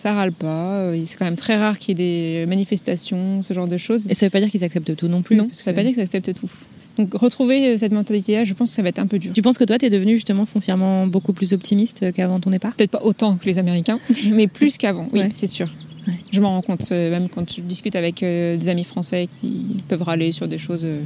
ça 0.00 0.14
râle 0.14 0.32
pas. 0.32 0.90
c'est 1.06 1.16
quand 1.16 1.24
même 1.26 1.36
très 1.36 1.56
rare 1.56 1.78
qu'il 1.78 1.90
y 2.00 2.02
ait 2.02 2.40
des 2.42 2.46
manifestations, 2.46 3.42
ce 3.42 3.54
genre 3.54 3.68
de 3.68 3.76
choses. 3.76 4.06
Et 4.10 4.14
ça 4.14 4.26
veut 4.26 4.30
pas 4.30 4.40
dire 4.40 4.50
qu'ils 4.50 4.64
acceptent 4.64 4.96
tout 4.96 5.06
non 5.08 5.22
plus. 5.22 5.36
Non, 5.36 5.48
ça 5.52 5.64
veut 5.66 5.72
que- 5.72 5.76
pas 5.76 5.82
dire 5.84 5.92
qu'ils 5.92 6.02
acceptent 6.02 6.34
tout. 6.34 6.50
Donc 6.98 7.14
retrouver 7.14 7.68
euh, 7.68 7.76
cette 7.78 7.92
mentalité-là, 7.92 8.44
je 8.44 8.52
pense 8.54 8.70
que 8.70 8.76
ça 8.76 8.82
va 8.82 8.88
être 8.90 8.98
un 8.98 9.06
peu 9.06 9.18
dur. 9.18 9.32
Tu 9.32 9.40
penses 9.42 9.56
que 9.58 9.64
toi, 9.64 9.78
t'es 9.78 9.88
devenu 9.90 10.14
justement 10.16 10.44
foncièrement 10.44 11.06
beaucoup 11.06 11.32
plus 11.32 11.52
optimiste 11.54 12.02
euh, 12.02 12.12
qu'avant 12.12 12.38
ton 12.40 12.50
départ? 12.50 12.74
Peut-être 12.74 12.90
pas 12.90 13.02
autant 13.02 13.36
que 13.36 13.46
les 13.46 13.58
Américains, 13.58 13.98
mais 14.30 14.46
plus 14.46 14.76
qu'avant, 14.76 15.06
oui, 15.12 15.20
Ouais. 15.20 15.30
c'est 15.32 15.46
sûr. 15.46 15.68
Ouais. 16.06 16.14
Je 16.32 16.40
m'en 16.40 16.50
rends 16.50 16.62
compte, 16.62 16.86
euh, 16.92 17.10
même 17.10 17.28
quand 17.28 17.48
je 17.50 17.60
discute 17.62 17.94
avec 17.96 18.22
euh, 18.22 18.56
des 18.56 18.68
amis 18.68 18.84
français 18.84 19.28
qui 19.40 19.82
peuvent 19.88 20.02
râler 20.02 20.32
sur 20.32 20.48
des 20.48 20.58
choses 20.58 20.84
euh, 20.84 21.00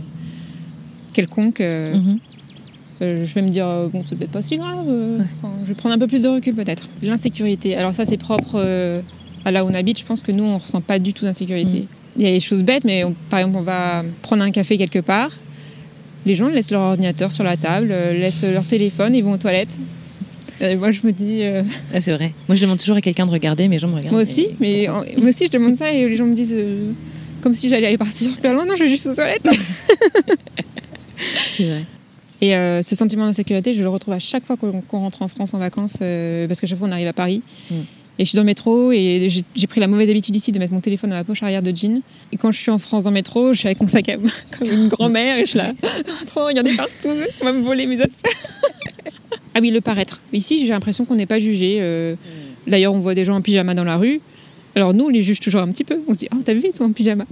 quelconques. 1.13 1.61
Mhm. 1.61 2.19
Je 3.01 3.35
vais 3.35 3.43
me 3.43 3.51
dire, 3.51 3.69
bon, 3.93 4.03
c'est 4.05 4.17
peut-être 4.17 4.31
pas 4.31 4.41
si 4.41 4.57
grave. 4.57 4.87
je 4.89 5.69
vais 5.69 5.75
prendre 5.75 5.95
un 5.95 5.99
peu 5.99 6.07
plus 6.07 6.23
de 6.23 6.29
recul 6.29 6.55
peut-être. 6.55 6.89
L'insécurité. 7.03 7.77
Alors 7.77 7.95
ça, 7.95 8.07
c'est 8.07 8.17
propre 8.17 8.57
à 9.45 9.51
là 9.51 9.65
où 9.65 9.69
on 9.69 9.75
habite. 9.75 9.99
Je 9.99 10.05
pense 10.05 10.23
que 10.23 10.33
nous, 10.33 10.45
on 10.45 10.57
ressent 10.57 10.81
pas 10.81 10.99
du 10.99 11.13
tout 11.13 11.27
d'insécurité. 11.27 11.81
Mm. 11.81 11.87
Il 12.19 12.23
y 12.23 12.27
a 12.27 12.31
des 12.33 12.41
choses 12.41 12.63
bêtes, 12.63 12.85
mais 12.85 13.05
on- 13.05 13.15
par 13.29 13.41
exemple, 13.41 13.59
on 13.59 13.63
va 13.63 14.03
prendre 14.23 14.43
un 14.43 14.51
café 14.51 14.79
quelque 14.79 15.01
part. 15.01 15.29
Les 16.27 16.35
gens 16.35 16.49
laissent 16.49 16.71
leur 16.73 16.83
ordinateur 16.83 17.33
sur 17.33 17.45
la 17.45 17.57
table, 17.57 17.89
euh, 17.91 18.13
laissent 18.13 18.45
leur 18.45 18.65
téléphone, 18.65 19.15
ils 19.15 19.23
vont 19.25 19.33
aux 19.33 19.37
toilettes. 19.39 19.79
Et 20.61 20.75
moi, 20.75 20.91
je 20.91 21.01
me 21.05 21.13
dis, 21.13 21.43
euh, 21.43 21.63
Ah, 21.95 22.01
c'est 22.01 22.13
vrai. 22.13 22.33
Moi, 22.49 22.57
je 22.57 22.63
demande 22.63 22.79
toujours 22.79 22.97
à 22.97 23.01
quelqu'un 23.01 23.27
de 23.27 23.31
regarder, 23.31 23.69
mes 23.69 23.79
gens 23.79 23.89
me 23.89 23.95
regardent. 23.95 24.13
moi 24.13 24.23
aussi, 24.23 24.49
mais 24.61 24.89
en- 24.89 25.05
moi 25.19 25.29
aussi, 25.29 25.47
je 25.47 25.51
demande 25.51 25.77
ça 25.77 25.93
et 25.93 26.09
les 26.09 26.17
gens 26.17 26.25
me 26.27 26.35
disent, 26.35 26.55
euh, 26.57 26.93
comme 27.43 27.55
si 27.55 27.69
j'allais 27.69 27.87
aller 27.87 27.99
partir 27.99 28.33
super 28.35 28.53
loin. 28.55 28.67
Non, 28.67 28.75
je 28.77 28.85
vais 28.85 28.89
juste 28.91 29.07
aux 29.07 29.15
toilettes. 29.15 29.47
C'est 31.17 31.65
vrai. 31.65 31.85
Et 32.41 32.55
euh, 32.55 32.83
ce 32.83 32.95
sentiment 32.95 33.25
d'insécurité, 33.27 33.73
je 33.73 33.83
le 33.83 33.89
retrouve 33.89 34.13
à 34.15 34.19
chaque 34.19 34.45
fois 34.45 34.57
qu'on 34.57 34.83
rentre 34.93 35.23
en 35.23 35.29
France 35.29 35.55
en 35.55 35.59
vacances, 35.59 35.99
euh, 36.03 36.47
parce 36.47 36.61
qu'à 36.61 36.67
chaque 36.67 36.79
fois 36.79 36.87
on 36.89 36.93
arrive 36.93 37.07
à 37.07 37.15
Paris. 37.15 37.41
Mm. 37.71 37.75
Et 38.19 38.25
je 38.25 38.31
suis 38.31 38.37
dans 38.37 38.43
le 38.43 38.47
métro 38.47 38.93
et 38.93 39.29
j'ai 39.55 39.67
pris 39.67 39.79
la 39.81 39.87
mauvaise 39.89 40.09
habitude 40.09 40.35
ici 40.35 40.51
de 40.51 40.59
mettre 40.59 40.73
mon 40.73 40.81
téléphone 40.81 41.11
dans 41.11 41.17
la 41.17 41.25
poche 41.25 41.43
arrière 41.43 41.63
de 41.63 41.71
jean. 41.77 42.01
Et 42.33 42.37
quand 42.39 42.51
je 42.51 42.59
suis 42.59 42.71
en 42.71 42.79
France 42.79 43.05
dans 43.05 43.11
le 43.11 43.15
métro, 43.15 43.53
je 43.53 43.59
suis 43.59 43.67
avec 43.69 43.81
mon 43.81 43.87
sac 43.87 44.09
à 44.09 44.17
main 44.17 44.31
comme 44.59 44.71
une 44.71 44.89
grand-mère 44.89 45.37
et 45.37 45.41
je 45.43 45.51
suis 45.51 45.59
là, 45.59 45.73
trop 46.27 46.47
regardez 46.47 46.75
partout, 46.75 47.11
on 47.43 47.45
va 47.45 47.53
me 47.53 47.61
voler 47.63 47.85
mes 47.87 47.97
affaires. 47.97 48.09
ah 49.55 49.59
oui, 49.61 49.71
le 49.71 49.81
paraître. 49.83 50.23
Ici, 50.33 50.59
j'ai 50.61 50.69
l'impression 50.69 51.05
qu'on 51.05 51.15
n'est 51.17 51.27
pas 51.27 51.39
jugé. 51.39 51.79
euh, 51.81 52.15
D'ailleurs, 52.67 52.95
on 52.95 52.99
voit 52.99 53.15
des 53.15 53.25
gens 53.25 53.35
en 53.37 53.43
pyjama 53.43 53.75
dans 53.75 53.85
la 53.85 53.97
rue. 53.97 54.21
Alors 54.75 54.93
nous, 54.93 55.05
on 55.05 55.09
les 55.09 55.23
juge 55.23 55.41
toujours 55.41 55.61
un 55.63 55.69
petit 55.71 55.85
peu. 55.85 56.01
On 56.09 56.13
se 56.15 56.19
dit, 56.21 56.29
oh, 56.35 56.39
t'as 56.45 56.53
vu, 56.55 56.63
ils 56.67 56.73
sont 56.73 56.85
en 56.85 56.93
pyjama. 56.93 57.25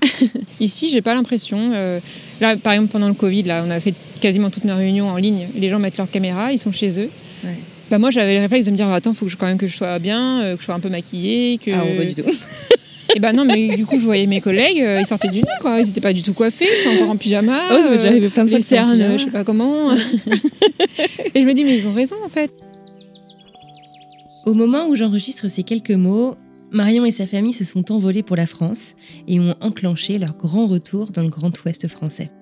Ici, 0.60 0.88
j'ai 0.90 1.02
pas 1.02 1.14
l'impression. 1.14 1.72
euh, 1.74 1.98
Là, 2.40 2.56
par 2.56 2.72
exemple, 2.72 2.92
pendant 2.92 3.08
le 3.08 3.14
Covid, 3.14 3.42
là, 3.42 3.64
on 3.66 3.70
a 3.70 3.80
fait 3.80 3.94
quasiment 4.20 4.48
toutes 4.50 4.64
nos 4.64 4.76
réunions 4.76 5.08
en 5.08 5.16
ligne. 5.16 5.48
Les 5.56 5.68
gens 5.70 5.78
mettent 5.78 5.96
leur 5.98 6.10
caméra, 6.10 6.52
ils 6.52 6.58
sont 6.58 6.72
chez 6.72 6.98
eux. 7.00 7.10
Ouais. 7.44 7.56
Bah 7.94 7.98
moi, 7.98 8.10
j'avais 8.10 8.34
le 8.34 8.40
réflexe 8.40 8.66
de 8.66 8.72
me 8.72 8.76
dire, 8.76 8.88
attends, 8.88 9.12
faut 9.12 9.26
que 9.26 9.30
je, 9.30 9.36
quand 9.36 9.46
même 9.46 9.56
que 9.56 9.68
je 9.68 9.76
sois 9.76 10.00
bien, 10.00 10.42
euh, 10.42 10.54
que 10.56 10.62
je 10.62 10.64
sois 10.64 10.74
un 10.74 10.80
peu 10.80 10.88
maquillée. 10.88 11.58
Que... 11.58 11.70
Ah, 11.70 11.84
bon, 11.84 11.96
pas 11.96 12.04
du 12.04 12.14
tout. 12.16 12.28
Et 13.14 13.20
bah 13.20 13.32
non, 13.32 13.44
mais 13.44 13.76
du 13.76 13.86
coup, 13.86 14.00
je 14.00 14.04
voyais 14.04 14.26
mes 14.26 14.40
collègues, 14.40 14.80
euh, 14.80 14.98
ils 14.98 15.06
sortaient 15.06 15.28
du 15.28 15.38
nid, 15.38 15.44
quoi. 15.60 15.78
Ils 15.78 15.90
étaient 15.90 16.00
pas 16.00 16.12
du 16.12 16.24
tout 16.24 16.34
coiffés, 16.34 16.66
ils 16.76 16.82
sont 16.82 16.88
encore 16.96 17.10
en 17.10 17.16
pyjama. 17.16 17.56
Oh, 17.70 17.82
ça 17.84 17.90
m'est 17.90 17.96
déjà 17.98 18.08
arrivé 18.08 18.30
plein 18.30 18.42
de 18.46 18.48
fois 18.48 18.58
Les 18.58 18.64
c'est 18.64 18.80
en 18.80 18.88
cernes, 18.96 19.16
je 19.16 19.24
sais 19.26 19.30
pas 19.30 19.44
comment. 19.44 19.92
Et 21.36 21.40
je 21.40 21.46
me 21.46 21.52
dis, 21.52 21.62
mais 21.62 21.78
ils 21.78 21.86
ont 21.86 21.92
raison, 21.92 22.16
en 22.24 22.28
fait. 22.28 22.50
Au 24.44 24.54
moment 24.54 24.88
où 24.88 24.96
j'enregistre 24.96 25.46
ces 25.46 25.62
quelques 25.62 25.92
mots, 25.92 26.34
Marion 26.72 27.04
et 27.04 27.12
sa 27.12 27.28
famille 27.28 27.52
se 27.52 27.62
sont 27.62 27.92
envolés 27.92 28.24
pour 28.24 28.34
la 28.34 28.46
France 28.46 28.96
et 29.28 29.38
ont 29.38 29.54
enclenché 29.60 30.18
leur 30.18 30.36
grand 30.36 30.66
retour 30.66 31.12
dans 31.12 31.22
le 31.22 31.28
Grand 31.28 31.52
Ouest 31.64 31.86
français. 31.86 32.32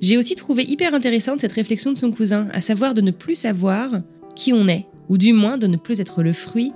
J'ai 0.00 0.16
aussi 0.16 0.34
trouvé 0.34 0.64
hyper 0.64 0.94
intéressante 0.94 1.40
cette 1.40 1.52
réflexion 1.52 1.92
de 1.92 1.98
son 1.98 2.10
cousin, 2.10 2.48
à 2.54 2.62
savoir 2.62 2.94
de 2.94 3.02
ne 3.02 3.10
plus 3.10 3.34
savoir 3.34 3.90
qui 4.36 4.52
on 4.52 4.68
est, 4.68 4.86
ou 5.08 5.18
du 5.18 5.32
moins 5.32 5.58
de 5.58 5.66
ne 5.66 5.76
plus 5.76 6.00
être 6.00 6.22
le 6.22 6.32
fruit 6.32 6.72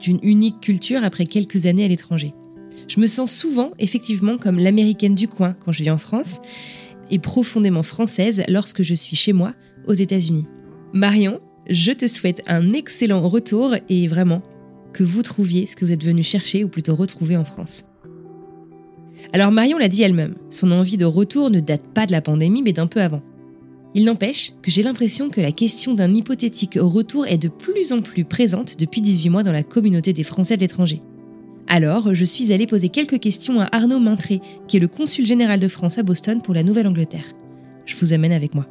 d'une 0.00 0.18
unique 0.22 0.60
culture 0.60 1.02
après 1.02 1.24
quelques 1.24 1.66
années 1.66 1.84
à 1.84 1.88
l'étranger. 1.88 2.34
Je 2.88 3.00
me 3.00 3.06
sens 3.06 3.32
souvent, 3.32 3.70
effectivement, 3.78 4.36
comme 4.36 4.58
l'américaine 4.58 5.14
du 5.14 5.28
coin 5.28 5.54
quand 5.64 5.72
je 5.72 5.82
vis 5.82 5.90
en 5.90 5.98
France, 5.98 6.40
et 7.10 7.18
profondément 7.18 7.82
française 7.82 8.42
lorsque 8.48 8.82
je 8.82 8.94
suis 8.94 9.16
chez 9.16 9.32
moi, 9.32 9.54
aux 9.86 9.94
États-Unis. 9.94 10.46
Marion, 10.92 11.40
je 11.68 11.92
te 11.92 12.06
souhaite 12.06 12.42
un 12.46 12.70
excellent 12.70 13.26
retour 13.28 13.74
et 13.88 14.06
vraiment 14.06 14.42
que 14.92 15.02
vous 15.02 15.22
trouviez 15.22 15.66
ce 15.66 15.76
que 15.76 15.84
vous 15.84 15.92
êtes 15.92 16.04
venu 16.04 16.22
chercher 16.22 16.64
ou 16.64 16.68
plutôt 16.68 16.94
retrouver 16.94 17.36
en 17.36 17.44
France. 17.44 17.88
Alors 19.32 19.50
Marion 19.50 19.78
l'a 19.78 19.88
dit 19.88 20.02
elle-même, 20.02 20.36
son 20.50 20.70
envie 20.70 20.96
de 20.96 21.04
retour 21.04 21.50
ne 21.50 21.60
date 21.60 21.82
pas 21.94 22.06
de 22.06 22.12
la 22.12 22.20
pandémie 22.20 22.62
mais 22.62 22.72
d'un 22.72 22.86
peu 22.86 23.00
avant. 23.00 23.22
Il 23.96 24.04
n'empêche 24.04 24.52
que 24.60 24.72
j'ai 24.72 24.82
l'impression 24.82 25.30
que 25.30 25.40
la 25.40 25.52
question 25.52 25.94
d'un 25.94 26.12
hypothétique 26.12 26.76
retour 26.80 27.28
est 27.28 27.38
de 27.38 27.46
plus 27.46 27.92
en 27.92 28.02
plus 28.02 28.24
présente 28.24 28.76
depuis 28.76 29.00
18 29.00 29.30
mois 29.30 29.44
dans 29.44 29.52
la 29.52 29.62
communauté 29.62 30.12
des 30.12 30.24
Français 30.24 30.56
de 30.56 30.62
l'étranger. 30.62 31.00
Alors, 31.68 32.12
je 32.12 32.24
suis 32.24 32.52
allée 32.52 32.66
poser 32.66 32.88
quelques 32.88 33.20
questions 33.20 33.60
à 33.60 33.68
Arnaud 33.70 34.00
Maintré, 34.00 34.40
qui 34.66 34.78
est 34.78 34.80
le 34.80 34.88
consul 34.88 35.24
général 35.24 35.60
de 35.60 35.68
France 35.68 35.96
à 35.96 36.02
Boston 36.02 36.42
pour 36.42 36.54
la 36.54 36.64
Nouvelle-Angleterre. 36.64 37.34
Je 37.86 37.94
vous 37.94 38.12
amène 38.12 38.32
avec 38.32 38.54
moi. 38.54 38.66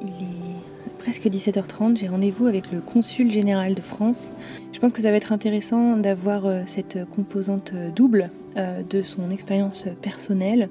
Il 0.00 0.08
est 0.08 0.94
presque 0.98 1.26
17h30, 1.26 1.98
j'ai 1.98 2.08
rendez-vous 2.08 2.46
avec 2.46 2.70
le 2.70 2.80
consul 2.80 3.32
général 3.32 3.74
de 3.74 3.80
France. 3.80 4.32
Je 4.72 4.78
pense 4.78 4.92
que 4.92 5.02
ça 5.02 5.10
va 5.10 5.16
être 5.16 5.32
intéressant 5.32 5.96
d'avoir 5.96 6.46
euh, 6.46 6.62
cette 6.66 6.98
composante 7.10 7.72
euh, 7.74 7.90
double 7.90 8.30
euh, 8.56 8.82
de 8.88 9.02
son 9.02 9.30
expérience 9.30 9.86
personnelle, 10.02 10.68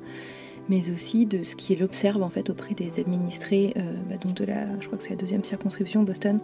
mais 0.70 0.90
aussi 0.92 1.26
de 1.26 1.44
ce 1.44 1.56
qu'il 1.56 1.84
observe 1.84 2.24
en 2.24 2.30
fait 2.30 2.50
auprès 2.50 2.74
des 2.74 3.00
administrés 3.00 3.74
bah, 4.10 4.16
donc 4.24 4.34
de 4.36 4.46
la, 4.46 4.66
je 4.80 4.86
crois 4.88 4.98
que 4.98 5.04
c'est 5.04 5.12
la 5.12 5.16
deuxième 5.18 5.44
circonscription 5.44 6.04
Boston. 6.04 6.40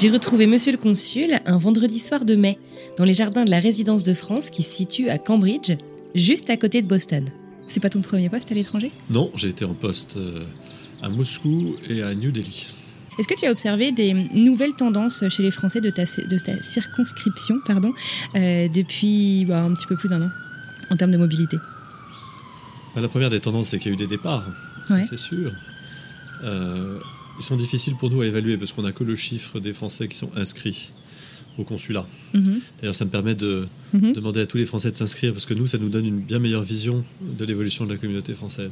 J'ai 0.00 0.08
retrouvé 0.08 0.46
Monsieur 0.46 0.72
le 0.72 0.78
Consul 0.78 1.40
un 1.44 1.58
vendredi 1.58 1.98
soir 1.98 2.24
de 2.24 2.34
mai, 2.34 2.58
dans 2.96 3.04
les 3.04 3.12
jardins 3.12 3.44
de 3.44 3.50
la 3.50 3.58
résidence 3.58 4.02
de 4.02 4.14
France 4.14 4.48
qui 4.48 4.62
se 4.62 4.74
situe 4.74 5.10
à 5.10 5.18
Cambridge, 5.18 5.72
juste 6.14 6.48
à 6.48 6.56
côté 6.56 6.80
de 6.80 6.86
Boston. 6.86 7.26
C'est 7.68 7.80
pas 7.80 7.90
ton 7.90 8.00
premier 8.00 8.30
poste 8.30 8.50
à 8.50 8.54
l'étranger? 8.54 8.92
Non, 9.10 9.30
j'ai 9.36 9.48
été 9.48 9.66
en 9.66 9.74
poste 9.74 10.16
euh, 10.16 10.40
à 11.02 11.10
Moscou 11.10 11.76
et 11.90 12.02
à 12.02 12.14
New 12.14 12.30
Delhi. 12.30 12.68
Est-ce 13.20 13.28
que 13.28 13.34
tu 13.38 13.44
as 13.44 13.50
observé 13.50 13.92
des 13.92 14.14
nouvelles 14.14 14.72
tendances 14.72 15.22
chez 15.28 15.42
les 15.42 15.50
Français 15.50 15.82
de 15.82 15.90
ta, 15.90 16.04
de 16.04 16.38
ta 16.38 16.62
circonscription 16.62 17.60
pardon, 17.66 17.92
euh, 18.34 18.66
depuis 18.68 19.44
bah, 19.44 19.62
un 19.62 19.74
petit 19.74 19.86
peu 19.86 19.94
plus 19.96 20.08
d'un 20.08 20.22
an, 20.22 20.30
en 20.88 20.96
termes 20.96 21.10
de 21.10 21.18
mobilité? 21.18 21.58
Bah, 22.94 23.02
La 23.02 23.08
première 23.08 23.28
des 23.28 23.40
tendances, 23.40 23.68
c'est 23.68 23.78
qu'il 23.78 23.88
y 23.88 23.90
a 23.90 23.94
eu 23.94 23.98
des 23.98 24.06
départs, 24.06 24.46
c'est 25.08 25.18
sûr. 25.18 25.52
Euh, 26.44 26.98
ils 27.38 27.42
sont 27.44 27.56
difficiles 27.56 27.94
pour 27.96 28.08
nous 28.10 28.22
à 28.22 28.26
évaluer 28.26 28.56
parce 28.56 28.72
qu'on 28.72 28.82
n'a 28.82 28.92
que 28.92 29.04
le 29.04 29.16
chiffre 29.16 29.60
des 29.60 29.74
Français 29.74 30.08
qui 30.08 30.16
sont 30.16 30.30
inscrits 30.34 30.90
au 31.58 31.64
consulat. 31.64 32.06
Mhm. 32.32 32.60
D'ailleurs, 32.80 32.94
ça 32.94 33.04
me 33.04 33.10
permet 33.10 33.34
de 33.34 33.68
Mhm. 33.92 34.14
demander 34.14 34.40
à 34.40 34.46
tous 34.46 34.56
les 34.56 34.64
Français 34.64 34.90
de 34.90 34.96
s'inscrire 34.96 35.34
parce 35.34 35.44
que 35.44 35.52
nous, 35.52 35.66
ça 35.66 35.76
nous 35.76 35.90
donne 35.90 36.06
une 36.06 36.20
bien 36.20 36.38
meilleure 36.38 36.62
vision 36.62 37.04
de 37.20 37.44
l'évolution 37.44 37.84
de 37.84 37.92
la 37.92 37.98
communauté 37.98 38.32
française. 38.34 38.70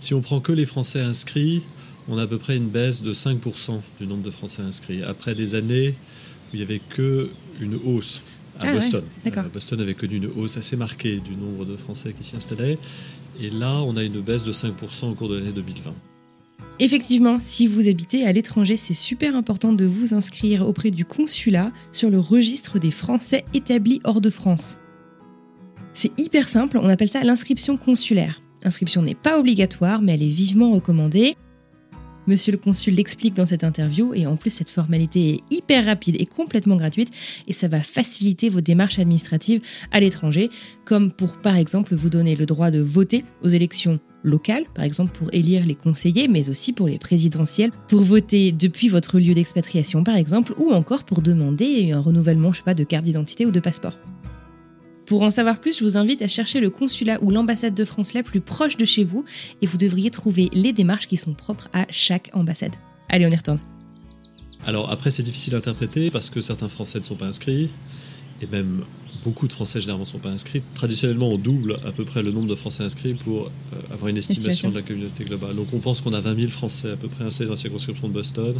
Si 0.00 0.14
on 0.14 0.22
prend 0.22 0.40
que 0.40 0.52
les 0.52 0.64
Français 0.64 1.00
inscrits, 1.02 1.60
on 2.08 2.18
a 2.18 2.22
à 2.22 2.26
peu 2.26 2.38
près 2.38 2.56
une 2.56 2.68
baisse 2.68 3.02
de 3.02 3.14
5% 3.14 3.80
du 4.00 4.06
nombre 4.06 4.22
de 4.22 4.30
Français 4.30 4.62
inscrits. 4.62 5.02
Après 5.02 5.34
des 5.34 5.54
années 5.54 5.90
où 5.90 6.54
il 6.54 6.58
n'y 6.58 6.62
avait 6.62 6.80
que 6.80 7.30
une 7.60 7.76
hausse 7.76 8.22
à 8.60 8.66
Ah 8.68 8.72
Boston. 8.72 9.04
Euh, 9.26 9.42
Boston 9.52 9.80
avait 9.80 9.94
connu 9.94 10.16
une 10.16 10.26
hausse 10.26 10.56
assez 10.56 10.76
marquée 10.76 11.20
du 11.20 11.36
nombre 11.36 11.64
de 11.64 11.76
Français 11.76 12.12
qui 12.12 12.24
s'y 12.24 12.36
installaient. 12.36 12.78
Et 13.40 13.50
là, 13.50 13.82
on 13.82 13.96
a 13.96 14.02
une 14.02 14.20
baisse 14.20 14.44
de 14.44 14.52
5% 14.52 15.10
au 15.10 15.14
cours 15.14 15.28
de 15.28 15.38
l'année 15.38 15.52
2020. 15.52 15.94
Effectivement, 16.78 17.38
si 17.38 17.66
vous 17.66 17.88
habitez 17.88 18.26
à 18.26 18.32
l'étranger, 18.32 18.76
c'est 18.76 18.94
super 18.94 19.36
important 19.36 19.72
de 19.72 19.84
vous 19.84 20.14
inscrire 20.14 20.66
auprès 20.66 20.90
du 20.90 21.04
consulat 21.04 21.70
sur 21.92 22.10
le 22.10 22.18
registre 22.18 22.78
des 22.78 22.90
Français 22.90 23.44
établis 23.54 24.00
hors 24.04 24.20
de 24.20 24.30
France. 24.30 24.78
C'est 25.94 26.18
hyper 26.18 26.48
simple, 26.48 26.78
on 26.78 26.88
appelle 26.88 27.10
ça 27.10 27.22
l'inscription 27.22 27.76
consulaire. 27.76 28.42
L'inscription 28.62 29.02
n'est 29.02 29.14
pas 29.14 29.38
obligatoire, 29.38 30.02
mais 30.02 30.14
elle 30.14 30.22
est 30.22 30.28
vivement 30.28 30.72
recommandée. 30.72 31.36
Monsieur 32.28 32.52
le 32.52 32.58
consul 32.58 32.94
l'explique 32.94 33.34
dans 33.34 33.46
cette 33.46 33.64
interview 33.64 34.14
et 34.14 34.26
en 34.26 34.36
plus 34.36 34.50
cette 34.50 34.68
formalité 34.68 35.34
est 35.34 35.40
hyper 35.54 35.86
rapide 35.86 36.16
et 36.20 36.26
complètement 36.26 36.76
gratuite 36.76 37.10
et 37.48 37.52
ça 37.52 37.66
va 37.66 37.82
faciliter 37.82 38.48
vos 38.48 38.60
démarches 38.60 39.00
administratives 39.00 39.60
à 39.90 39.98
l'étranger, 39.98 40.48
comme 40.84 41.10
pour 41.10 41.36
par 41.38 41.56
exemple 41.56 41.96
vous 41.96 42.10
donner 42.10 42.36
le 42.36 42.46
droit 42.46 42.70
de 42.70 42.80
voter 42.80 43.24
aux 43.42 43.48
élections 43.48 43.98
locales, 44.22 44.66
par 44.72 44.84
exemple 44.84 45.10
pour 45.18 45.30
élire 45.32 45.66
les 45.66 45.74
conseillers, 45.74 46.28
mais 46.28 46.48
aussi 46.48 46.72
pour 46.72 46.86
les 46.86 46.98
présidentielles, 46.98 47.72
pour 47.88 48.02
voter 48.02 48.52
depuis 48.52 48.88
votre 48.88 49.18
lieu 49.18 49.34
d'expatriation 49.34 50.04
par 50.04 50.14
exemple, 50.14 50.54
ou 50.58 50.70
encore 50.70 51.02
pour 51.02 51.22
demander 51.22 51.90
un 51.90 52.00
renouvellement, 52.00 52.52
je 52.52 52.58
sais 52.58 52.64
pas, 52.64 52.74
de 52.74 52.84
carte 52.84 53.04
d'identité 53.04 53.46
ou 53.46 53.50
de 53.50 53.60
passeport. 53.60 53.98
Pour 55.12 55.20
en 55.20 55.30
savoir 55.30 55.60
plus, 55.60 55.78
je 55.78 55.84
vous 55.84 55.98
invite 55.98 56.22
à 56.22 56.26
chercher 56.26 56.58
le 56.58 56.70
consulat 56.70 57.18
ou 57.20 57.30
l'ambassade 57.30 57.74
de 57.74 57.84
France 57.84 58.14
la 58.14 58.22
plus 58.22 58.40
proche 58.40 58.78
de 58.78 58.86
chez 58.86 59.04
vous 59.04 59.26
et 59.60 59.66
vous 59.66 59.76
devriez 59.76 60.08
trouver 60.08 60.48
les 60.54 60.72
démarches 60.72 61.06
qui 61.06 61.18
sont 61.18 61.34
propres 61.34 61.68
à 61.74 61.84
chaque 61.90 62.30
ambassade. 62.32 62.72
Allez, 63.10 63.26
on 63.26 63.28
y 63.28 63.36
retourne. 63.36 63.60
Alors 64.64 64.90
après, 64.90 65.10
c'est 65.10 65.22
difficile 65.22 65.54
à 65.54 65.58
interpréter 65.58 66.10
parce 66.10 66.30
que 66.30 66.40
certains 66.40 66.70
Français 66.70 66.98
ne 66.98 67.04
sont 67.04 67.16
pas 67.16 67.26
inscrits, 67.26 67.68
et 68.40 68.46
même 68.46 68.84
beaucoup 69.22 69.46
de 69.48 69.52
Français 69.52 69.82
généralement 69.82 70.06
ne 70.06 70.10
sont 70.10 70.18
pas 70.18 70.30
inscrits. 70.30 70.62
Traditionnellement, 70.74 71.28
on 71.28 71.36
double 71.36 71.76
à 71.84 71.92
peu 71.92 72.06
près 72.06 72.22
le 72.22 72.30
nombre 72.30 72.48
de 72.48 72.54
Français 72.54 72.82
inscrits 72.82 73.12
pour 73.12 73.48
euh, 73.48 73.80
avoir 73.90 74.08
une 74.08 74.16
estimation 74.16 74.50
Estimation. 74.50 74.70
de 74.70 74.76
la 74.76 74.80
communauté 74.80 75.24
globale. 75.24 75.56
Donc 75.56 75.66
on 75.74 75.78
pense 75.80 76.00
qu'on 76.00 76.14
a 76.14 76.22
20 76.22 76.36
000 76.36 76.50
Français 76.50 76.92
à 76.92 76.96
peu 76.96 77.08
près 77.08 77.24
inscrits 77.24 77.44
dans 77.44 77.50
la 77.50 77.58
circonscription 77.58 78.08
de 78.08 78.14
Boston, 78.14 78.54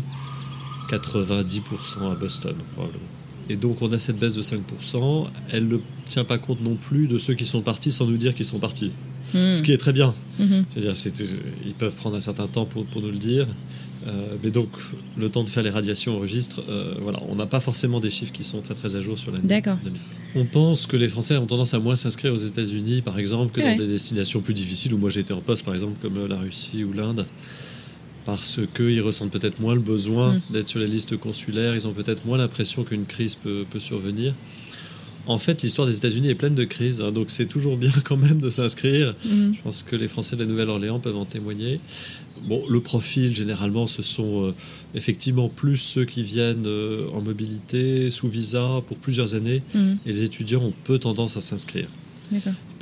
90% 0.91 2.13
à 2.13 2.15
Boston 2.15 2.57
probablement. 2.75 3.22
Et 3.49 3.57
donc 3.57 3.83
on 3.83 3.93
a 3.93 3.99
cette 3.99 4.19
baisse 4.19 4.35
de 4.35 4.43
5%, 4.43 5.27
elle 5.51 5.69
ne 5.69 5.79
tient 6.09 6.25
pas 6.25 6.39
compte 6.39 6.63
non 6.63 6.77
plus 6.77 7.07
de 7.07 7.19
ceux 7.19 7.35
qui 7.35 7.47
sont 7.47 7.63
partis 7.63 7.93
sans 7.93 8.07
nous 8.07 8.17
dire 8.17 8.35
qu'ils 8.35 8.47
sont 8.47 8.59
partis. 8.59 8.93
Hmm. 9.35 9.53
Ce 9.53 9.63
qui 9.63 9.73
est 9.73 9.79
très 9.79 9.93
bien. 9.93 10.15
C'est-à-dire, 10.39 10.97
c'est, 10.97 11.21
euh, 11.21 11.27
ils 11.65 11.75
peuvent 11.75 11.95
prendre 11.95 12.17
un 12.17 12.21
certain 12.21 12.47
temps 12.47 12.67
pour, 12.67 12.85
pour 12.85 13.01
nous 13.01 13.11
le 13.11 13.19
dire. 13.19 13.47
Euh, 14.07 14.37
mais 14.43 14.51
donc, 14.51 14.69
le 15.17 15.29
temps 15.29 15.45
de 15.45 15.49
faire 15.49 15.63
les 15.63 15.71
radiations 15.71 16.17
au 16.17 16.21
registre, 16.21 16.63
euh, 16.69 16.95
voilà, 17.01 17.21
on 17.29 17.37
n'a 17.37 17.47
pas 17.47 17.61
forcément 17.61 18.01
des 18.01 18.11
chiffres 18.11 18.33
qui 18.33 18.45
sont 18.45 18.61
très 18.61 18.75
très 18.75 18.97
à 18.97 19.01
jour 19.01 19.19
sur 19.19 19.31
l'année. 19.31 19.47
D'accord. 19.47 19.79
2000. 19.85 20.01
On 20.35 20.45
pense 20.45 20.87
que 20.87 20.97
les 20.97 21.09
Français 21.09 21.37
ont 21.37 21.47
tendance 21.47 21.75
à 21.75 21.79
moins 21.79 21.95
s'inscrire 21.95 22.33
aux 22.33 22.39
États-Unis, 22.39 23.03
par 23.03 23.19
exemple, 23.19 23.55
que 23.55 23.61
dans 23.61 23.67
vrai. 23.67 23.77
des 23.77 23.87
destinations 23.87 24.41
plus 24.41 24.55
difficiles 24.55 24.93
où 24.95 24.99
moi 24.99 25.11
j'ai 25.11 25.21
été 25.21 25.33
en 25.33 25.41
poste, 25.41 25.65
par 25.65 25.75
exemple, 25.75 25.99
comme 26.03 26.27
la 26.27 26.39
Russie 26.39 26.85
ou 26.85 26.93
l'Inde, 26.93 27.27
parce 28.25 28.61
qu'ils 28.75 29.01
ressentent 29.03 29.33
peut-être 29.33 29.61
moins 29.61 29.75
le 29.75 29.81
besoin 29.81 30.35
Mm. 30.35 30.41
d'être 30.53 30.69
sur 30.69 30.79
les 30.81 30.87
listes 30.87 31.17
consulaires, 31.17 31.75
ils 31.75 31.87
ont 31.87 31.93
peut-être 31.93 32.25
moins 32.25 32.39
l'impression 32.39 32.85
qu'une 32.85 33.05
crise 33.07 33.35
peut, 33.35 33.65
peut 33.69 33.81
survenir. 33.81 34.35
En 35.27 35.39
fait, 35.39 35.63
l'histoire 35.63 35.87
des 35.87 35.97
États-Unis 35.97 36.31
est 36.31 36.35
pleine 36.35 36.55
de 36.57 36.65
crises, 36.65 37.01
hein, 37.01 37.13
donc 37.13 37.31
c'est 37.31 37.47
toujours 37.47 37.77
bien 37.77 37.93
quand 38.05 38.17
même 38.17 38.41
de 38.41 38.51
s'inscrire. 38.51 39.15
Mhm. 39.25 39.55
Je 39.57 39.61
pense 39.63 39.83
que 39.83 39.95
les 39.97 40.09
Français 40.09 40.35
de 40.37 40.41
la 40.43 40.47
Nouvelle-Orléans 40.49 40.99
peuvent 40.99 41.17
en 41.17 41.25
témoigner. 41.25 41.79
Bon, 42.49 42.61
le 42.69 42.81
profil, 42.81 43.35
généralement, 43.37 43.87
ce 43.87 44.03
sont 44.03 44.47
euh, 44.49 44.55
effectivement 44.97 45.49
plus 45.49 45.77
ceux 45.77 46.05
qui 46.05 46.25
viennent 46.25 46.67
euh, 46.67 47.07
en 47.15 47.21
mobilité, 47.21 48.11
sous 48.11 48.27
visa, 48.29 48.83
pour 48.89 48.97
plusieurs 48.97 49.35
années. 49.35 49.63
Mhm. 49.75 49.99
Et 50.07 50.13
les 50.13 50.23
étudiants 50.25 50.63
ont 50.63 50.73
peu 50.85 50.99
tendance 50.99 51.37
à 51.37 51.41
s'inscrire. 51.41 51.87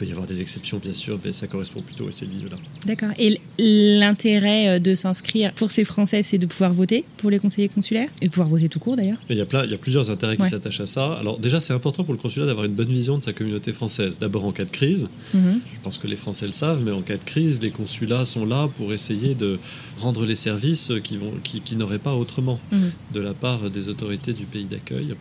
Peut 0.01 0.07
y 0.07 0.13
avoir 0.13 0.27
des 0.27 0.41
exceptions, 0.41 0.79
bien 0.79 0.95
sûr, 0.95 1.19
mais 1.23 1.35
ça 1.35 1.47
correspond 1.47 1.83
plutôt 1.83 2.09
à 2.09 2.13
ces 2.13 2.25
lignes-là. 2.25 2.57
D'accord. 2.87 3.11
Et 3.19 3.39
l'intérêt 3.59 4.69
euh, 4.69 4.79
de 4.79 4.95
s'inscrire 4.95 5.53
pour 5.53 5.71
ces 5.71 5.85
Français, 5.85 6.23
c'est 6.23 6.39
de 6.39 6.47
pouvoir 6.47 6.73
voter 6.73 7.05
pour 7.19 7.29
les 7.31 7.39
conseillers 7.39 7.69
consulaires 7.69 8.09
et 8.23 8.27
de 8.27 8.31
pouvoir 8.31 8.49
voter 8.49 8.71
tout 8.71 8.79
court 8.79 8.97
d'ailleurs? 8.97 9.19
Il 9.29 9.37
y 9.37 9.43
a, 9.43 9.45
plein, 9.47 9.65
il 9.67 9.71
y 9.71 9.75
a 9.75 9.79
plusieurs 9.79 10.11
intérêts 10.11 10.39
qui 10.39 10.49
s'attachent 10.49 10.81
à 10.81 10.87
ça. 10.87 11.13
Alors 11.21 11.39
déjà, 11.39 11.61
c'est 11.61 11.75
important 11.75 12.05
pour 12.05 12.15
le 12.15 12.19
consulat 12.19 12.47
d'avoir 12.47 12.65
une 12.65 12.73
bonne 12.73 12.89
vision 12.89 13.19
de 13.19 13.23
sa 13.23 13.35
communauté 13.35 13.75
française. 13.75 14.19
D'abord 14.19 14.45
en 14.47 14.53
cas 14.53 14.65
de 14.65 14.71
crise, 14.71 15.09
Mhm. 15.35 15.61
je 15.77 15.81
pense 15.85 15.99
que 15.99 16.07
les 16.07 16.17
Français 16.17 16.47
le 16.47 16.53
savent, 16.55 16.83
mais 16.83 16.93
en 16.93 17.03
cas 17.03 17.19
de 17.19 17.25
crise, 17.25 17.61
les 17.61 17.71
consulats 17.71 18.25
sont 18.25 18.47
là 18.47 18.69
pour 18.75 18.95
essayer 18.95 19.35
de 19.35 19.59
rendre 19.99 20.25
les 20.25 20.35
services 20.35 20.93
qui, 21.05 21.19
vont, 21.19 21.35
qui, 21.45 21.61
qui 21.61 21.77
n'auraient 21.77 21.99
pas 21.99 22.15
autrement 22.17 22.59
Mhm. 22.73 22.91
de 23.13 23.21
la 23.21 23.35
part 23.35 23.69
des 23.69 23.89
autorités 23.91 24.33
du 24.33 24.45
pays 24.45 24.65
d'accueil. 24.65 25.15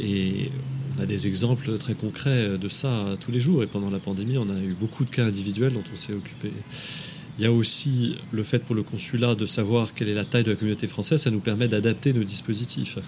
Et 0.00 0.50
on 1.00 1.02
a 1.02 1.06
des 1.06 1.26
exemples 1.26 1.78
très 1.78 1.94
concrets 1.94 2.58
de 2.58 2.68
ça 2.68 2.90
tous 3.20 3.32
les 3.32 3.40
jours. 3.40 3.62
Et 3.62 3.66
pendant 3.66 3.90
la 3.90 3.98
pandémie, 3.98 4.36
on 4.36 4.50
a 4.50 4.58
eu 4.58 4.76
beaucoup 4.78 5.04
de 5.04 5.10
cas 5.10 5.24
individuels 5.24 5.72
dont 5.72 5.84
on 5.90 5.96
s'est 5.96 6.12
occupé. 6.12 6.52
Il 7.38 7.44
y 7.44 7.46
a 7.46 7.52
aussi 7.52 8.16
le 8.32 8.42
fait 8.42 8.62
pour 8.62 8.74
le 8.74 8.82
consulat 8.82 9.34
de 9.34 9.46
savoir 9.46 9.94
quelle 9.94 10.10
est 10.10 10.14
la 10.14 10.24
taille 10.24 10.44
de 10.44 10.50
la 10.50 10.56
communauté 10.56 10.86
française, 10.86 11.22
ça 11.22 11.30
nous 11.30 11.40
permet 11.40 11.68
d'adapter 11.68 12.12
nos 12.12 12.22
dispositifs. 12.22 12.98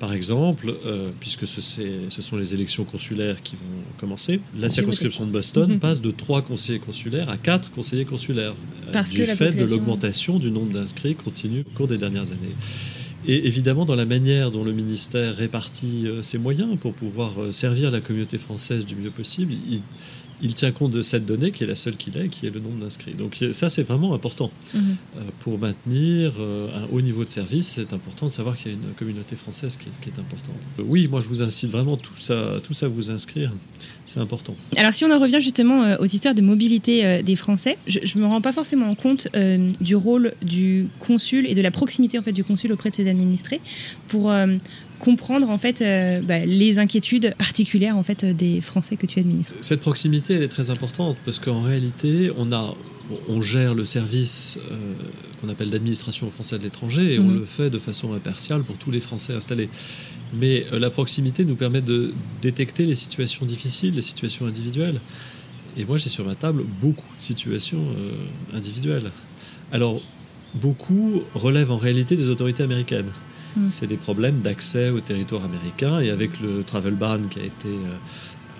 Par 0.00 0.12
exemple, 0.12 0.74
euh, 0.84 1.10
puisque 1.20 1.46
ce, 1.46 1.60
ce, 1.60 2.22
sont 2.22 2.36
les 2.36 2.54
élections 2.54 2.82
consulaires 2.82 3.40
qui 3.40 3.54
vont 3.54 3.84
commencer, 3.98 4.40
la 4.58 4.68
circonscription 4.68 5.26
de 5.26 5.30
Boston 5.30 5.78
passe 5.78 6.00
de 6.00 6.10
trois 6.10 6.42
conseillers 6.42 6.80
consulaires 6.80 7.28
à 7.28 7.36
quatre 7.36 7.70
conseillers 7.70 8.04
consulaires, 8.04 8.54
Parce 8.92 9.10
du 9.10 9.24
fait 9.26 9.52
de 9.52 9.64
l'augmentation 9.64 10.40
du 10.40 10.50
nombre 10.50 10.72
d'inscrits 10.72 11.14
continue 11.14 11.60
au 11.60 11.76
cours 11.76 11.86
des 11.86 11.98
dernières 11.98 12.32
années. 12.32 12.56
Et 13.26 13.46
évidemment, 13.46 13.84
dans 13.84 13.94
la 13.94 14.04
manière 14.04 14.50
dont 14.50 14.64
le 14.64 14.72
ministère 14.72 15.36
répartit 15.36 16.08
ses 16.22 16.38
moyens 16.38 16.76
pour 16.78 16.92
pouvoir 16.92 17.32
servir 17.52 17.90
la 17.90 18.00
communauté 18.00 18.36
française 18.36 18.84
du 18.84 18.96
mieux 18.96 19.10
possible, 19.10 19.52
il, 19.70 19.82
il 20.42 20.54
tient 20.54 20.72
compte 20.72 20.90
de 20.90 21.02
cette 21.02 21.24
donnée 21.24 21.52
qui 21.52 21.62
est 21.62 21.66
la 21.66 21.76
seule 21.76 21.96
qu'il 21.96 22.16
ait, 22.18 22.28
qui 22.28 22.46
est 22.46 22.50
le 22.50 22.60
nombre 22.60 22.78
d'inscrits. 22.82 23.14
Donc 23.14 23.38
ça, 23.52 23.70
c'est 23.70 23.84
vraiment 23.84 24.12
important. 24.12 24.50
Mhm. 24.74 24.96
Euh, 25.16 25.20
pour 25.40 25.58
maintenir 25.58 26.34
euh, 26.38 26.68
un 26.76 26.92
haut 26.92 27.00
niveau 27.00 27.24
de 27.24 27.30
service, 27.30 27.74
c'est 27.76 27.92
important 27.92 28.26
de 28.26 28.32
savoir 28.32 28.56
qu'il 28.56 28.72
y 28.72 28.74
a 28.74 28.76
une 28.76 28.92
communauté 28.94 29.36
française 29.36 29.76
qui 29.76 29.88
est, 30.08 30.18
importante. 30.18 30.56
Euh, 30.78 30.82
oui, 30.86 31.06
moi, 31.08 31.20
je 31.22 31.28
vous 31.28 31.42
incite 31.42 31.70
vraiment 31.70 31.96
tout 31.96 32.16
ça, 32.16 32.60
tout 32.64 32.74
ça 32.74 32.86
à 32.86 32.88
vous 32.88 33.10
inscrire. 33.10 33.52
C'est 34.04 34.18
important. 34.18 34.56
Alors 34.76 34.92
si 34.92 35.04
on 35.04 35.10
en 35.12 35.18
revient 35.18 35.40
justement 35.40 35.96
aux 36.00 36.06
histoires 36.06 36.34
de 36.34 36.42
mobilité 36.42 37.22
des 37.22 37.36
Français, 37.36 37.78
je 37.86 38.00
ne 38.18 38.22
me 38.22 38.26
rends 38.26 38.40
pas 38.40 38.52
forcément 38.52 38.92
compte 38.96 39.28
du 39.80 39.94
rôle 39.94 40.34
du 40.42 40.88
consul 40.98 41.46
et 41.46 41.54
de 41.54 41.62
la 41.62 41.70
proximité 41.70 42.18
en 42.18 42.22
fait 42.22 42.32
du 42.32 42.42
consul 42.42 42.72
auprès 42.72 42.90
de 42.90 42.96
ses 42.96 43.08
administrés 43.08 43.60
pour 44.08 44.32
comprendre 45.02 45.50
en 45.50 45.58
fait 45.58 45.82
euh, 45.82 46.20
bah, 46.20 46.46
les 46.46 46.78
inquiétudes 46.78 47.34
particulières 47.36 47.96
en 47.96 48.04
fait 48.04 48.24
des 48.24 48.60
Français 48.60 48.96
que 48.96 49.06
tu 49.06 49.18
administres. 49.18 49.52
Cette 49.60 49.80
proximité 49.80 50.34
elle 50.34 50.42
est 50.42 50.48
très 50.48 50.70
importante 50.70 51.16
parce 51.24 51.40
qu'en 51.40 51.60
réalité 51.60 52.30
on 52.38 52.52
a 52.52 52.74
on 53.28 53.42
gère 53.42 53.74
le 53.74 53.84
service 53.84 54.58
euh, 54.70 54.94
qu'on 55.40 55.48
appelle 55.48 55.70
l'administration 55.70 56.30
française 56.30 56.60
de 56.60 56.64
l'étranger 56.64 57.14
et 57.14 57.18
on 57.18 57.24
mhm. 57.24 57.40
le 57.40 57.44
fait 57.44 57.68
de 57.68 57.80
façon 57.80 58.14
impartiale 58.14 58.62
pour 58.62 58.78
tous 58.78 58.92
les 58.92 59.00
Français 59.00 59.34
installés. 59.34 59.68
Mais 60.32 60.66
euh, 60.72 60.78
la 60.78 60.88
proximité 60.88 61.44
nous 61.44 61.56
permet 61.56 61.82
de 61.82 62.14
détecter 62.40 62.84
les 62.84 62.94
situations 62.94 63.44
difficiles, 63.44 63.94
les 63.96 64.02
situations 64.02 64.46
individuelles. 64.46 65.00
Et 65.76 65.84
moi 65.84 65.96
j'ai 65.98 66.10
sur 66.10 66.24
ma 66.24 66.36
table 66.36 66.62
beaucoup 66.80 67.16
de 67.18 67.22
situations 67.22 67.84
individuelles. 68.54 69.10
Alors 69.72 70.00
beaucoup 70.54 71.22
relèvent 71.34 71.72
en 71.72 71.78
réalité 71.78 72.14
des 72.14 72.28
autorités 72.28 72.62
américaines. 72.62 73.10
Mm. 73.56 73.68
C'est 73.68 73.86
des 73.86 73.96
problèmes 73.96 74.40
d'accès 74.40 74.90
au 74.90 75.00
territoire 75.00 75.44
américain. 75.44 76.00
Et 76.00 76.10
avec 76.10 76.40
le 76.40 76.62
travel 76.62 76.94
ban 76.94 77.20
qui 77.30 77.40
a 77.40 77.44
été 77.44 77.68
euh, 77.68 77.96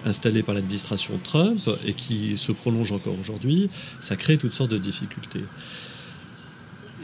installé 0.05 0.42
par 0.42 0.55
l'administration 0.55 1.18
Trump 1.22 1.61
et 1.87 1.94
qui 1.94 2.37
se 2.37 2.52
prolonge 2.52 2.92
encore 2.92 3.18
aujourd'hui, 3.18 3.70
ça 4.00 4.16
crée 4.16 4.38
toutes 4.38 4.55
sortes 4.55 4.70
de 4.70 4.78
difficultés. 4.78 5.44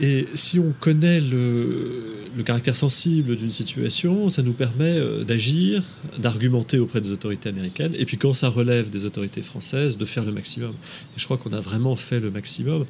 Et 0.01 0.27
si 0.35 0.61
on 0.61 0.73
connaît 0.79 1.21
le, 1.21 2.15
caractère 2.45 2.77
sensible 2.77 3.35
d'une 3.35 3.51
situation, 3.51 4.29
ça 4.29 4.43
nous 4.43 4.53
permet 4.53 4.97
euh, 4.97 5.25
d'agir, 5.25 5.83
d'argumenter 6.19 6.79
auprès 6.79 7.01
des 7.01 7.11
autorités 7.11 7.49
américaines, 7.49 7.95
et 7.99 8.05
puis 8.05 8.17
quand 8.17 8.33
ça 8.33 8.49
relève 8.49 8.91
des 8.91 9.05
autorités 9.07 9.43
françaises, 9.43 9.99
de 9.99 10.05
faire 10.05 10.25
le 10.25 10.31
maximum. 10.31 10.71
Et 10.71 11.19
je 11.19 11.25
crois 11.25 11.37
qu'on 11.37 11.53
a 11.53 11.61
vraiment 11.61 11.97
fait 11.97 12.21
le 12.21 12.31
maximum. 12.31 12.87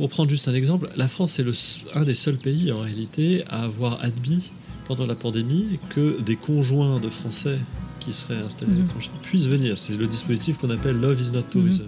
Pour 0.00 0.08
prendre 0.08 0.30
juste 0.30 0.48
un 0.48 0.54
exemple, 0.54 0.88
la 0.96 1.08
France 1.08 1.38
est 1.40 1.42
le, 1.42 1.52
un 1.94 2.04
des 2.04 2.14
seuls 2.14 2.38
pays 2.38 2.72
en 2.72 2.80
réalité 2.80 3.44
à 3.50 3.64
avoir 3.64 4.02
admis 4.02 4.50
pendant 4.86 5.04
la 5.04 5.14
pandémie 5.14 5.78
que 5.90 6.18
des 6.22 6.36
conjoints 6.36 6.98
de 7.00 7.10
Français 7.10 7.58
qui 7.98 8.14
seraient 8.14 8.38
installés 8.38 8.72
à 8.72 8.76
mhm. 8.76 8.82
l'étranger 8.84 9.10
puissent 9.20 9.46
venir. 9.46 9.76
C'est 9.76 9.98
le 9.98 10.06
dispositif 10.06 10.56
qu'on 10.56 10.70
appelle 10.70 10.98
Love 10.98 11.20
is 11.20 11.32
not 11.32 11.42
tourism. 11.50 11.82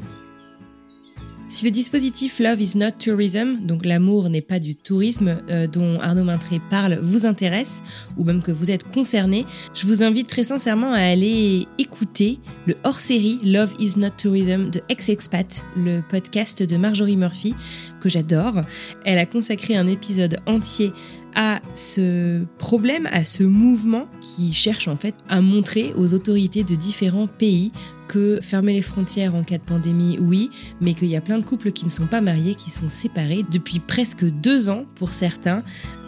Si 1.53 1.67
le 1.67 1.71
dispositif 1.71 2.38
Love 2.38 2.62
is 2.62 2.79
not 2.79 2.93
tourism, 2.93 3.59
donc 3.67 3.85
l'amour 3.85 4.31
n'est 4.31 4.41
pas 4.41 4.59
du 4.59 4.75
tourisme, 4.75 5.37
euh, 5.51 5.67
dont 5.67 6.01
Arnaud 6.01 6.25
Maintré 6.25 6.62
parle, 6.71 6.99
vous 7.03 7.27
intéresse, 7.27 7.83
ou 8.17 8.25
même 8.25 8.41
que 8.41 8.51
vous 8.51 8.71
êtes 8.71 8.91
concerné, 8.91 9.45
je 9.75 9.87
vous 9.87 10.03
invite 10.03 10.29
très 10.29 10.45
sincèrement 10.45 10.95
à 10.95 11.01
aller 11.01 11.67
écouter 11.77 12.38
le 12.67 12.75
hors-série 12.85 13.38
Love 13.45 13.75
is 13.79 13.99
not 13.99 14.12
tourism 14.17 14.71
de 14.71 14.81
Ex-Expat, 14.88 15.67
le 15.77 16.01
podcast 16.09 16.62
de 16.62 16.77
Marjorie 16.79 17.19
Murphy, 17.19 17.55
que 18.01 18.09
j'adore. 18.09 18.62
Elle 19.05 19.19
a 19.19 19.27
consacré 19.27 19.77
un 19.77 19.88
épisode 19.88 20.38
entier 20.47 20.91
à 21.35 21.61
ce 21.75 22.45
problème, 22.57 23.09
à 23.12 23.27
ce 23.27 23.43
mouvement 23.43 24.07
qui 24.23 24.55
cherche 24.55 24.88
en 24.88 24.97
fait 24.97 25.15
à 25.29 25.43
montrer 25.43 25.93
aux 25.97 26.15
autorités 26.15 26.65
de 26.65 26.75
différents 26.75 27.27
pays 27.27 27.73
que 28.12 28.40
fermer 28.42 28.75
les 28.75 28.83
frontières 28.83 29.35
en 29.35 29.42
cas 29.42 29.57
de 29.57 29.62
pandémie, 29.62 30.18
oui, 30.20 30.51
mais 30.83 30.92
qu'il 30.92 31.09
y 31.09 31.16
a 31.16 31.22
plein 31.22 31.38
de 31.38 31.44
couples 31.44 31.72
qui 31.72 31.87
ne 31.87 31.90
sont 31.90 32.05
pas 32.05 32.20
mariés, 32.20 32.55
qui 32.55 32.68
sont 32.68 32.90
séparés 32.90 33.42
depuis 33.51 33.79
presque 33.79 34.27
deux 34.27 34.68
ans 34.68 34.85
pour 34.96 35.12
certains, 35.12 35.62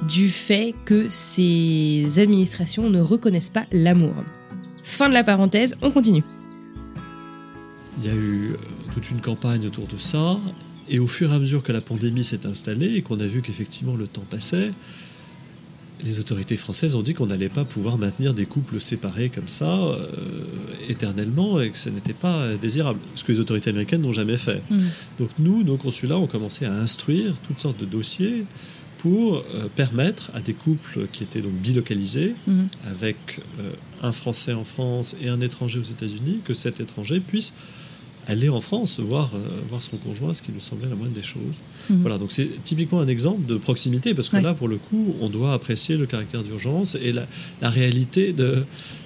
du 0.07 0.29
fait 0.29 0.75
que 0.85 1.07
ces 1.09 2.19
administrations 2.19 2.91
ne 2.91 3.01
reconnaissent 3.01 3.49
pas 3.49 3.65
l'amour. 3.73 4.13
Fin 4.83 5.09
de 5.09 5.15
la 5.15 5.25
parenthèse, 5.25 5.77
on 5.81 5.91
continue. 5.91 6.23
Il 8.03 8.07
y 8.07 8.11
a 8.11 8.15
eu 8.15 8.51
euh, 8.51 8.57
toute 8.93 9.11
une 9.11 9.23
campagne 9.23 9.67
autour 9.67 9.87
de 9.87 9.97
ça, 9.97 10.39
et 10.91 10.99
au 10.99 11.07
fur 11.07 11.33
et 11.33 11.35
à 11.35 11.39
mesure 11.39 11.63
que 11.63 11.73
la 11.73 11.81
pandémie 11.81 12.23
s'est 12.23 12.45
installée 12.45 12.97
et 12.97 13.01
qu'on 13.01 13.19
a 13.19 13.25
vu 13.25 13.41
qu'effectivement 13.41 13.97
le 13.97 14.07
temps 14.07 14.27
passait, 14.29 14.73
les 16.05 16.21
autorités 16.21 16.57
françaises 16.57 16.95
ont 16.95 17.03
dit 17.03 17.15
qu'on 17.15 17.27
n'allait 17.27 17.49
pas 17.49 17.65
pouvoir 17.65 17.99
maintenir 17.99 18.35
des 18.35 18.47
couples 18.47 18.81
séparés 18.81 19.31
comme 19.31 19.49
ça 19.49 19.79
euh, 19.79 20.07
éternellement 20.89 21.61
et 21.61 21.71
que 21.71 21.79
ce 21.79 21.89
n'était 21.89 22.13
pas 22.13 22.55
désirable. 22.61 22.99
Ce 23.15 23.25
que 23.25 23.33
les 23.33 23.41
autorités 23.41 23.71
américaines 23.71 24.03
n'ont 24.03 24.13
jamais 24.13 24.37
fait. 24.37 24.63
Mm. 24.71 24.79
Donc 25.19 25.31
nous, 25.39 25.63
nos 25.65 25.77
consulats 25.77 26.19
ont 26.19 26.27
commencé 26.27 26.67
à 26.67 26.73
instruire 26.73 27.35
toutes 27.47 27.61
sortes 27.61 27.81
de 27.81 27.87
dossiers 27.87 28.45
pour 29.05 29.37
euh, 29.37 29.69
permettre 29.77 30.31
à 30.33 30.41
des 30.41 30.55
couples 30.55 31.07
qui 31.13 31.25
étaient 31.25 31.43
donc 31.43 31.53
bilocalisés, 31.53 32.35
mm. 32.47 32.65
avec 32.91 33.17
euh, 33.61 33.71
un 34.03 34.13
Français 34.13 34.55
en 34.55 34.65
France 34.65 35.15
et 35.21 35.29
un 35.29 35.43
étranger 35.43 35.79
aux 35.79 35.83
États-Unis, 35.83 36.41
que 36.43 36.55
cet 36.55 36.81
étranger 36.81 37.21
puisse 37.21 37.53
aller 38.27 38.49
en 38.49 38.61
France 38.61 39.01
voir, 39.01 39.31
euh, 39.35 39.39
voir 39.69 39.83
son 39.83 39.97
conjoint, 39.97 40.35
ce 40.35 40.43
qui 40.43 40.53
nous 40.53 40.61
semblait 40.61 40.89
la 40.89 40.95
moindre 40.95 41.13
des 41.15 41.23
choses. 41.23 41.61
Mhm. 41.91 42.01
Voilà, 42.01 42.19
donc 42.19 42.33
c'est 42.33 42.63
typiquement 42.63 43.01
un 43.01 43.09
exemple 43.09 43.47
de 43.47 43.57
proximité, 43.57 44.15
parce 44.15 44.29
que 44.29 44.37
là, 44.37 44.55
pour 44.55 44.69
le 44.69 44.77
coup, 44.77 45.15
on 45.21 45.29
doit 45.29 45.53
apprécier 45.53 45.97
le 45.97 46.07
caractère 46.07 46.43
d'urgence 46.43 46.97
et 46.97 47.13
la, 47.13 47.27
la, 47.61 47.71
réalité 47.71 48.33
de, 48.33 48.65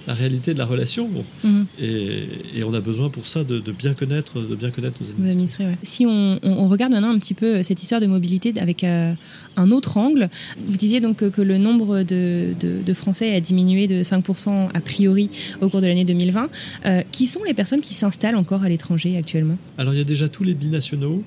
la 0.09 0.15
réalité 0.15 0.55
de 0.55 0.59
la 0.59 0.65
relation. 0.65 1.09
Mhm. 1.45 1.67
Et, 1.79 2.65
on 2.65 2.75
a 2.75 2.81
besoin 2.81 3.09
pour 3.09 3.27
ça 3.27 3.45
de, 3.45 3.61
bien 3.73 3.95
connaître, 3.95 4.41
de 4.41 4.55
bien 4.55 4.71
connaître 4.71 5.01
nos 5.03 5.29
administrés. 5.29 5.67
Si 5.83 6.05
on, 6.07 6.69
regarde 6.69 6.93
maintenant 6.93 7.11
un 7.11 7.19
petit 7.19 7.35
peu 7.35 7.57
euh, 7.57 7.63
cette 7.63 7.83
histoire 7.83 8.01
de 8.01 8.07
mobilité 8.07 8.53
avec 8.61 8.85
euh, 8.85 9.15
un 9.57 9.71
autre 9.71 9.97
angle, 9.97 10.29
vous 10.67 10.77
disiez 10.77 11.01
donc 11.01 11.31
que, 11.31 11.43
le 11.43 11.59
nombre 11.59 12.03
de, 12.03 12.55
Français 12.95 13.35
a 13.35 13.41
diminué 13.41 13.87
de 13.87 14.03
5% 14.03 14.71
a 14.73 14.81
priori 14.81 15.31
au 15.61 15.69
cours 15.69 15.81
de 15.81 15.87
l'année 15.87 16.05
2020. 16.05 16.49
Euh, 16.87 17.03
qui 17.13 17.27
sont 17.27 17.45
les 17.45 17.55
personnes 17.55 17.81
qui 17.81 17.95
s'installent 17.95 18.37
encore 18.37 18.63
à 18.65 18.69
l'étranger 18.69 19.17
actuellement? 19.17 19.59
Alors 19.77 19.93
il 19.95 19.99
y 19.99 20.01
a 20.01 20.05
déjà 20.05 20.29
tous 20.29 20.43
les 20.43 20.55
binationaux 20.55 21.23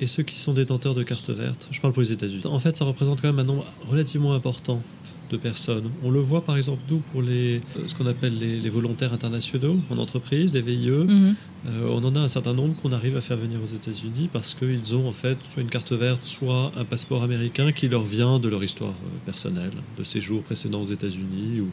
et 0.00 0.06
ceux 0.06 0.22
qui 0.22 0.38
sont 0.38 0.54
détenteurs 0.54 0.94
de 0.94 1.02
cartes 1.02 1.30
vertes. 1.30 1.68
Je 1.70 1.80
parle 1.80 1.92
pour 1.92 2.02
les 2.02 2.12
États-Unis. 2.12 2.46
En 2.46 2.58
fait, 2.58 2.76
ça 2.76 2.84
représente 2.84 3.20
quand 3.20 3.28
même 3.28 3.38
un 3.38 3.44
nombre 3.44 3.64
relativement 3.88 4.32
important 4.32 4.82
de 5.30 5.36
personnes. 5.36 5.90
On 6.02 6.10
le 6.10 6.20
voit 6.20 6.44
par 6.44 6.56
exemple 6.56 6.82
nous 6.90 6.98
pour 7.12 7.22
les, 7.22 7.60
ce 7.86 7.94
qu'on 7.94 8.06
appelle 8.06 8.38
les, 8.38 8.70
volontaires 8.70 9.12
internationaux 9.12 9.78
en 9.90 9.98
entreprise, 9.98 10.54
les 10.54 10.62
VIE. 10.62 10.90
Mhm. 10.90 11.34
Euh, 11.66 11.88
on 11.90 12.04
en 12.04 12.14
a 12.14 12.20
un 12.20 12.28
certain 12.28 12.54
nombre 12.54 12.74
qu'on 12.76 12.92
arrive 12.92 13.16
à 13.16 13.20
faire 13.20 13.36
venir 13.36 13.58
aux 13.62 13.74
États-Unis 13.74 14.28
parce 14.32 14.54
qu'ils 14.54 14.94
ont 14.94 15.08
en 15.08 15.12
fait 15.12 15.36
soit 15.52 15.62
une 15.62 15.68
carte 15.68 15.92
verte, 15.92 16.24
soit 16.24 16.72
un 16.76 16.84
passeport 16.84 17.22
américain 17.22 17.72
qui 17.72 17.88
leur 17.88 18.04
vient 18.04 18.38
de 18.38 18.48
leur 18.48 18.62
histoire 18.62 18.94
euh, 19.04 19.18
personnelle, 19.26 19.72
de 19.98 20.04
séjours 20.04 20.42
précédents 20.42 20.82
aux 20.82 20.92
États-Unis 20.92 21.60
ou, 21.60 21.70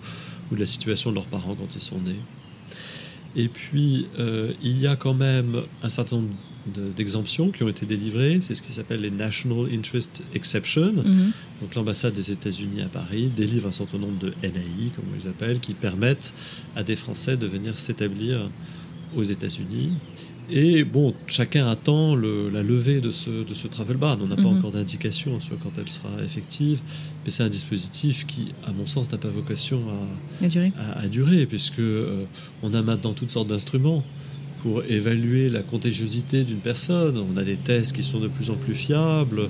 ou, 0.51 0.55
de 0.55 0.59
la 0.59 0.65
situation 0.65 1.11
de 1.11 1.15
leurs 1.15 1.27
parents 1.27 1.55
quand 1.55 1.75
ils 1.75 1.81
sont 1.81 1.99
nés. 1.99 2.19
Et 3.35 3.49
puis, 3.49 4.07
euh, 4.17 4.53
il 4.63 4.79
y 4.79 4.87
a 4.87 4.95
quand 4.95 5.13
même 5.13 5.61
un 5.83 5.89
certain 5.89 6.17
nombre 6.17 6.29
d'exemptions 6.95 7.51
qui 7.51 7.63
ont 7.63 7.69
été 7.69 7.85
délivrées. 7.85 8.39
C'est 8.41 8.55
ce 8.55 8.61
qui 8.61 8.73
s'appelle 8.73 9.01
les 9.01 9.11
National 9.11 9.65
Interest 9.71 10.23
Exception. 10.33 10.93
Mhm. 10.93 11.31
Donc 11.61 11.75
l'ambassade 11.75 12.13
des 12.13 12.31
États-Unis 12.31 12.81
à 12.81 12.89
Paris 12.89 13.31
délivre 13.35 13.67
un 13.67 13.71
certain 13.71 13.97
nombre 13.97 14.17
de 14.17 14.33
NAI, 14.41 14.91
comme 14.95 15.05
on 15.11 15.15
les 15.15 15.27
appelle, 15.27 15.59
qui 15.59 15.73
permettent 15.73 16.33
à 16.75 16.83
des 16.83 16.95
Français 16.95 17.37
de 17.37 17.47
venir 17.47 17.77
s'établir 17.77 18.49
aux 19.15 19.23
États-Unis. 19.23 19.91
Et 20.51 20.83
bon, 20.83 21.13
chacun 21.25 21.67
attend 21.67 22.15
la 22.15 22.61
levée 22.61 23.01
de 23.01 23.11
ce, 23.11 23.43
de 23.43 23.53
ce 23.55 23.67
travel 23.67 23.97
ban. 23.97 24.17
On 24.21 24.27
n'a 24.27 24.35
pas 24.35 24.43
mhm. 24.43 24.57
encore 24.57 24.71
d'indication 24.71 25.39
sur 25.39 25.57
quand 25.59 25.71
elle 25.77 25.89
sera 25.89 26.21
effective, 26.23 26.81
mais 27.23 27.31
c'est 27.31 27.43
un 27.43 27.49
dispositif 27.49 28.25
qui, 28.27 28.49
à 28.65 28.71
mon 28.71 28.85
sens, 28.85 29.11
n'a 29.11 29.17
pas 29.17 29.27
vocation 29.27 29.81
à, 29.89 30.45
à, 30.99 31.07
durer. 31.07 31.45
puisque 31.47 31.79
euh, 31.79 32.25
on 32.61 32.73
a 32.73 32.81
maintenant 32.83 33.13
toutes 33.13 33.31
sortes 33.31 33.47
d'instruments 33.47 34.03
pour 34.65 34.81
évaluer 34.89 35.47
la 35.47 35.61
contagiosité 35.61 36.43
d'une 36.43 36.57
personne. 36.57 37.19
On 37.19 37.37
a 37.37 37.43
des 37.43 37.55
tests 37.55 37.95
qui 37.95 38.01
sont 38.01 38.19
de 38.19 38.27
plus 38.27 38.49
en 38.49 38.55
plus 38.55 38.73
fiables. 38.73 39.47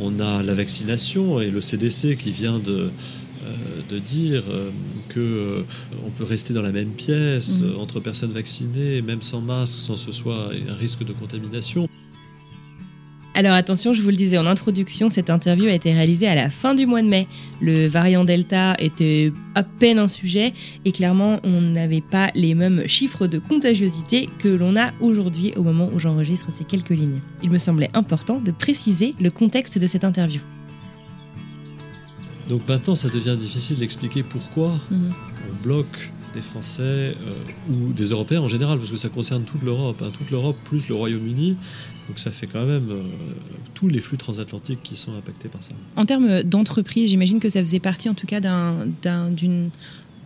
On 0.00 0.20
a 0.20 0.42
la 0.42 0.54
vaccination 0.54 1.38
et 1.38 1.50
le 1.50 1.60
CDC 1.60 2.16
qui 2.16 2.30
vient 2.30 2.58
de, 2.58 2.90
euh, 3.44 3.50
de 3.90 3.98
dire 3.98 4.42
euh, 4.48 4.70
que 5.10 5.20
euh, 5.20 5.62
on 6.06 6.10
peut 6.10 6.24
rester 6.24 6.54
dans 6.54 6.62
la 6.62 6.72
même 6.72 6.92
pièce 6.92 7.60
mmh. 7.60 7.78
entre 7.78 8.00
personnes 8.00 8.30
vaccinées, 8.30 9.02
même 9.02 9.20
sans 9.20 9.42
masque, 9.42 9.78
sans 9.78 9.94
que 9.94 10.00
ce 10.00 10.12
soit 10.12 10.48
un 10.66 10.74
risque 10.74 11.04
de 11.04 11.12
contamination. 11.12 11.86
Alors 13.36 13.54
attention, 13.54 13.92
je 13.92 14.00
vous 14.00 14.10
le 14.10 14.14
disais 14.16 14.38
en 14.38 14.46
introduction, 14.46 15.10
cette 15.10 15.28
interview 15.28 15.66
a 15.66 15.72
été 15.72 15.92
réalisée 15.92 16.28
à 16.28 16.36
la 16.36 16.50
fin 16.50 16.72
du 16.76 16.86
mois 16.86 17.02
de 17.02 17.08
mai. 17.08 17.26
Le 17.60 17.88
variant 17.88 18.24
Delta 18.24 18.76
était 18.78 19.32
à 19.56 19.64
peine 19.64 19.98
un 19.98 20.06
sujet 20.06 20.52
et 20.84 20.92
clairement 20.92 21.40
on 21.42 21.60
n'avait 21.60 22.00
pas 22.00 22.30
les 22.36 22.54
mêmes 22.54 22.86
chiffres 22.86 23.26
de 23.26 23.40
contagiosité 23.40 24.28
que 24.38 24.46
l'on 24.46 24.76
a 24.76 24.92
aujourd'hui 25.00 25.52
au 25.56 25.64
moment 25.64 25.90
où 25.92 25.98
j'enregistre 25.98 26.52
ces 26.52 26.62
quelques 26.62 26.90
lignes. 26.90 27.18
Il 27.42 27.50
me 27.50 27.58
semblait 27.58 27.90
important 27.92 28.38
de 28.38 28.52
préciser 28.52 29.16
le 29.20 29.32
contexte 29.32 29.78
de 29.78 29.86
cette 29.88 30.04
interview. 30.04 30.40
Donc 32.48 32.68
maintenant 32.68 32.94
ça 32.94 33.08
devient 33.08 33.36
difficile 33.36 33.78
d'expliquer 33.78 34.22
pourquoi 34.22 34.78
Mhm. 34.92 35.12
on 35.50 35.62
bloque 35.64 36.12
des 36.34 36.40
Français 36.40 36.82
euh, 36.82 37.14
ou 37.70 37.92
des 37.92 38.06
Européens 38.06 38.40
en 38.40 38.48
général, 38.48 38.78
parce 38.78 38.90
que 38.90 38.96
ça 38.96 39.08
concerne 39.08 39.44
toute 39.44 39.62
l'Europe, 39.62 40.02
hein, 40.04 40.10
toute 40.16 40.30
l'Europe 40.30 40.56
plus 40.64 40.88
le 40.88 40.94
Royaume-Uni. 40.94 41.56
Donc 42.08 42.18
ça 42.18 42.30
fait 42.30 42.46
quand 42.46 42.66
même 42.66 42.90
euh, 42.90 43.02
tous 43.72 43.88
les 43.88 44.00
flux 44.00 44.18
transatlantiques 44.18 44.80
qui 44.82 44.94
sont 44.96 45.14
impactés 45.14 45.48
par 45.48 45.62
ça. 45.62 45.72
En 45.96 46.04
termes 46.04 46.42
d'entreprise, 46.42 47.08
j'imagine 47.10 47.40
que 47.40 47.48
ça 47.48 47.62
faisait 47.62 47.80
partie 47.80 48.08
en 48.10 48.14
tout 48.14 48.26
cas 48.26 48.40
d'un- 48.40 48.86
d'un- 49.02 49.30
d'une 49.30 49.70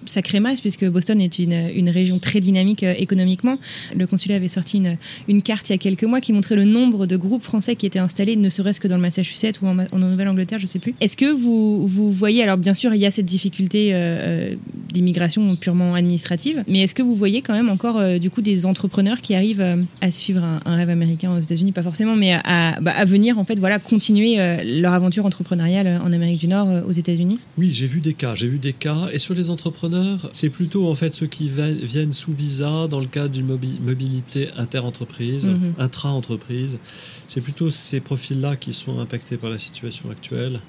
sacrée 0.09 0.41
masse, 0.41 0.61
puisque 0.61 0.85
Boston 0.85 1.21
est 1.21 1.39
une, 1.39 1.71
une 1.75 1.91
région 1.91 2.19
très 2.19 2.41
dynamique 2.41 2.83
euh, 2.83 2.95
économiquement. 2.97 3.59
Le 3.95 4.07
consulat 4.07 4.37
avait 4.37 4.49
sorti 4.49 4.79
une, 4.79 4.97
une 5.29 5.43
carte 5.43 5.69
il 5.69 5.73
y 5.73 5.75
a 5.75 5.79
quelques 5.79 6.05
mois 6.05 6.21
qui 6.21 6.33
montrait 6.33 6.57
le 6.57 6.65
nombre 6.65 7.07
de 7.07 7.17
groupes 7.17 7.43
français 7.43 7.77
qui 7.77 7.87
étaient 7.87 7.99
installés, 7.99 8.37
ne 8.37 8.49
serait-ce 8.49 8.81
que 8.81 8.89
dans 8.89 8.97
le 8.97 9.03
Massachusetts 9.03 9.61
ou 9.63 9.67
en, 9.67 9.99
Nouvelle-Angleterre, 9.99 10.59
je 10.59 10.67
sais 10.67 10.79
plus. 10.79 10.95
Est-ce 11.01 11.17
que 11.17 11.31
vous, 11.31 11.87
vous 11.87 12.11
voyez, 12.13 12.43
alors 12.43 12.57
bien 12.57 12.75
sûr, 12.75 12.95
il 12.95 13.01
y 13.01 13.07
a 13.07 13.11
cette 13.11 13.27
difficulté 13.27 13.91
euh, 13.93 13.97
euh, 13.99 14.55
d'immigration 14.93 15.57
purement 15.57 15.95
administrative, 15.95 16.65
mais 16.67 16.81
est-ce 16.81 16.95
que 16.95 17.03
vous 17.03 17.15
voyez 17.15 17.43
quand 17.43 17.55
même 17.55 17.69
encore 17.69 18.03
du 18.19 18.31
coup 18.31 18.43
des 18.43 18.67
entrepreneurs 18.67 19.21
qui 19.21 19.35
arrivent 19.35 19.65
à 20.01 20.11
suivre 20.11 20.43
un, 20.43 20.77
rêve 20.77 20.91
américain 20.91 21.37
aux 21.37 21.41
États-Unis, 21.41 21.73
pas 21.73 21.83
forcément, 21.83 22.17
mais 22.17 22.35
à, 22.45 22.81
bah, 22.81 22.93
à 22.97 23.05
venir 23.05 23.39
en 23.39 23.45
fait, 23.45 23.59
voilà, 23.59 23.79
continuer 23.79 24.37
leur 24.65 24.93
aventure 24.93 25.27
entrepreneuriale 25.27 26.01
en 26.03 26.13
Amérique 26.13 26.41
du 26.41 26.49
Nord, 26.49 26.69
aux 26.87 26.93
États-Unis? 26.93 27.39
Oui, 27.59 27.71
j'ai 27.73 27.87
vu 27.87 28.01
des 28.01 28.15
cas, 28.15 28.35
j'ai 28.35 28.49
vu 28.49 28.59
des 28.59 28.73
cas. 28.73 29.09
Et 29.13 29.19
sur 29.19 29.35
les 29.35 29.51
entrepreneurs, 29.51 29.98
c'est 30.33 30.51
plutôt 30.51 30.89
en 30.89 30.95
fait 30.95 31.15
ceux 31.15 31.27
qui 31.27 31.49
viennent 31.49 32.13
sous 32.13 32.33
visa 32.33 32.89
dans 32.89 33.01
le 33.01 33.07
cadre 33.07 33.31
d'une 33.35 33.47
mobi- 33.47 33.81
mobilité 33.81 34.49
inter-entreprise, 34.57 35.47
Mhm. 35.47 35.75
intra-entreprise. 35.79 36.79
C'est 37.27 37.41
plutôt 37.41 37.71
ces 37.71 38.01
profils-là 38.01 38.57
qui 38.57 38.73
sont 38.73 38.99
impactés 39.01 39.37
par 39.37 39.51
la 39.51 39.59
situation 39.59 40.11
actuelle. 40.11 40.61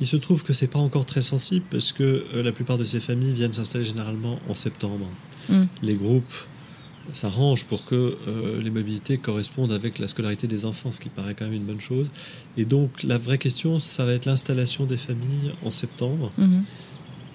Il 0.00 0.06
se 0.06 0.16
trouve 0.16 0.42
que 0.42 0.52
c'est 0.54 0.66
pas 0.66 0.78
encore 0.78 1.04
très 1.04 1.22
sensible 1.22 1.64
parce 1.70 1.92
que 1.92 2.24
euh, 2.34 2.42
la 2.42 2.52
plupart 2.52 2.78
de 2.78 2.84
ces 2.84 3.00
familles 3.00 3.34
viennent 3.34 3.52
s'installer 3.52 3.84
généralement 3.84 4.38
en 4.48 4.54
septembre. 4.54 5.06
Mhm. 5.48 5.68
Les 5.82 5.94
groupes 5.94 6.32
s'arrangent 7.12 7.64
pour 7.64 7.84
que 7.84 8.16
euh, 8.28 8.62
les 8.62 8.70
mobilités 8.70 9.18
correspondent 9.18 9.72
avec 9.72 9.98
la 9.98 10.06
scolarité 10.08 10.46
des 10.46 10.64
enfants, 10.64 10.92
ce 10.92 11.00
qui 11.00 11.08
paraît 11.08 11.34
quand 11.34 11.44
même 11.44 11.54
une 11.54 11.64
bonne 11.66 11.80
chose. 11.80 12.08
Et 12.56 12.64
donc 12.64 13.02
la 13.02 13.18
vraie 13.18 13.38
question, 13.38 13.78
ça 13.80 14.04
va 14.04 14.12
être 14.12 14.26
l'installation 14.26 14.84
des 14.86 14.96
familles 14.96 15.52
en 15.64 15.70
septembre. 15.70 16.30
Mhm. 16.38 16.62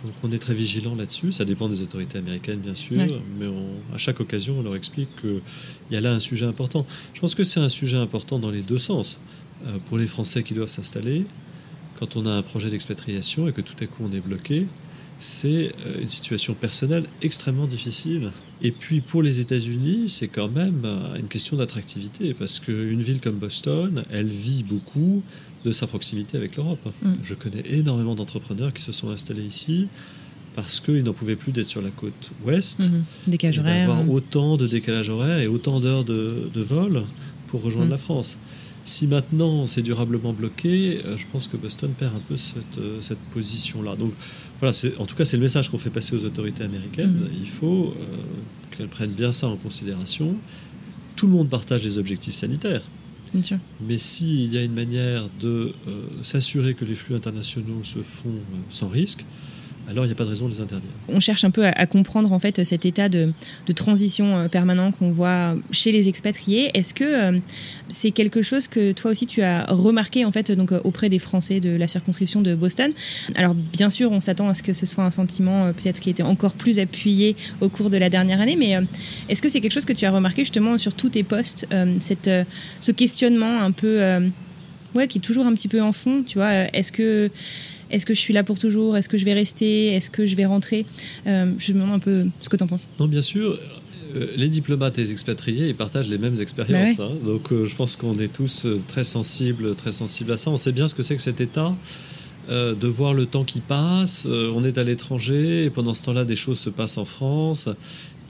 Donc 0.05 0.13
on 0.23 0.31
est 0.31 0.39
très 0.39 0.53
vigilant 0.53 0.95
là-dessus. 0.95 1.31
Ça 1.31 1.45
dépend 1.45 1.67
des 1.67 1.81
autorités 1.81 2.17
américaines, 2.19 2.59
bien 2.59 2.75
sûr, 2.75 2.97
mais 3.39 3.47
on- 3.47 3.93
à 3.95 3.97
chaque 3.97 4.19
occasion, 4.19 4.59
on 4.59 4.63
leur 4.63 4.75
explique 4.75 5.09
qu'il 5.19 5.41
y 5.91 5.95
a 5.95 6.01
là 6.01 6.13
un 6.13 6.19
sujet 6.19 6.45
important. 6.45 6.85
Je 7.13 7.19
pense 7.19 7.35
que 7.35 7.43
c'est 7.43 7.59
un 7.59 7.69
sujet 7.69 7.97
important 7.97 8.39
dans 8.39 8.51
les 8.51 8.61
deux 8.61 8.77
sens. 8.79 9.17
Euh, 9.67 9.77
pour 9.87 9.97
les 9.97 10.07
Français 10.07 10.43
qui 10.43 10.53
doivent 10.53 10.69
s'installer, 10.69 11.25
quand 11.99 12.15
on 12.17 12.25
a 12.25 12.31
un 12.31 12.41
projet 12.41 12.69
d'expatriation 12.69 13.47
et 13.47 13.51
que 13.53 13.61
tout 13.61 13.73
à 13.81 13.85
coup 13.87 14.03
on 14.09 14.13
est 14.13 14.19
bloqué, 14.19 14.67
c'est 15.17 15.71
euh, 15.87 16.01
une 16.01 16.09
situation 16.09 16.53
personnelle 16.53 17.05
extrêmement 17.21 17.65
difficile. 17.67 18.31
Et 18.61 18.71
puis 18.71 19.01
pour 19.01 19.23
les 19.23 19.39
États-Unis, 19.39 20.09
c'est 20.09 20.27
quand 20.27 20.49
même 20.49 20.81
euh, 20.85 21.15
une 21.17 21.27
question 21.29 21.55
d'attractivité, 21.57 22.33
parce 22.37 22.59
qu'une 22.59 23.01
ville 23.01 23.21
comme 23.21 23.35
Boston, 23.37 24.03
elle 24.11 24.27
vit 24.27 24.63
beaucoup 24.63 25.23
de 25.65 25.71
sa 25.73 25.87
proximité 25.87 26.37
avec 26.37 26.55
l'Europe. 26.55 26.85
Mm. 27.01 27.13
Je 27.23 27.33
connais 27.33 27.63
énormément 27.69 28.15
d'entrepreneurs 28.15 28.71
qui 28.73 28.81
se 28.83 28.91
sont 28.91 29.09
installés 29.09 29.43
ici 29.43 29.87
parce 30.55 30.79
qu'ils 30.79 31.03
n'en 31.03 31.13
pouvaient 31.13 31.35
plus 31.35 31.51
d'être 31.51 31.67
sur 31.67 31.81
la 31.81 31.89
côte 31.89 32.31
ouest 32.45 32.79
Mhm. 32.79 33.03
Décalage 33.27 33.59
horaire. 33.59 33.87
d'avoir 33.87 34.09
autant 34.09 34.55
de 34.57 34.67
décalage 34.67 35.09
horaire 35.09 35.39
et 35.39 35.47
autant 35.47 35.79
d'heures 35.79 36.05
de, 36.05 36.49
de 36.53 36.61
vol 36.61 37.03
pour 37.47 37.61
rejoindre 37.63 37.87
Mm. 37.87 37.91
la 37.91 37.97
France. 37.97 38.37
Si 38.85 39.07
maintenant 39.07 39.65
c'est 39.67 39.81
durablement 39.81 40.31
bloqué, 40.31 40.99
euh, 41.05 41.17
je 41.17 41.25
pense 41.31 41.47
que 41.47 41.57
Boston 41.57 41.91
perd 41.97 42.15
un 42.15 42.19
peu 42.29 42.37
cette, 42.37 42.77
euh, 42.77 43.01
cette 43.01 43.17
position-là. 43.33 43.95
Donc 43.95 44.13
voilà, 44.59 44.71
c'est- 44.73 44.95
en 44.99 45.05
tout 45.07 45.15
cas 45.15 45.25
c'est 45.25 45.37
le 45.37 45.43
message 45.43 45.69
qu'on 45.69 45.79
fait 45.79 45.89
passer 45.89 46.15
aux 46.15 46.23
autorités 46.23 46.63
américaines. 46.63 47.11
Mhm. 47.21 47.29
Il 47.41 47.47
faut 47.49 47.93
euh, 47.99 48.05
qu'elles 48.77 48.87
prennent 48.87 49.13
bien 49.13 49.31
ça 49.31 49.47
en 49.47 49.55
considération. 49.57 50.35
Tout 51.15 51.25
le 51.27 51.33
monde 51.33 51.49
partage 51.49 51.83
les 51.83 51.97
objectifs 51.97 52.35
sanitaires. 52.35 52.83
Mais 53.81 53.97
s'il 53.97 54.53
y 54.53 54.57
a 54.57 54.63
une 54.63 54.73
manière 54.73 55.23
de 55.39 55.73
euh, 55.87 56.07
s'assurer 56.23 56.73
que 56.73 56.85
les 56.85 56.95
flux 56.95 57.15
internationaux 57.15 57.83
se 57.83 57.99
font 57.99 58.29
euh, 58.29 58.57
sans 58.69 58.87
risque, 58.87 59.25
alors 59.87 60.05
il 60.05 60.07
n'y 60.07 60.13
a 60.13 60.15
pas 60.15 60.23
de 60.23 60.29
raison 60.29 60.47
de 60.47 60.53
les 60.53 60.61
interdire. 60.61 60.89
On 61.09 61.19
cherche 61.19 61.43
un 61.43 61.51
peu 61.51 61.65
à, 61.65 61.85
comprendre 61.85 62.31
en 62.33 62.39
fait 62.39 62.63
cet 62.63 62.85
état 62.85 63.09
de, 63.09 63.33
transition 63.75 64.37
euh, 64.37 64.47
permanent 64.47 64.91
qu'on 64.91 65.11
voit 65.11 65.55
chez 65.71 65.91
les 65.91 66.09
expatriés. 66.09 66.71
Est-ce 66.73 66.93
que 66.93 67.03
euh, 67.03 67.39
c'est 67.87 68.11
quelque 68.11 68.41
chose 68.41 68.67
que 68.67 68.93
toi 68.93 69.11
aussi 69.11 69.25
tu 69.25 69.41
as 69.41 69.65
remarqué 69.65 70.25
en 70.25 70.31
fait 70.31 70.51
donc 70.51 70.71
euh, 70.71 70.81
auprès 70.83 71.09
des 71.09 71.19
Français 71.19 71.59
de 71.59 71.69
la 71.69 71.87
circonscription 71.87 72.41
de 72.41 72.55
Boston? 72.55 72.91
Alors 73.35 73.53
bien 73.53 73.89
sûr, 73.89 74.11
on 74.11 74.19
s'attend 74.19 74.49
à 74.49 74.55
ce 74.55 74.63
que 74.63 74.73
ce 74.73 74.85
soit 74.85 75.03
un 75.03 75.11
sentiment 75.11 75.71
peut-être 75.73 75.99
qui 75.99 76.09
était 76.09 76.23
encore 76.23 76.53
plus 76.53 76.79
appuyé 76.79 77.35
au 77.61 77.69
cours 77.69 77.89
de 77.89 77.97
la 77.97 78.09
dernière 78.09 78.41
année, 78.41 78.55
mais 78.55 78.77
est-ce 79.29 79.41
que 79.41 79.49
c'est 79.49 79.61
quelque 79.61 79.73
chose 79.73 79.85
que 79.85 79.93
tu 79.93 80.05
as 80.05 80.11
remarqué 80.11 80.43
justement 80.43 80.77
sur 80.77 80.93
tous 80.93 81.09
tes 81.09 81.23
postes, 81.23 81.67
ce 82.79 82.91
questionnement 82.91 83.61
un 83.61 83.71
peu, 83.71 84.01
ouais, 84.95 85.07
qui 85.07 85.19
est 85.19 85.21
toujours 85.21 85.45
un 85.45 85.53
petit 85.53 85.67
peu 85.67 85.81
en 85.81 85.91
fond, 85.91 86.23
tu 86.25 86.37
vois? 86.37 86.53
Est-ce 86.73 86.91
que 86.91 87.29
est-ce 87.91 88.05
que 88.05 88.13
je 88.13 88.19
suis 88.19 88.33
là 88.33 88.43
pour 88.43 88.57
toujours? 88.59 88.97
Est-ce 88.97 89.09
que 89.09 89.17
je 89.17 89.25
vais 89.25 89.33
rester? 89.33 89.87
Est-ce 89.87 90.09
que 90.09 90.25
je 90.25 90.35
vais 90.35 90.45
rentrer? 90.45 90.85
Euh, 91.27 91.51
Je 91.57 91.73
me 91.73 91.79
demande 91.79 91.95
un 91.95 91.99
peu 91.99 92.25
ce 92.41 92.49
que 92.49 92.57
tu 92.57 92.63
en 92.63 92.67
penses. 92.67 92.87
Non, 92.99 93.07
bien 93.07 93.21
sûr. 93.21 93.57
euh, 94.15 94.27
les 94.37 94.47
diplomates 94.49 94.97
et 94.97 95.01
les 95.03 95.11
expatriés, 95.11 95.67
ils 95.67 95.75
partagent 95.75 96.07
les 96.07 96.17
mêmes 96.17 96.39
expériences. 96.39 96.97
Bah 96.97 97.07
ouais. 97.07 97.13
hein. 97.13 97.17
Donc, 97.25 97.51
euh, 97.51 97.65
je 97.65 97.75
pense 97.75 97.95
qu'on 97.95 98.17
est 98.19 98.31
tous 98.31 98.65
très 98.87 99.03
sensibles, 99.03 99.75
très 99.75 99.91
sensibles 99.91 100.31
à 100.31 100.37
ça. 100.37 100.49
On 100.51 100.57
sait 100.57 100.71
bien 100.71 100.87
ce 100.87 100.93
que 100.93 101.03
c'est 101.03 101.15
que 101.15 101.21
cet 101.21 101.41
état, 101.41 101.75
euh, 102.49 102.75
de 102.75 102.87
voir 102.87 103.13
le 103.13 103.25
temps 103.25 103.43
qui 103.43 103.59
passe. 103.59 104.25
Euh, 104.27 104.51
on 104.55 104.63
est 104.63 104.77
à 104.77 104.83
l'étranger 104.83 105.65
et 105.65 105.69
pendant 105.69 105.93
ce 105.93 106.03
temps-là, 106.05 106.25
des 106.25 106.35
choses 106.35 106.59
se 106.59 106.69
passent 106.69 106.97
en 106.97 107.05
France 107.05 107.67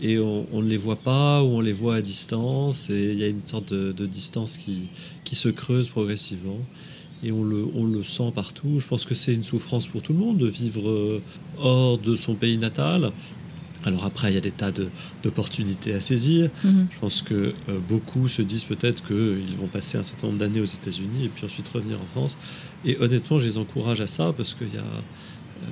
et 0.01 0.17
on, 0.19 0.47
on 0.51 0.61
ne 0.61 0.69
les 0.69 0.77
voit 0.77 0.95
pas 0.97 1.43
ou 1.43 1.47
on 1.47 1.61
les 1.61 1.73
voit 1.73 1.95
à 1.95 2.01
distance. 2.01 2.89
Et 2.89 3.11
il 3.11 3.19
y 3.19 3.23
a 3.23 3.27
une 3.27 3.45
sorte 3.45 3.71
de, 3.73 3.91
de 3.91 4.05
distance 4.05 4.57
qui, 4.57 4.87
qui 5.23 5.35
se 5.35 5.49
creuse 5.49 5.89
progressivement. 5.89 6.59
Et 7.23 7.31
on 7.31 7.43
le, 7.43 7.65
on 7.75 7.85
le 7.85 8.03
sent 8.03 8.31
partout. 8.35 8.79
Je 8.79 8.85
pense 8.87 9.05
que 9.05 9.15
c'est 9.15 9.33
une 9.33 9.43
souffrance 9.43 9.87
pour 9.87 10.01
tout 10.01 10.13
le 10.13 10.19
monde 10.19 10.37
de 10.37 10.47
vivre 10.47 10.87
euh, 10.89 11.21
hors 11.59 11.97
de 11.97 12.15
son 12.15 12.35
pays 12.35 12.57
natal. 12.57 13.11
Alors 13.83 14.03
après, 14.05 14.31
il 14.31 14.35
y 14.35 14.37
a 14.37 14.41
des 14.41 14.51
tas 14.51 14.71
de- 14.71 14.89
d'opportunités 15.23 15.93
à 15.93 16.01
saisir. 16.01 16.49
Mhm. 16.63 16.87
Je 16.91 16.99
pense 16.99 17.21
que 17.21 17.53
euh, 17.69 17.79
beaucoup 17.87 18.27
se 18.27 18.41
disent 18.41 18.63
peut-être 18.63 19.05
qu'ils 19.05 19.57
vont 19.59 19.67
passer 19.67 19.97
un 19.97 20.03
certain 20.03 20.27
nombre 20.27 20.39
d'années 20.39 20.59
aux 20.61 20.65
États-Unis 20.65 21.25
et 21.25 21.29
puis 21.29 21.45
ensuite 21.45 21.67
revenir 21.69 21.99
en 22.01 22.05
France. 22.05 22.37
Et 22.83 22.97
honnêtement, 22.99 23.39
je 23.39 23.45
les 23.45 23.57
encourage 23.57 24.01
à 24.01 24.07
ça 24.07 24.33
parce 24.35 24.53
qu'il 24.53 24.73
y 24.73 24.77
a. 24.77 24.81
euh, 24.81 25.67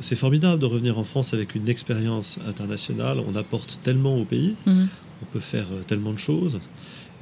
c'est 0.00 0.16
formidable 0.16 0.58
de 0.60 0.66
revenir 0.66 0.98
en 0.98 1.04
France 1.04 1.34
avec 1.34 1.54
une 1.54 1.68
expérience 1.68 2.38
internationale. 2.48 3.18
On 3.28 3.34
apporte 3.36 3.78
tellement 3.82 4.16
au 4.18 4.24
pays, 4.24 4.54
Mhm. 4.66 4.88
on 5.22 5.26
peut 5.26 5.40
faire 5.40 5.66
tellement 5.86 6.12
de 6.12 6.18
choses. 6.18 6.60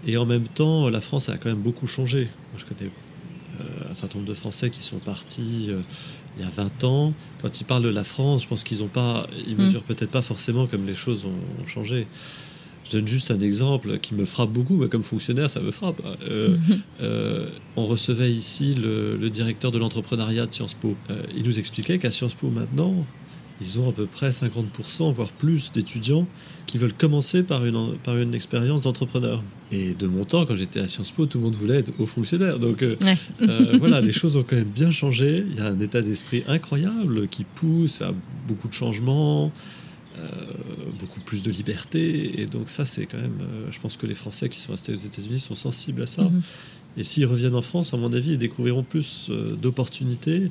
Et 0.07 0.17
en 0.17 0.27
même 0.27 0.47
temps, 0.47 0.89
la 0.89 1.01
France 1.01 1.29
a 1.29 1.37
quand 1.39 1.49
même 1.49 1.59
beaucoup 1.63 1.87
changé. 1.89 2.29
Moi, 2.53 2.59
je 2.59 2.65
connais 2.65 2.91
un 3.91 3.95
certain 3.95 4.19
nombre 4.19 4.29
de 4.29 4.35
Français 4.35 4.71
qui 4.71 4.81
sont 4.81 4.99
partis 4.99 5.69
euh, 5.71 5.81
il 6.37 6.45
y 6.45 6.47
a 6.47 6.51
20 6.51 6.85
ans. 6.85 7.13
Quand 7.43 7.61
ils 7.61 7.65
parlent 7.65 7.83
de 7.83 7.89
la 7.89 8.05
France, 8.05 8.43
je 8.43 8.49
pense 8.49 8.63
qu'ils 8.65 8.83
ont 8.83 8.89
pas, 8.89 9.27
ils 9.47 9.55
Mm. 9.57 9.63
mesurent 9.65 9.83
peut-être 9.83 10.11
pas 10.11 10.23
forcément 10.23 10.67
comme 10.67 10.87
les 10.87 10.95
choses 10.95 11.25
ont, 11.25 11.63
ont 11.63 11.67
changé. 11.67 12.07
Je 12.85 12.93
donne 12.97 13.09
juste 13.09 13.31
un 13.31 13.41
exemple 13.41 13.99
qui 13.99 14.15
me 14.15 14.25
frappe 14.25 14.51
beaucoup, 14.51 14.77
mais 14.77 14.89
comme 14.89 15.03
fonctionnaire, 15.03 15.51
ça 15.51 15.61
me 15.61 15.71
frappe. 15.73 16.01
Euh, 16.31 16.57
euh, 17.03 17.47
on 17.77 17.87
recevait 17.87 18.31
ici 18.31 18.75
le, 18.75 19.17
le 19.17 19.29
directeur 19.31 19.73
de 19.73 19.79
l'entrepreneuriat 19.79 20.47
de 20.47 20.53
Sciences 20.53 20.75
Po. 20.75 20.97
Euh, 21.11 21.21
il 21.37 21.43
nous 21.43 21.59
expliquait 21.59 21.99
qu'à 21.99 22.11
Sciences 22.11 22.35
Po 22.35 22.49
maintenant, 22.49 23.05
ils 23.61 23.79
ont 23.79 23.89
à 23.89 23.93
peu 23.93 24.07
près 24.07 24.31
50%, 24.31 25.11
voire 25.13 25.33
plus, 25.33 25.73
d'étudiants 25.73 26.27
qui 26.67 26.79
veulent 26.79 26.93
commencer 26.93 27.43
par 27.43 27.65
une, 27.67 27.97
par 28.05 28.17
une 28.17 28.35
expérience 28.35 28.83
d'entrepreneur. 28.83 29.43
Et 29.73 29.95
de 29.95 30.07
mon 30.07 30.25
temps, 30.25 30.47
quand 30.47 30.55
j'étais 30.57 30.81
à 30.81 30.89
Sciences 30.89 31.11
Po, 31.11 31.27
tout 31.27 31.39
le 31.39 31.45
monde 31.45 31.55
voulait 31.55 31.79
être 31.79 31.93
haut 31.99 32.07
fonctionnaire. 32.07 32.59
Donc 32.61 32.83
euh, 32.83 32.97
Ouais. 33.03 33.17
euh, 33.43 33.77
voilà, 33.79 34.01
les 34.01 34.13
choses 34.13 34.37
ont 34.37 34.43
quand 34.43 34.57
même 34.57 34.65
bien 34.65 34.91
changé. 34.91 35.45
Il 35.51 35.57
y 35.57 35.61
a 35.61 35.67
un 35.67 35.81
état 35.81 36.03
d'esprit 36.03 36.45
incroyable 36.47 37.29
qui 37.29 37.45
pousse 37.45 38.01
à 38.03 38.13
beaucoup 38.47 38.69
de 38.69 38.73
changements, 38.75 39.51
euh, 40.19 40.23
beaucoup 40.99 41.21
plus 41.21 41.43
de 41.43 41.51
liberté. 41.51 42.41
Et 42.41 42.47
donc 42.47 42.71
ça, 42.71 42.87
c'est 42.87 43.07
quand 43.07 43.19
même, 43.21 43.41
je 43.71 43.79
pense 43.81 43.97
que 43.97 44.07
les 44.07 44.15
Français 44.15 44.49
qui 44.49 44.61
sont 44.61 44.73
installés 44.73 44.99
aux 44.99 45.07
États-Unis 45.07 45.41
sont 45.41 45.55
sensibles 45.55 46.03
à 46.03 46.07
ça. 46.07 46.23
Mhm. 46.25 46.43
Et 46.97 47.05
s'ils 47.05 47.27
reviennent 47.27 47.55
en 47.55 47.63
France, 47.63 47.93
à 47.95 47.97
mon 47.97 48.13
avis, 48.13 48.33
ils 48.33 48.39
découvriront 48.39 48.83
plus 48.83 49.31
d'opportunités. 49.61 50.51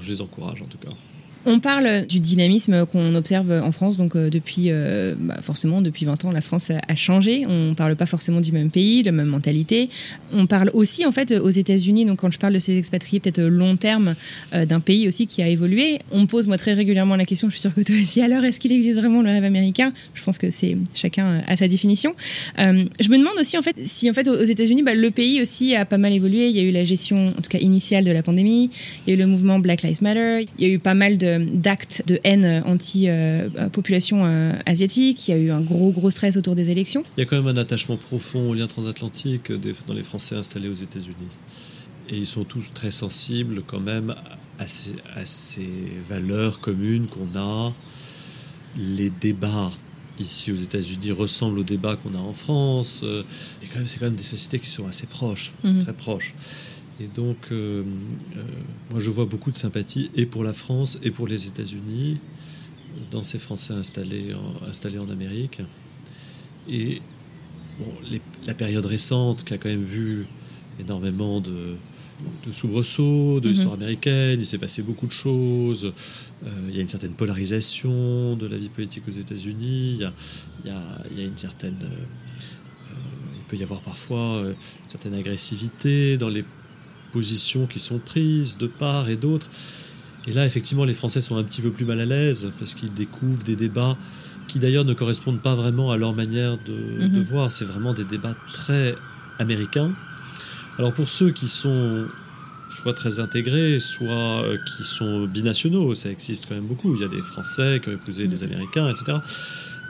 Je 0.00 0.10
les 0.10 0.20
encourage 0.20 0.62
en 0.62 0.66
tout 0.66 0.78
cas. 0.78 0.90
On 1.46 1.60
parle 1.60 2.06
du 2.06 2.20
dynamisme 2.20 2.86
qu'on 2.86 3.14
observe 3.14 3.50
en 3.50 3.70
France, 3.70 3.98
donc 3.98 4.16
euh, 4.16 4.30
depuis, 4.30 4.66
euh, 4.68 5.14
bah, 5.18 5.36
forcément, 5.42 5.82
depuis 5.82 6.06
20 6.06 6.24
ans, 6.24 6.32
la 6.32 6.40
France 6.40 6.70
a, 6.70 6.94
changé. 6.96 7.42
On 7.46 7.70
ne 7.70 7.74
parle 7.74 7.96
pas 7.96 8.06
forcément 8.06 8.40
du 8.40 8.52
même 8.52 8.70
pays, 8.70 9.02
de 9.02 9.06
la 9.06 9.12
même 9.12 9.28
mentalité. 9.28 9.90
On 10.32 10.46
parle 10.46 10.70
aussi, 10.72 11.04
en 11.04 11.12
fait, 11.12 11.32
aux 11.32 11.50
États-Unis, 11.50 12.06
donc 12.06 12.20
quand 12.20 12.30
je 12.30 12.38
parle 12.38 12.54
de 12.54 12.58
ces 12.58 12.78
expatriés, 12.78 13.20
peut-être 13.20 13.42
long 13.42 13.76
terme, 13.76 14.14
euh, 14.54 14.64
d'un 14.64 14.80
pays 14.80 15.06
aussi 15.06 15.26
qui 15.26 15.42
a 15.42 15.48
évolué. 15.48 15.98
On 16.12 16.22
me 16.22 16.26
pose, 16.26 16.46
moi, 16.46 16.56
très 16.56 16.72
régulièrement 16.72 17.16
la 17.16 17.26
question, 17.26 17.48
je 17.50 17.54
suis 17.54 17.60
sûre 17.60 17.74
que 17.74 17.82
toi 17.82 17.94
aussi, 18.00 18.22
alors, 18.22 18.44
est-ce 18.44 18.58
qu'il 18.58 18.72
existe 18.72 18.96
vraiment 18.98 19.20
le 19.20 19.30
rêve 19.30 19.44
américain? 19.44 19.92
Je 20.14 20.22
pense 20.22 20.38
que 20.38 20.48
c'est 20.48 20.76
chacun 20.94 21.42
a 21.46 21.56
sa 21.56 21.68
définition. 21.68 22.14
Euh, 22.58 22.84
je 23.00 23.08
me 23.10 23.18
demande 23.18 23.38
aussi, 23.38 23.58
en 23.58 23.62
fait, 23.62 23.76
si, 23.82 24.08
en 24.08 24.14
fait, 24.14 24.28
aux 24.28 24.44
États-Unis, 24.44 24.82
bah, 24.82 24.94
le 24.94 25.10
pays 25.10 25.42
aussi 25.42 25.76
a 25.76 25.84
pas 25.84 25.98
mal 25.98 26.12
évolué. 26.12 26.48
Il 26.48 26.56
y 26.56 26.60
a 26.60 26.62
eu 26.62 26.70
la 26.70 26.84
gestion, 26.84 27.28
en 27.28 27.42
tout 27.42 27.50
cas 27.50 27.58
initiale, 27.58 28.04
de 28.04 28.12
la 28.12 28.22
pandémie. 28.22 28.70
Il 29.06 29.10
y 29.10 29.12
a 29.12 29.16
eu 29.16 29.18
le 29.18 29.26
mouvement 29.26 29.58
Black 29.58 29.82
Lives 29.82 30.02
Matter. 30.02 30.46
Il 30.58 30.66
y 30.66 30.70
a 30.70 30.72
eu 30.72 30.78
pas 30.78 30.94
mal 30.94 31.18
de 31.18 31.33
d'actes 31.38 32.02
de 32.06 32.18
haine 32.24 32.62
anti-population 32.66 34.24
euh, 34.24 34.52
asiatique. 34.66 35.28
Il 35.28 35.30
y 35.30 35.34
a 35.34 35.38
eu 35.38 35.50
un 35.50 35.60
gros, 35.60 35.90
gros 35.90 36.10
stress 36.10 36.36
autour 36.36 36.54
des 36.54 36.70
élections. 36.70 37.02
Il 37.16 37.20
y 37.20 37.22
a 37.22 37.26
quand 37.26 37.36
même 37.42 37.56
un 37.56 37.60
attachement 37.60 37.96
profond 37.96 38.50
au 38.50 38.54
lien 38.54 38.66
transatlantique 38.66 39.52
des, 39.52 39.74
dans 39.86 39.94
les 39.94 40.02
Français 40.02 40.34
installés 40.36 40.68
aux 40.68 40.74
États-Unis. 40.74 41.14
Et 42.10 42.16
ils 42.16 42.26
sont 42.26 42.44
tous 42.44 42.72
très 42.74 42.90
sensibles 42.90 43.62
quand 43.66 43.80
même 43.80 44.14
à 44.58 44.68
ces, 44.68 44.94
à 45.14 45.24
ces 45.26 45.68
valeurs 46.08 46.60
communes 46.60 47.06
qu'on 47.06 47.38
a. 47.38 47.72
Les 48.76 49.10
débats 49.10 49.72
ici 50.20 50.52
aux 50.52 50.56
États-Unis 50.56 51.12
ressemblent 51.12 51.58
aux 51.58 51.64
débats 51.64 51.96
qu'on 51.96 52.14
a 52.14 52.18
en 52.18 52.32
France. 52.32 53.04
Et 53.62 53.66
quand 53.66 53.78
même, 53.78 53.86
c'est 53.88 53.98
quand 53.98 54.06
même 54.06 54.14
des 54.16 54.22
sociétés 54.22 54.58
qui 54.60 54.68
sont 54.68 54.86
assez 54.86 55.06
proches, 55.06 55.52
Mhm. 55.64 55.84
très 55.84 55.92
proches. 55.92 56.34
Et 57.00 57.06
donc, 57.14 57.36
euh, 57.50 57.82
euh, 58.36 58.42
moi, 58.90 59.00
je 59.00 59.10
vois 59.10 59.26
beaucoup 59.26 59.50
de 59.50 59.56
sympathie 59.56 60.10
et 60.14 60.26
pour 60.26 60.44
la 60.44 60.54
France 60.54 60.98
et 61.02 61.10
pour 61.10 61.26
les 61.26 61.46
États-Unis 61.48 62.18
dans 63.10 63.24
ces 63.24 63.38
Français 63.40 63.72
installés 63.74 64.32
en, 64.34 64.66
installés 64.68 64.98
en 65.00 65.10
Amérique. 65.10 65.60
Et 66.70 67.00
bon, 67.80 67.92
les- 68.10 68.20
la 68.46 68.54
période 68.54 68.86
récente 68.86 69.42
qui 69.44 69.54
a 69.54 69.58
quand 69.58 69.68
même 69.68 69.82
vu 69.84 70.26
énormément 70.78 71.40
de, 71.40 71.74
de 72.46 72.52
soubresauts, 72.52 73.40
de 73.40 73.48
Mhm. 73.48 73.52
l'histoire 73.52 73.74
américaine, 73.74 74.38
il 74.40 74.46
s'est 74.46 74.58
passé 74.58 74.82
beaucoup 74.82 75.06
de 75.08 75.12
choses. 75.12 75.92
Euh, 76.46 76.48
il 76.68 76.76
y 76.76 76.78
a 76.78 76.82
une 76.82 76.88
certaine 76.88 77.14
polarisation 77.14 78.36
de 78.36 78.46
la 78.46 78.56
vie 78.56 78.68
politique 78.68 79.02
aux 79.08 79.12
États-Unis. 79.12 79.94
Il 79.94 80.00
y 80.00 80.04
a, 80.04 80.12
il 80.64 80.70
y 80.70 80.72
a- 80.72 80.98
il 81.10 81.18
y 81.18 81.22
a 81.22 81.26
une 81.26 81.36
certaine. 81.36 81.76
il 83.36 83.48
peut 83.48 83.56
y 83.56 83.62
avoir 83.62 83.82
parfois 83.82 84.42
une 84.46 84.54
certaine 84.88 85.12
agressivité 85.14 86.16
dans 86.16 86.30
les 86.30 86.44
positions 87.18 87.66
qui 87.72 87.80
sont 87.88 87.98
prises 88.12 88.58
de 88.58 88.66
part 88.66 89.08
et 89.08 89.16
d'autre. 89.16 89.46
Et 90.26 90.32
là, 90.32 90.42
effectivement, 90.46 90.84
les 90.84 90.94
Français 90.94 91.20
sont 91.20 91.36
un 91.36 91.44
petit 91.44 91.62
peu 91.62 91.70
plus 91.70 91.84
mal 91.84 92.00
à 92.00 92.06
l'aise 92.06 92.50
parce 92.58 92.72
qu'ils 92.74 92.92
découvrent 92.92 93.44
des 93.44 93.56
débats 93.56 93.96
qui 94.48 94.58
d'ailleurs 94.58 94.84
ne 94.84 94.94
correspondent 94.94 95.40
pas 95.48 95.54
vraiment 95.54 95.90
à 95.92 95.96
leur 95.96 96.12
manière 96.14 96.56
de, 96.68 96.76
de 97.06 97.18
Mhm. 97.18 97.22
voir. 97.32 97.50
C'est 97.52 97.64
vraiment 97.72 97.92
des 97.94 98.04
débats 98.04 98.36
très 98.52 98.94
américains. 99.38 99.90
Alors 100.78 100.92
pour 100.92 101.08
ceux 101.08 101.30
qui 101.30 101.48
sont 101.48 102.06
soit 102.70 102.94
très 102.94 103.20
intégrés, 103.20 103.78
soit 103.78 104.42
euh, 104.42 104.56
qui 104.70 104.84
sont 104.84 105.26
binationaux, 105.26 105.94
ça 105.94 106.08
existe 106.10 106.46
quand 106.48 106.56
même 106.56 106.66
beaucoup. 106.72 106.94
Il 106.96 107.00
y 107.00 107.04
a 107.04 107.08
des 107.08 107.22
Français 107.22 107.80
qui 107.82 107.90
ont 107.90 107.92
épousé 108.00 108.26
des 108.26 108.42
Américains, 108.42 108.88
etc. 108.90 109.18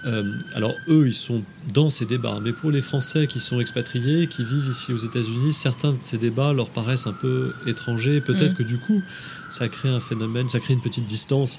Euh, 0.07 0.39
alors 0.55 0.75
eux, 0.89 1.07
ils 1.07 1.15
sont 1.15 1.43
dans 1.73 1.89
ces 1.91 2.05
débats. 2.05 2.39
Mais 2.43 2.53
pour 2.53 2.71
les 2.71 2.83
Français 2.83 3.27
qui 3.27 3.41
sont 3.41 3.61
expatriés, 3.61 4.27
qui 4.27 4.45
vivent 4.45 4.69
ici 4.71 4.93
aux 4.93 4.99
États-Unis, 4.99 5.53
certains 5.53 5.93
de 5.93 5.99
ces 6.03 6.19
débats 6.19 6.53
leur 6.53 6.69
paraissent 6.71 7.07
un 7.07 7.13
peu 7.15 7.55
étrangers. 7.67 8.21
Peut-être 8.21 8.53
Mm. 8.53 8.57
que 8.57 8.63
du 8.63 8.79
coup, 8.79 9.03
ça 9.51 9.69
crée 9.69 9.89
un 9.89 10.01
phénomène, 10.01 10.49
ça 10.49 10.61
crée 10.61 10.75
une 10.75 10.83
petite 10.83 11.07
distance 11.07 11.59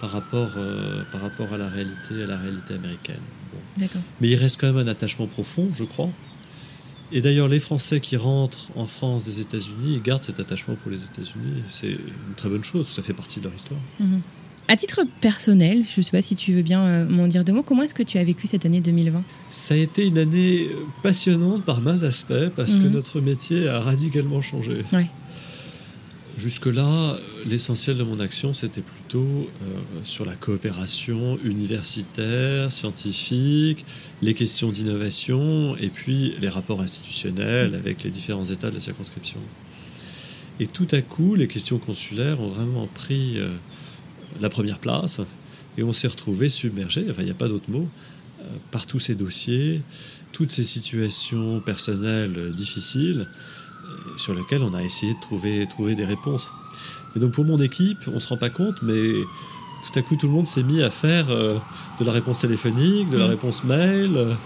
par 0.00 0.10
rapport, 0.10 0.50
euh, 0.58 1.02
par 1.10 1.22
rapport 1.22 1.52
à 1.54 1.56
la 1.56 1.68
réalité, 1.68 2.22
à 2.22 2.26
la 2.26 2.36
réalité 2.38 2.74
américaine. 2.74 3.22
Bon. 3.52 3.86
Mais 4.20 4.28
il 4.28 4.36
reste 4.36 4.60
quand 4.60 4.72
même 4.72 4.86
un 4.86 4.90
attachement 4.90 5.26
profond, 5.26 5.70
je 5.74 5.84
crois. 5.84 6.10
Et 7.12 7.20
d'ailleurs, 7.20 7.46
les 7.48 7.60
Français 7.60 8.00
qui 8.00 8.16
rentrent 8.16 8.66
en 8.74 8.84
France 8.84 9.24
des 9.24 9.40
États-Unis, 9.40 9.94
ils 9.94 10.02
gardent 10.02 10.24
cet 10.24 10.40
attachement 10.40 10.74
pour 10.74 10.90
les 10.90 11.04
États-Unis. 11.04 11.62
C'est 11.68 11.92
une 11.92 12.34
très 12.36 12.48
bonne 12.48 12.64
chose, 12.64 12.88
ça 12.88 13.00
fait 13.00 13.12
partie 13.14 13.38
de 13.38 13.44
leur 13.44 13.54
histoire. 13.54 13.80
Mhm. 14.00 14.20
À 14.68 14.76
titre 14.76 15.02
personnel, 15.20 15.84
je 15.84 16.00
ne 16.00 16.02
sais 16.02 16.10
pas 16.10 16.22
si 16.22 16.34
tu 16.34 16.52
veux 16.52 16.62
bien 16.62 16.80
euh, 16.84 17.08
m'en 17.08 17.28
dire 17.28 17.44
deux 17.44 17.52
mots, 17.52 17.62
comment 17.62 17.82
est-ce 17.84 17.94
que 17.94 18.02
tu 18.02 18.18
as 18.18 18.24
vécu 18.24 18.48
cette 18.48 18.66
année 18.66 18.80
2020 18.80 19.22
Ça 19.48 19.74
a 19.74 19.76
été 19.76 20.06
une 20.06 20.18
année 20.18 20.66
passionnante 21.04 21.64
par 21.64 21.80
mains 21.80 22.02
aspects 22.02 22.48
parce 22.56 22.76
que 22.76 22.82
Mhm. 22.86 22.92
notre 22.92 23.20
métier 23.20 23.68
a 23.68 23.78
radicalement 23.80 24.42
changé. 24.42 24.78
Ouais. 24.92 25.06
Jusque-là, 26.36 27.16
l'essentiel 27.46 27.96
de 27.96 28.02
mon 28.02 28.18
action, 28.20 28.52
c'était 28.54 28.82
plutôt 28.82 29.20
euh, 29.62 29.78
sur 30.04 30.26
la 30.26 30.34
coopération 30.34 31.38
universitaire, 31.44 32.72
scientifique, 32.72 33.86
les 34.20 34.34
questions 34.34 34.70
d'innovation 34.70 35.76
et 35.76 35.88
puis 35.88 36.34
les 36.40 36.48
rapports 36.48 36.80
institutionnels 36.82 37.74
avec 37.76 38.02
les 38.02 38.10
différents 38.10 38.44
États 38.44 38.68
de 38.68 38.74
la 38.74 38.80
circonscription. 38.80 39.38
Et 40.58 40.66
tout 40.66 40.88
à 40.90 41.00
coup, 41.02 41.36
les 41.36 41.46
questions 41.48 41.78
consulaires 41.78 42.40
ont 42.40 42.48
vraiment 42.48 42.86
pris 42.92 43.34
euh, 43.38 43.48
la 44.40 44.48
première 44.48 44.78
place 44.78 45.20
et 45.78 45.82
on 45.82 45.92
s'est 45.92 46.08
retrouvé 46.08 46.48
submergé, 46.48 47.06
enfin 47.10 47.22
il 47.22 47.26
n'y 47.26 47.30
a 47.30 47.34
pas 47.34 47.48
d'autre 47.48 47.68
mot, 47.68 47.88
euh, 48.40 48.44
par 48.70 48.86
tous 48.86 49.00
ces 49.00 49.14
dossiers, 49.14 49.82
toutes 50.32 50.50
ces 50.50 50.62
situations 50.62 51.60
personnelles 51.60 52.52
difficiles 52.54 53.26
euh, 53.26 54.18
sur 54.18 54.34
lesquelles 54.34 54.62
on 54.62 54.74
a 54.74 54.82
essayé 54.82 55.14
de 55.14 55.20
trouver, 55.20 55.66
trouver 55.66 55.94
des 55.94 56.04
réponses. 56.04 56.50
Et 57.14 57.18
donc 57.18 57.32
pour 57.32 57.44
mon 57.44 57.60
équipe, 57.60 57.98
on 58.08 58.12
ne 58.12 58.18
se 58.20 58.28
rend 58.28 58.36
pas 58.36 58.50
compte, 58.50 58.76
mais 58.82 59.12
tout 59.86 59.98
à 59.98 60.02
coup 60.02 60.16
tout 60.16 60.26
le 60.26 60.32
monde 60.32 60.46
s'est 60.46 60.62
mis 60.62 60.82
à 60.82 60.90
faire 60.90 61.30
euh, 61.30 61.58
de 62.00 62.04
la 62.04 62.12
réponse 62.12 62.40
téléphonique, 62.40 63.10
de 63.10 63.18
la 63.18 63.26
Mm. 63.26 63.30
réponse 63.30 63.64
mail, 63.64 64.36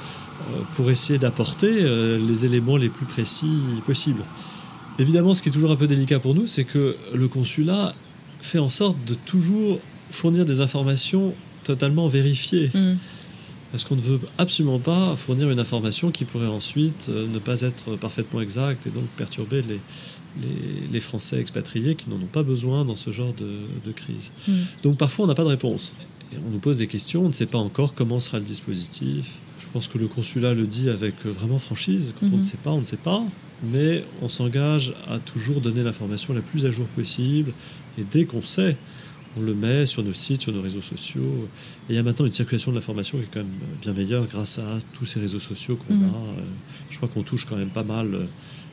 pour 0.75 0.91
essayer 0.91 1.19
d'apporter 1.19 1.87
les 2.19 2.47
éléments 2.47 2.79
les 2.79 2.89
plus 2.89 3.05
précis 3.05 3.61
possibles. 3.85 4.23
Évidemment, 4.99 5.35
ce 5.35 5.43
qui 5.43 5.51
est 5.51 5.53
toujours 5.53 5.71
un 5.71 5.77
peu 5.77 5.87
délicat 5.87 6.19
pour 6.19 6.35
nous, 6.35 6.47
c'est 6.47 6.65
que 6.65 6.97
le 7.15 7.29
consulat 7.29 7.93
fait 8.41 8.59
en 8.59 8.69
sorte 8.69 8.97
de 9.07 9.15
toujours 9.15 9.79
fournir 10.11 10.45
des 10.45 10.61
informations 10.61 11.35
totalement 11.65 12.09
vérifiées. 12.09 12.71
Mhm. 12.75 12.99
Parce 13.71 13.85
qu'on 13.85 13.95
ne 13.95 14.01
veut 14.01 14.19
absolument 14.39 14.81
pas 14.81 15.15
fournir 15.15 15.49
une 15.51 15.61
information 15.61 16.11
qui 16.11 16.25
pourrait 16.25 16.49
ensuite 16.49 17.07
euh, 17.09 17.29
ne 17.29 17.39
pas 17.39 17.61
être 17.61 17.95
parfaitement 17.97 18.41
exacte 18.41 18.87
et 18.89 18.91
donc 18.91 19.05
perturber 19.17 19.63
les, 19.63 19.79
les, 20.43 20.89
les 20.93 21.01
Français 21.01 21.39
expatriés 21.41 21.95
qui 21.95 22.11
n'en 22.11 22.17
ont 22.17 22.27
pas 22.33 22.43
besoin 22.43 22.85
dans 22.85 22.97
ce 22.97 23.11
genre 23.13 23.33
de, 23.35 23.59
de 23.87 23.93
crise. 23.93 24.33
Mhm. 24.49 24.65
Donc 24.83 24.99
parfois 24.99 25.27
on 25.27 25.29
n'a 25.29 25.37
pas 25.37 25.45
de 25.45 25.49
réponse. 25.51 25.93
Et 26.33 26.37
on 26.47 26.51
nous 26.51 26.59
pose 26.59 26.79
des 26.79 26.87
questions, 26.89 27.25
on 27.25 27.29
ne 27.29 27.33
sait 27.33 27.47
pas 27.47 27.59
encore 27.59 27.95
comment 27.95 28.19
sera 28.19 28.39
le 28.41 28.45
dispositif. 28.45 29.27
Je 29.61 29.67
pense 29.73 29.87
que 29.87 29.99
le 29.99 30.09
consulat 30.09 30.53
le 30.55 30.65
dit 30.67 30.89
avec 30.91 31.15
euh, 31.27 31.31
vraiment 31.31 31.61
franchise. 31.61 32.13
Quand 32.19 32.27
on 32.27 32.31
Mhm. 32.31 32.39
ne 32.39 32.43
sait 32.43 32.57
pas, 32.57 32.71
on 32.73 32.81
ne 32.81 32.85
sait 32.85 32.97
pas. 32.97 33.23
Mais 33.63 34.05
on 34.23 34.29
s'engage 34.29 34.95
à 35.09 35.19
toujours 35.19 35.61
donner 35.61 35.83
l'information 35.83 36.33
la 36.35 36.41
plus 36.41 36.65
à 36.67 36.71
jour 36.71 36.87
possible. 36.87 37.53
Et 37.99 38.05
dès 38.11 38.25
qu'on 38.25 38.43
sait, 38.43 38.77
on 39.37 39.41
le 39.43 39.55
met 39.55 39.87
sur 39.87 40.03
nos 40.03 40.15
sites, 40.15 40.43
sur 40.43 40.53
nos 40.53 40.63
réseaux 40.63 40.83
sociaux. 40.83 41.49
Et 41.89 41.93
il 41.93 41.97
y 41.97 41.99
a 41.99 42.03
maintenant 42.03 42.27
une 42.27 42.33
circulation 42.33 42.71
de 42.73 42.77
l'information 42.77 43.19
qui 43.19 43.25
est 43.25 43.29
quand 43.33 43.41
même 43.41 43.53
bien 43.83 43.93
meilleure 43.93 44.27
grâce 44.27 44.59
à 44.59 44.79
tous 44.95 45.07
ces 45.07 45.21
réseaux 45.21 45.41
sociaux 45.41 45.77
qu'on 45.77 45.95
Mhm. 45.95 46.05
a. 46.05 46.17
Euh, 46.41 46.43
Je 46.91 46.97
crois 46.97 47.09
qu'on 47.09 47.23
touche 47.23 47.45
quand 47.47 47.57
même 47.57 47.71
pas 47.71 47.85
mal 47.85 48.15
euh, 48.15 48.25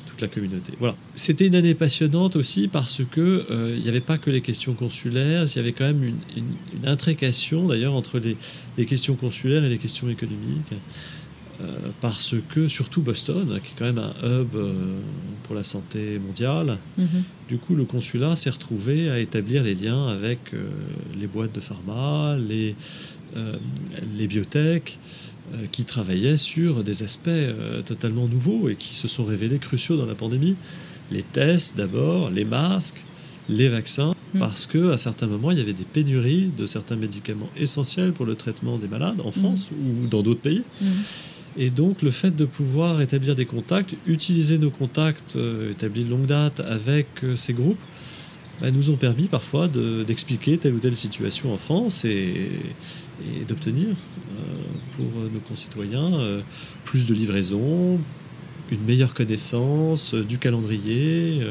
toute 0.08 0.22
la 0.22 0.28
communauté. 0.28 0.74
Voilà. 0.80 0.96
C'était 1.16 1.46
une 1.48 1.56
année 1.56 1.76
passionnante 1.76 2.36
aussi 2.36 2.68
parce 2.68 3.02
que 3.12 3.46
euh, 3.52 3.74
il 3.78 3.84
n'y 3.84 3.90
avait 3.90 4.00
pas 4.02 4.18
que 4.18 4.30
les 4.32 4.42
questions 4.42 4.74
consulaires, 4.74 5.46
il 5.46 5.56
y 5.56 5.60
avait 5.60 5.74
quand 5.74 5.86
même 5.86 6.04
une, 6.04 6.16
une- 6.36 6.56
une 6.82 6.88
intrication 6.88 7.68
d'ailleurs 7.68 7.94
entre 7.94 8.18
les, 8.20 8.36
les 8.78 8.86
questions 8.86 9.16
consulaires 9.16 9.64
et 9.66 9.70
les 9.70 9.78
questions 9.78 10.10
économiques. 10.10 10.74
Euh, 11.60 11.66
parce 12.02 12.36
que 12.50 12.68
surtout 12.68 13.02
Boston, 13.02 13.60
qui 13.64 13.72
est 13.72 13.76
quand 13.80 13.86
même 13.86 13.98
un 13.98 14.14
hub 14.42 14.56
euh, 14.56 15.00
pour 15.44 15.56
la 15.56 15.64
santé 15.64 16.20
mondiale, 16.20 16.78
Mhm. 17.00 17.24
du 17.50 17.58
coup 17.58 17.74
le 17.76 17.86
consulat 17.86 18.36
s'est 18.36 18.52
retrouvé 18.52 19.10
à 19.10 19.18
établir 19.20 19.64
les 19.64 19.74
liens 19.74 20.08
avec 20.08 20.40
euh, 20.54 20.70
les 21.20 21.26
boîtes 21.26 21.54
de 21.56 21.60
pharma, 21.60 22.38
les, 22.38 22.76
les 24.18 24.28
biotech, 24.28 25.00
qui 25.72 25.84
travaillaient 25.86 26.38
sur 26.38 26.84
des 26.84 27.04
aspects 27.04 27.30
totalement 27.86 28.28
nouveaux 28.28 28.68
et 28.70 28.76
qui 28.76 28.94
se 28.96 29.08
sont 29.08 29.26
révélés 29.26 29.60
cruciaux 29.60 29.96
dans 29.98 30.06
la 30.06 30.16
pandémie. 30.16 30.56
Les 31.12 31.24
tests 31.24 31.76
d'abord, 31.78 32.30
les 32.30 32.46
masques, 32.46 33.04
les 33.50 33.70
vaccins, 33.70 34.14
Mm. 34.34 34.40
parce 34.40 34.66
que 34.66 34.92
à 34.92 34.98
certains 34.98 35.28
moments 35.28 35.52
il 35.52 35.58
y 35.58 35.62
avait 35.62 35.72
des 35.72 35.86
pénuries 35.86 36.52
de 36.58 36.66
certains 36.66 36.98
médicaments 36.98 37.50
essentiels 37.56 38.12
pour 38.12 38.26
le 38.26 38.36
traitement 38.36 38.78
des 38.78 38.90
malades 38.90 39.22
en 39.24 39.32
France 39.32 39.70
ou 39.72 40.08
dans 40.08 40.22
d'autres 40.22 40.42
pays. 40.42 40.64
Mhm. 40.82 40.88
Et 41.58 41.70
donc 41.72 42.02
le 42.04 42.12
fait 42.12 42.36
de 42.36 42.46
pouvoir 42.46 43.02
établir 43.02 43.36
des 43.36 43.46
contacts, 43.46 43.96
utiliser 44.06 44.58
nos 44.60 44.70
contacts 44.70 45.36
euh, 45.36 45.72
établis 45.72 46.04
de 46.04 46.10
longue 46.10 46.28
date 46.28 46.60
avec 46.60 47.08
euh, 47.24 47.36
ces 47.36 47.54
groupes, 47.54 47.80
bah, 48.62 48.70
nous 48.72 48.90
ont 48.92 48.96
permis 48.96 49.28
parfois 49.28 49.68
de- 49.68 50.04
d'expliquer 50.04 50.58
telle 50.58 50.74
ou 50.76 50.80
telle 50.80 50.96
situation 50.96 51.54
en 51.54 51.58
France 51.58 52.06
et, 52.06 52.52
d'obtenir 53.48 53.88
euh, 53.88 54.42
pour 54.96 55.06
nos 55.34 55.40
concitoyens 55.40 56.12
plus 56.86 57.08
de 57.08 57.16
livraisons, 57.16 58.00
une 58.72 58.84
meilleure 58.86 59.16
connaissance 59.16 60.14
du 60.14 60.38
calendrier, 60.38 61.42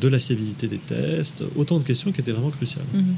de 0.00 0.08
la 0.08 0.18
fiabilité 0.18 0.66
des 0.66 0.78
tests, 0.78 1.44
autant 1.54 1.78
de 1.78 1.84
questions 1.84 2.10
qui 2.10 2.20
étaient 2.20 2.32
vraiment 2.32 2.50
cruciales. 2.50 2.84
Mhm. 2.92 3.14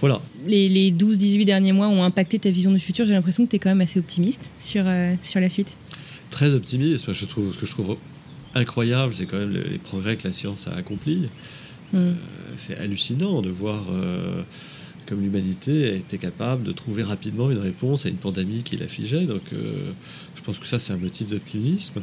Voilà. 0.00 0.20
Les, 0.46 0.68
les 0.68 0.92
12-18 0.92 1.44
derniers 1.44 1.72
mois 1.72 1.88
ont 1.88 2.02
impacté 2.02 2.38
ta 2.38 2.50
vision 2.50 2.70
du 2.70 2.78
futur. 2.78 3.06
J'ai 3.06 3.14
l'impression 3.14 3.44
que 3.44 3.50
tu 3.50 3.56
es 3.56 3.58
quand 3.58 3.70
même 3.70 3.80
assez 3.80 3.98
optimiste 3.98 4.50
sur, 4.60 4.84
euh, 4.86 5.14
sur 5.22 5.40
la 5.40 5.50
suite. 5.50 5.76
Très 6.30 6.52
optimiste. 6.52 7.12
Je 7.12 7.24
trouve, 7.24 7.52
ce 7.52 7.58
que 7.58 7.66
je 7.66 7.72
trouve 7.72 7.96
incroyable, 8.54 9.14
c'est 9.14 9.26
quand 9.26 9.38
même 9.38 9.50
les, 9.50 9.64
les 9.64 9.78
progrès 9.78 10.16
que 10.16 10.26
la 10.26 10.32
science 10.32 10.68
a 10.68 10.74
accomplis. 10.74 11.28
Mhm. 11.92 12.00
Euh, 12.00 12.12
c'est 12.56 12.76
hallucinant 12.78 13.42
de 13.42 13.50
voir 13.50 13.86
euh, 13.90 14.42
comme 15.06 15.20
l'humanité 15.20 15.90
a 15.90 15.94
été 15.94 16.18
capable 16.18 16.62
de 16.62 16.72
trouver 16.72 17.02
rapidement 17.02 17.50
une 17.50 17.58
réponse 17.58 18.06
à 18.06 18.08
une 18.08 18.16
pandémie 18.16 18.62
qui 18.62 18.76
l'affligeait. 18.76 19.26
Donc 19.26 19.42
je 19.52 20.42
pense 20.42 20.58
que 20.58 20.66
ça, 20.66 20.78
c'est 20.78 20.92
un 20.92 20.98
motif 20.98 21.28
d'optimisme. 21.28 22.02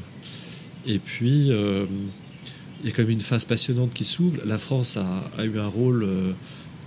Et 0.87 0.97
puis, 0.97 1.49
il 1.49 2.85
y 2.85 2.87
a 2.87 2.91
quand 2.91 3.03
même 3.03 3.11
une 3.11 3.21
phase 3.21 3.45
passionnante 3.45 3.93
qui 3.93 4.05
s'ouvre. 4.05 4.39
La 4.45 4.57
France 4.57 4.97
a, 4.97 5.23
a 5.37 5.45
eu 5.45 5.59
un 5.59 5.67
rôle 5.67 6.07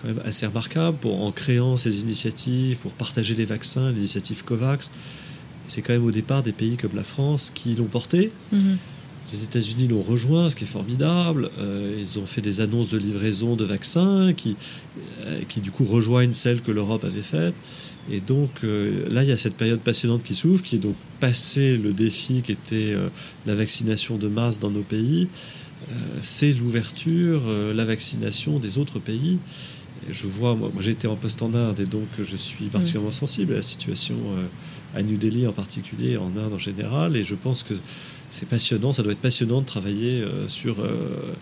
quand 0.01 0.09
même 0.09 0.22
assez 0.24 0.46
remarquable 0.46 0.96
pour, 0.99 1.22
en 1.22 1.32
créant 1.32 1.76
ces 1.76 2.01
initiatives, 2.01 2.78
pour 2.78 2.92
partager 2.92 3.34
les 3.34 3.44
vaccins, 3.44 3.92
l'initiative 3.92 4.44
COVAX. 4.44 4.90
C'est 5.66 5.82
quand 5.82 5.92
même 5.92 6.05
au 6.05 6.11
départ 6.11 6.42
des 6.42 6.53
pays 6.53 6.76
comme 6.76 6.94
la 6.94 7.05
France 7.05 7.53
qui 7.55 7.74
l'ont 7.74 7.84
porté. 7.84 8.32
Mhm. 8.53 8.78
Les 9.30 9.44
États-Unis 9.44 9.88
l'ont 9.88 10.01
rejoint, 10.01 10.49
ce 10.49 10.57
qui 10.57 10.64
est 10.64 10.68
formidable. 10.68 11.51
Euh, 11.59 11.99
ils 12.01 12.18
ont 12.18 12.24
fait 12.24 12.40
des 12.40 12.61
annonces 12.62 12.88
de 12.88 12.96
livraison 12.96 13.57
de 13.57 13.64
vaccins 13.64 14.32
qui, 14.34 14.57
euh, 15.26 15.40
qui 15.46 15.61
du 15.61 15.70
coup 15.70 15.84
rejoignent 15.84 16.32
celles 16.32 16.62
que 16.62 16.72
l'Europe 16.72 17.05
avait 17.05 17.22
faites. 17.22 17.55
Et 18.11 18.20
donc 18.20 18.51
euh, 18.64 19.05
là, 19.11 19.22
il 19.22 19.28
y 19.28 19.32
a 19.32 19.36
cette 19.36 19.57
période 19.57 19.80
passionnante 19.80 20.22
qui 20.22 20.34
s'ouvre, 20.34 20.62
qui 20.62 20.76
est 20.76 20.80
donc 20.80 20.96
passé 21.20 21.76
le 21.76 21.92
défi 21.92 22.40
qui 22.40 22.53
était 22.53 22.94
la 23.44 23.55
vaccination 23.55 24.16
de 24.16 24.28
masse 24.28 24.59
dans 24.59 24.70
nos 24.70 24.82
pays. 24.82 25.28
C'est 26.22 26.53
l'ouverture, 26.53 27.42
la 27.74 27.84
vaccination 27.84 28.59
des 28.59 28.78
autres 28.78 28.99
pays. 28.99 29.38
Je 30.11 30.26
vois, 30.26 30.54
moi, 30.54 30.70
moi, 30.72 30.82
j'ai 30.82 30.92
été 30.92 31.06
en 31.06 31.16
poste 31.16 31.42
en 31.42 31.52
Inde 31.54 31.80
et 31.80 31.84
donc 31.86 32.06
je 32.18 32.36
suis 32.36 32.66
particulièrement 32.66 33.12
sensible 33.12 33.52
à 33.52 33.56
la 33.56 33.62
situation 33.62 34.16
euh, 34.36 34.46
à 34.98 35.02
New 35.02 35.16
Delhi 35.18 35.46
en 35.46 35.52
particulier, 35.52 36.16
en 36.16 36.28
Inde 36.36 36.52
en 36.54 36.59
général. 36.59 37.16
Et 37.16 37.24
je 37.24 37.34
pense 37.34 37.62
que 37.62 37.74
c'est 38.30 38.48
passionnant, 38.48 38.92
ça 38.92 39.02
doit 39.02 39.12
être 39.12 39.18
passionnant 39.20 39.61
de 39.61 39.66
travailler 39.66 40.20
euh, 40.20 40.48
sur 40.48 40.80
euh, 40.80 41.34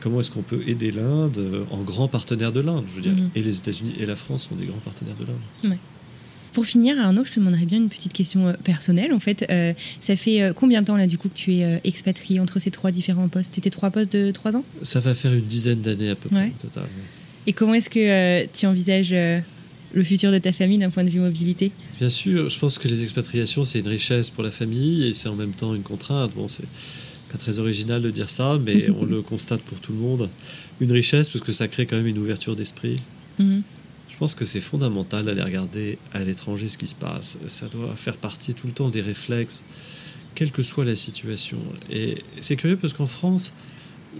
comment 0.00 0.20
est-ce 0.20 0.30
qu'on 0.30 0.42
peut 0.42 0.62
aider 0.66 0.90
l'Inde 0.90 1.40
en 1.70 1.82
grand 1.82 2.08
partenaire 2.08 2.52
de 2.52 2.60
l'Inde. 2.60 2.84
Je 2.88 2.94
veux 2.96 3.02
dire, 3.02 3.12
Mhm. 3.12 3.30
et 3.34 3.42
les 3.42 3.58
États-Unis 3.58 3.94
et 3.98 4.06
la 4.06 4.16
France 4.16 4.48
sont 4.48 4.54
des 4.54 4.66
grands 4.66 4.78
partenaires 4.78 5.16
de 5.16 5.24
l'Inde. 5.26 5.70
Ouais. 5.72 5.78
Pour 6.52 6.66
finir, 6.66 6.96
Arnaud, 7.00 7.24
je 7.24 7.32
te 7.32 7.40
demanderais 7.40 7.64
bien 7.66 7.78
une 7.78 7.88
petite 7.88 8.12
question 8.12 8.54
personnelle. 8.62 9.12
En 9.12 9.18
fait, 9.18 9.44
Euh, 9.50 9.72
ça 10.00 10.14
fait 10.14 10.52
combien 10.54 10.82
de 10.82 10.86
temps 10.86 10.96
là 10.96 11.08
du 11.08 11.18
coup 11.18 11.28
que 11.28 11.34
tu 11.34 11.54
es 11.54 11.80
expatrié 11.82 12.38
entre 12.38 12.60
ces 12.60 12.70
trois 12.70 12.92
différents 12.92 13.26
postes? 13.28 13.56
C'était 13.56 13.70
trois 13.70 13.90
postes 13.90 14.12
de 14.12 14.30
trois 14.30 14.54
ans? 14.56 14.64
Ça 14.82 15.00
va 15.00 15.16
faire 15.16 15.34
une 15.34 15.46
dizaine 15.46 15.80
d'années 15.82 16.10
à 16.10 16.14
peu 16.14 16.28
près 16.28 16.38
Ouais. 16.38 16.52
au 16.56 16.62
total. 16.68 16.84
Et 17.46 17.52
comment 17.52 17.74
est-ce 17.74 17.90
que 17.90 17.98
euh, 17.98 18.46
tu 18.52 18.66
envisages 18.66 19.12
euh, 19.12 19.40
le 19.92 20.04
futur 20.04 20.32
de 20.32 20.38
ta 20.38 20.52
famille 20.52 20.78
d'un 20.78 20.90
point 20.90 21.04
de 21.04 21.10
vue 21.10 21.20
mobilité? 21.20 21.72
Bien 21.98 22.08
sûr, 22.08 22.48
je 22.48 22.58
pense 22.58 22.78
que 22.78 22.88
les 22.88 23.02
expatriations, 23.02 23.64
c'est 23.64 23.80
une 23.80 23.88
richesse 23.88 24.30
pour 24.30 24.42
la 24.42 24.50
famille 24.50 25.06
et 25.08 25.14
c'est 25.14 25.28
en 25.28 25.34
même 25.34 25.52
temps 25.52 25.74
une 25.74 25.82
contrainte. 25.82 26.32
Bon, 26.34 26.48
c'est 26.48 26.66
pas 27.30 27.38
très 27.38 27.58
original 27.58 28.00
de 28.00 28.10
dire 28.10 28.30
ça, 28.30 28.58
mais 28.64 28.88
on 29.00 29.04
le 29.04 29.22
constate 29.22 29.60
pour 29.62 29.78
tout 29.80 29.92
le 29.92 29.98
monde. 29.98 30.30
Une 30.80 30.92
richesse 30.92 31.28
parce 31.28 31.44
que 31.44 31.52
ça 31.52 31.68
crée 31.68 31.86
quand 31.86 31.96
même 31.96 32.06
une 32.06 32.18
ouverture 32.18 32.56
d'esprit. 32.56 32.96
Mhm. 33.38 33.62
Je 34.08 34.16
pense 34.16 34.34
que 34.34 34.44
c'est 34.44 34.60
fondamental 34.60 35.24
d'aller 35.24 35.42
regarder 35.42 35.98
à 36.12 36.22
l'étranger 36.22 36.68
ce 36.68 36.78
qui 36.78 36.86
se 36.86 36.94
passe. 36.94 37.36
Ça 37.48 37.66
doit 37.66 37.94
faire 37.96 38.16
partie 38.16 38.54
tout 38.54 38.68
le 38.68 38.72
temps 38.72 38.88
des 38.88 39.00
réflexes, 39.00 39.64
quelle 40.36 40.52
que 40.52 40.62
soit 40.62 40.84
la 40.84 40.94
situation. 40.94 41.58
Et 41.90 42.18
c'est 42.40 42.54
curieux 42.54 42.76
parce 42.76 42.92
qu'en 42.92 43.06
France, 43.06 43.52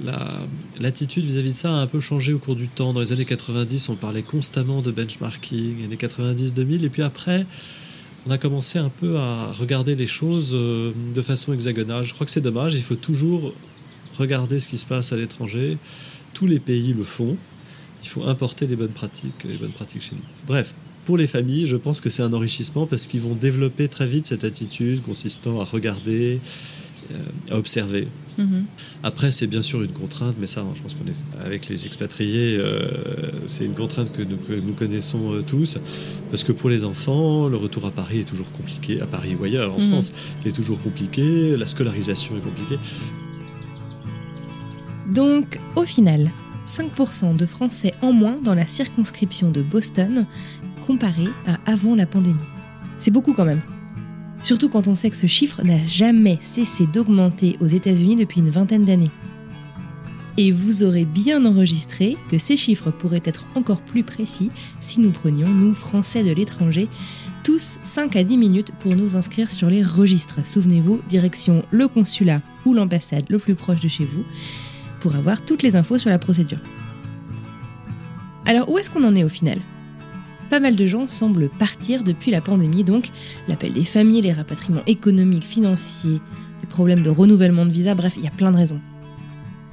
la- 0.02 0.40
l'attitude 0.80 1.24
vis-à-vis 1.24 1.52
de 1.52 1.58
ça 1.58 1.70
a 1.70 1.76
un 1.80 1.86
peu 1.86 2.00
changé 2.00 2.32
au 2.32 2.38
cours 2.38 2.56
du 2.56 2.68
temps. 2.68 2.92
Dans 2.92 3.00
les 3.00 3.12
années 3.12 3.24
90, 3.24 3.88
on 3.88 3.96
parlait 3.96 4.22
constamment 4.22 4.82
de 4.82 4.90
benchmarking, 4.90 5.84
années 5.84 5.96
90-2000, 5.96 6.84
et 6.84 6.88
puis 6.88 7.02
après, 7.02 7.46
on 8.26 8.30
a 8.30 8.38
commencé 8.38 8.78
un 8.78 8.88
peu 8.88 9.16
à 9.18 9.52
regarder 9.52 9.94
les 9.94 10.06
choses 10.06 10.50
euh, 10.54 10.92
de 11.14 11.22
façon 11.22 11.52
hexagonale. 11.52 12.04
Je 12.04 12.14
crois 12.14 12.24
que 12.26 12.32
c'est 12.32 12.40
dommage, 12.40 12.74
il 12.76 12.82
faut 12.82 12.94
toujours 12.96 13.52
regarder 14.18 14.60
ce 14.60 14.68
qui 14.68 14.78
se 14.78 14.86
passe 14.86 15.12
à 15.12 15.16
l'étranger. 15.16 15.76
Tous 16.32 16.46
les 16.46 16.58
pays 16.58 16.92
le 16.92 17.04
font. 17.04 17.36
Il 18.02 18.08
faut 18.08 18.24
importer 18.24 18.66
les 18.66 18.76
bonnes 18.76 18.90
pratiques, 18.92 19.44
les 19.44 19.56
bonnes 19.56 19.72
pratiques 19.72 20.02
chez 20.02 20.14
nous. 20.14 20.22
Bref, 20.46 20.74
pour 21.06 21.16
les 21.16 21.26
familles, 21.26 21.66
je 21.66 21.76
pense 21.76 22.00
que 22.00 22.10
c'est 22.10 22.22
un 22.22 22.32
enrichissement 22.32 22.86
parce 22.86 23.06
qu'ils 23.06 23.20
vont 23.22 23.34
développer 23.34 23.88
très 23.88 24.06
vite 24.06 24.26
cette 24.26 24.44
attitude 24.44 25.02
consistant 25.02 25.60
à 25.60 25.64
regarder, 25.64 26.40
à 27.50 27.56
observer. 27.56 28.08
Mhm. 28.38 28.64
Après, 29.02 29.30
c'est 29.30 29.46
bien 29.46 29.62
sûr 29.62 29.82
une 29.82 29.92
contrainte, 29.92 30.36
mais 30.40 30.46
ça, 30.46 30.64
je 30.74 30.82
pense 30.82 30.94
qu'on 30.94 31.06
est 31.06 31.44
avec 31.46 31.68
les 31.68 31.86
expatriés, 31.86 32.56
euh, 32.58 32.88
c'est 33.46 33.64
une 33.64 33.74
contrainte 33.74 34.10
que 34.12 34.22
nous, 34.22 34.36
que 34.38 34.54
nous 34.54 34.72
connaissons 34.72 35.32
euh, 35.34 35.42
tous, 35.42 35.78
parce 36.30 36.42
que 36.42 36.52
pour 36.52 36.68
les 36.70 36.84
enfants, 36.84 37.46
le 37.48 37.56
retour 37.56 37.86
à 37.86 37.90
Paris 37.90 38.20
est 38.20 38.24
toujours 38.28 38.50
compliqué, 38.52 39.00
à 39.00 39.06
Paris 39.06 39.36
ou 39.38 39.44
ailleurs 39.44 39.74
en 39.74 39.78
Mhm. 39.80 39.88
France, 39.90 40.12
il 40.42 40.48
est 40.48 40.52
toujours 40.52 40.80
compliqué, 40.80 41.56
la 41.56 41.66
scolarisation 41.66 42.36
est 42.36 42.40
compliquée. 42.40 42.78
Donc, 45.12 45.60
au 45.76 45.84
final, 45.84 46.30
5% 46.66 47.36
de 47.36 47.46
Français 47.46 47.92
en 48.02 48.12
moins 48.12 48.36
dans 48.42 48.54
la 48.54 48.66
circonscription 48.66 49.50
de 49.50 49.62
Boston 49.62 50.26
comparé 50.86 51.28
à 51.46 51.58
avant 51.70 51.94
la 51.94 52.06
pandémie. 52.06 52.38
C'est 52.96 53.10
beaucoup 53.10 53.34
quand 53.34 53.44
même. 53.44 53.60
Surtout 54.44 54.68
quand 54.68 54.88
on 54.88 54.94
sait 54.94 55.08
que 55.08 55.16
ce 55.16 55.26
chiffre 55.26 55.62
n'a 55.62 55.78
jamais 55.86 56.38
cessé 56.42 56.84
d'augmenter 56.84 57.56
aux 57.60 57.66
États-Unis 57.66 58.14
depuis 58.14 58.40
une 58.40 58.50
vingtaine 58.50 58.84
d'années. 58.84 59.10
Et 60.36 60.50
vous 60.50 60.82
aurez 60.82 61.06
bien 61.06 61.46
enregistré 61.46 62.18
que 62.30 62.36
ces 62.36 62.58
chiffres 62.58 62.90
pourraient 62.90 63.22
être 63.24 63.46
encore 63.54 63.80
plus 63.80 64.04
précis 64.04 64.50
si 64.82 65.00
nous 65.00 65.12
prenions, 65.12 65.48
nous, 65.48 65.74
Français 65.74 66.22
de 66.22 66.30
l'étranger, 66.30 66.88
tous 67.42 67.78
5 67.84 68.16
à 68.16 68.22
10 68.22 68.36
minutes 68.36 68.72
pour 68.80 68.94
nous 68.94 69.16
inscrire 69.16 69.50
sur 69.50 69.70
les 69.70 69.82
registres. 69.82 70.46
Souvenez-vous, 70.46 71.00
direction 71.08 71.64
le 71.70 71.88
consulat 71.88 72.42
ou 72.66 72.74
l'ambassade 72.74 73.24
le 73.30 73.38
plus 73.38 73.54
proche 73.54 73.80
de 73.80 73.88
chez 73.88 74.04
vous 74.04 74.26
pour 75.00 75.14
avoir 75.14 75.42
toutes 75.42 75.62
les 75.62 75.74
infos 75.74 75.98
sur 75.98 76.10
la 76.10 76.18
procédure. 76.18 76.60
Alors 78.44 78.68
où 78.68 78.76
est-ce 78.76 78.90
qu'on 78.90 79.04
en 79.04 79.16
est 79.16 79.24
au 79.24 79.30
final? 79.30 79.60
Pas 80.54 80.60
mal 80.60 80.76
de 80.76 80.86
gens 80.86 81.08
semblent 81.08 81.48
partir 81.48 82.04
depuis 82.04 82.30
la 82.30 82.40
pandémie, 82.40 82.84
donc 82.84 83.08
l'appel 83.48 83.72
des 83.72 83.84
familles, 83.84 84.22
les 84.22 84.32
rapatriements 84.32 84.84
économiques, 84.86 85.42
financiers, 85.42 86.20
les 86.60 86.68
problèmes 86.68 87.02
de 87.02 87.10
renouvellement 87.10 87.66
de 87.66 87.72
visa, 87.72 87.96
bref, 87.96 88.14
il 88.16 88.22
y 88.22 88.28
a 88.28 88.30
plein 88.30 88.52
de 88.52 88.56
raisons. 88.56 88.80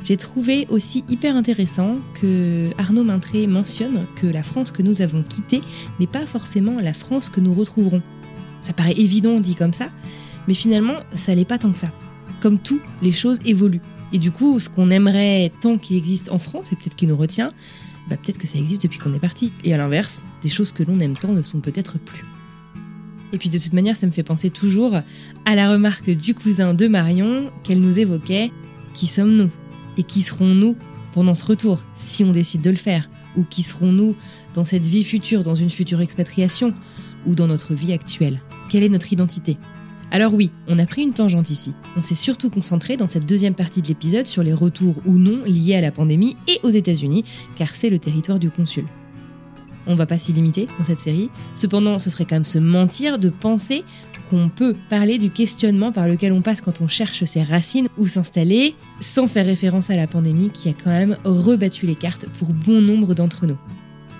J'ai 0.03 0.17
trouvé 0.17 0.65
aussi 0.71 1.03
hyper 1.07 1.35
intéressant 1.35 1.97
que 2.15 2.71
Arnaud 2.79 3.03
Maintré 3.03 3.45
mentionne 3.45 4.07
que 4.15 4.25
la 4.25 4.41
France 4.41 4.71
que 4.71 4.81
nous 4.81 5.03
avons 5.03 5.21
quittée 5.21 5.61
n'est 5.99 6.07
pas 6.07 6.25
forcément 6.25 6.81
la 6.81 6.95
France 6.95 7.29
que 7.29 7.41
nous 7.41 7.53
retrouverons. 7.53 8.01
Ça 8.61 8.73
paraît 8.73 8.97
évident 8.97 9.39
dit 9.39 9.53
comme 9.53 9.73
ça, 9.73 9.91
mais 10.47 10.55
finalement, 10.55 10.95
ça 11.13 11.35
l'est 11.35 11.45
pas 11.45 11.59
tant 11.59 11.71
que 11.71 11.77
ça. 11.77 11.91
Comme 12.39 12.57
tout, 12.57 12.81
les 13.03 13.11
choses 13.11 13.37
évoluent. 13.45 13.83
Et 14.13 14.17
du 14.17 14.31
coup, 14.31 14.59
ce 14.59 14.67
qu'on 14.67 14.89
aimerait 14.89 15.51
tant 15.61 15.77
qu'il 15.77 15.95
existe 15.95 16.31
en 16.31 16.39
France, 16.39 16.71
et 16.71 16.75
peut-être 16.75 16.95
qui 16.95 17.05
nous 17.05 17.17
retient, 17.17 17.51
bah 18.11 18.17
peut-être 18.21 18.37
que 18.37 18.47
ça 18.47 18.57
existe 18.57 18.83
depuis 18.83 18.99
qu'on 18.99 19.13
est 19.13 19.19
parti. 19.19 19.53
Et 19.63 19.73
à 19.73 19.77
l'inverse, 19.77 20.23
des 20.41 20.49
choses 20.49 20.73
que 20.73 20.83
l'on 20.83 20.99
aime 20.99 21.15
tant 21.15 21.31
ne 21.31 21.41
sont 21.41 21.61
peut-être 21.61 21.97
plus. 21.97 22.25
Et 23.31 23.37
puis 23.37 23.49
de 23.49 23.57
toute 23.57 23.71
manière, 23.71 23.95
ça 23.95 24.05
me 24.05 24.11
fait 24.11 24.23
penser 24.23 24.49
toujours 24.49 24.99
à 25.45 25.55
la 25.55 25.71
remarque 25.71 26.09
du 26.09 26.33
cousin 26.33 26.73
de 26.73 26.87
Marion 26.87 27.51
qu'elle 27.63 27.79
nous 27.79 27.99
évoquait 27.99 28.51
Qui 28.93 29.07
sommes-nous 29.07 29.49
Et 29.97 30.03
qui 30.03 30.21
serons-nous 30.21 30.75
pendant 31.13 31.35
ce 31.35 31.45
retour, 31.45 31.79
si 31.95 32.25
on 32.25 32.31
décide 32.31 32.61
de 32.61 32.69
le 32.69 32.75
faire? 32.75 33.09
Ou 33.37 33.43
qui 33.43 33.63
serons-nous 33.63 34.15
dans 34.53 34.65
cette 34.65 34.85
vie 34.85 35.05
future, 35.05 35.43
dans 35.43 35.55
une 35.55 35.69
future 35.69 36.01
expatriation 36.01 36.73
Ou 37.25 37.35
dans 37.35 37.47
notre 37.47 37.73
vie 37.73 37.93
actuelle? 37.93 38.41
Quelle 38.69 38.83
est 38.83 38.89
notre 38.89 39.13
identité? 39.13 39.57
Alors 40.13 40.33
oui, 40.33 40.51
on 40.67 40.77
a 40.77 40.85
pris 40.85 41.03
une 41.03 41.13
tangente 41.13 41.51
ici. 41.51 41.73
On 41.95 42.01
s'est 42.01 42.15
surtout 42.15 42.49
concentré 42.49 42.97
dans 42.97 43.07
cette 43.07 43.25
deuxième 43.25 43.53
partie 43.53 43.81
de 43.81 43.87
l'épisode 43.87 44.27
sur 44.27 44.43
les 44.43 44.53
retours 44.53 44.95
ou 45.05 45.17
non 45.17 45.39
liés 45.45 45.75
à 45.75 45.81
la 45.81 45.91
pandémie 45.91 46.35
et 46.49 46.59
aux 46.63 46.69
États-Unis, 46.69 47.23
car 47.55 47.73
c'est 47.73 47.89
le 47.89 47.97
territoire 47.97 48.37
du 48.37 48.51
consul. 48.51 48.83
On 49.87 49.95
va 49.95 50.05
pas 50.05 50.19
s'y 50.19 50.33
limiter 50.33 50.67
dans 50.77 50.83
cette 50.83 50.99
série. 50.99 51.29
Cependant, 51.55 51.97
ce 51.97 52.09
serait 52.09 52.25
quand 52.25 52.35
même 52.35 52.45
se 52.45 52.59
mentir 52.59 53.19
de 53.19 53.29
penser 53.29 53.83
qu'on 54.29 54.49
peut 54.49 54.75
parler 54.89 55.17
du 55.17 55.29
questionnement 55.29 55.93
par 55.93 56.09
lequel 56.09 56.33
on 56.33 56.41
passe 56.41 56.61
quand 56.61 56.81
on 56.81 56.89
cherche 56.89 57.23
ses 57.23 57.41
racines 57.41 57.87
ou 57.97 58.05
s'installer, 58.05 58.75
sans 58.99 59.27
faire 59.27 59.45
référence 59.45 59.89
à 59.89 59.95
la 59.95 60.07
pandémie 60.07 60.49
qui 60.49 60.67
a 60.67 60.73
quand 60.73 60.91
même 60.91 61.17
rebattu 61.23 61.85
les 61.85 61.95
cartes 61.95 62.27
pour 62.37 62.49
bon 62.49 62.81
nombre 62.81 63.15
d'entre 63.15 63.47
nous. 63.47 63.57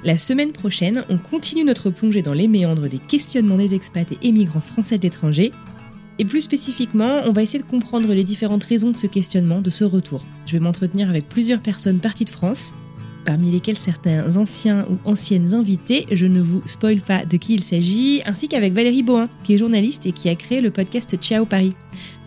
La 0.04 0.18
semaine 0.18 0.52
prochaine, 0.52 1.06
on 1.10 1.18
continue 1.18 1.64
notre 1.64 1.92
plongée 1.92 2.24
dans 2.24 2.34
les 2.34 2.48
méandres 2.48 2.90
des 2.90 2.98
questionnements 2.98 3.58
des 3.58 3.76
expats 3.76 4.12
et 4.12 4.28
émigrants 4.28 4.62
français 4.62 4.98
de 4.98 5.04
l'étranger, 5.04 5.52
et 6.22 6.26
plus 6.26 6.42
spécifiquement, 6.42 7.24
on 7.26 7.32
va 7.32 7.42
essayer 7.42 7.64
de 7.64 7.68
comprendre 7.68 8.14
les 8.14 8.24
différentes 8.24 8.64
raisons 8.64 8.92
de 8.92 8.96
ce 8.96 9.08
questionnement, 9.08 9.60
de 9.60 9.72
ce 9.72 9.84
retour. 9.84 10.22
Je 10.46 10.52
vais 10.52 10.60
m'entretenir 10.60 11.10
avec 11.10 11.28
plusieurs 11.28 11.62
personnes 11.62 11.98
parties 11.98 12.26
de 12.26 12.30
France 12.30 12.74
parmi 13.26 13.50
lesquels 13.50 13.78
certains 13.78 14.38
anciens 14.38 14.86
ou 14.88 14.98
anciennes 15.10 15.56
invités, 15.56 16.06
je 16.12 16.28
ne 16.28 16.40
vous 16.40 16.62
spoil 16.66 17.02
pas 17.02 17.26
de 17.26 17.38
qui 17.38 17.56
il 17.56 17.64
s'agit, 17.64 18.22
ainsi 18.26 18.48
qu'avec 18.48 18.74
Valérie 18.74 19.02
Bohin, 19.02 19.30
qui 19.44 19.56
est 19.56 19.58
journaliste 19.58 20.06
et 20.06 20.12
qui 20.12 20.30
a 20.30 20.36
créé 20.36 20.62
le 20.62 20.70
podcast 20.70 21.18
Ciao 21.20 21.46
Paris, 21.46 21.74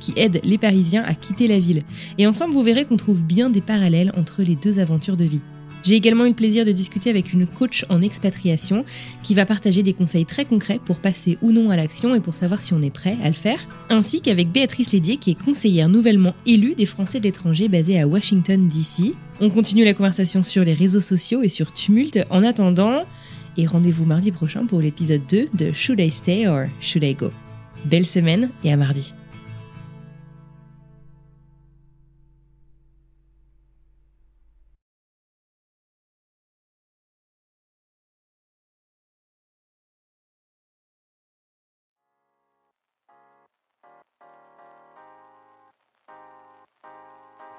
qui 0.01 0.13
aide 0.17 0.41
les 0.43 0.59
Parisiens 0.59 1.05
à 1.05 1.15
quitter 1.15 1.47
la 1.47 1.61
ville. 1.61 1.83
Et 2.19 2.27
ensemble, 2.27 2.53
vous 2.53 2.63
verrez 2.63 2.87
qu'on 2.87 2.97
trouve 2.97 3.23
bien 3.23 3.49
des 3.49 3.61
parallèles 3.61 4.13
entre 4.17 4.43
les 4.43 4.57
deux 4.57 4.81
aventures 4.81 5.17
de 5.17 5.25
vie. 5.25 5.41
J'ai 5.85 5.97
également 5.97 6.25
eu 6.25 6.31
le 6.31 6.35
plaisir 6.35 6.65
de 6.65 6.73
discuter 6.73 7.11
avec 7.11 7.35
une 7.35 7.47
coach 7.47 7.85
en 7.91 8.01
expatriation 8.01 8.87
qui 9.23 9.35
va 9.35 9.45
partager 9.45 9.83
des 9.83 9.93
conseils 9.93 10.25
très 10.25 10.47
concrets 10.47 10.81
pour 10.83 10.97
passer 10.97 11.37
ou 11.43 11.53
non 11.53 11.69
à 11.69 11.77
l'action 11.77 12.15
et 12.15 12.21
pour 12.21 12.35
savoir 12.35 12.63
si 12.63 12.73
on 12.73 12.81
est 12.81 12.91
prêt 12.91 13.19
à 13.23 13.29
le 13.29 13.35
faire, 13.35 13.69
ainsi 13.91 14.23
qu'avec 14.23 14.51
Béatrice 14.51 14.93
Lédier 14.93 15.19
qui 15.19 15.33
est 15.33 15.43
conseillère 15.43 15.91
nouvellement 15.91 16.35
élue 16.47 16.75
des 16.75 16.87
Français 16.87 17.19
de 17.21 17.25
l'étranger 17.25 17.69
basée 17.69 18.01
à 18.01 18.07
Washington 18.07 18.67
DC. 18.67 19.15
On 19.41 19.51
continue 19.51 19.85
la 19.85 19.93
conversation 19.93 20.43
sur 20.43 20.65
les 20.65 20.75
réseaux 20.75 21.01
sociaux 21.01 21.43
et 21.43 21.51
sur 21.51 21.71
Tumult 21.71 22.19
en 22.31 22.43
attendant, 22.45 23.05
et 23.59 23.67
rendez-vous 23.67 24.07
mardi 24.07 24.33
prochain 24.33 24.65
pour 24.65 24.81
l'épisode 24.81 25.23
2 25.29 25.49
de 25.53 25.73
Should 25.73 26.01
I 26.01 26.11
Stay 26.11 26.49
or 26.49 26.67
Should 26.81 27.05
I 27.05 27.15
Go? 27.15 27.31
Belle 27.85 28.07
semaine 28.07 28.49
et 28.65 28.73
à 28.73 28.79
mardi. 28.79 29.13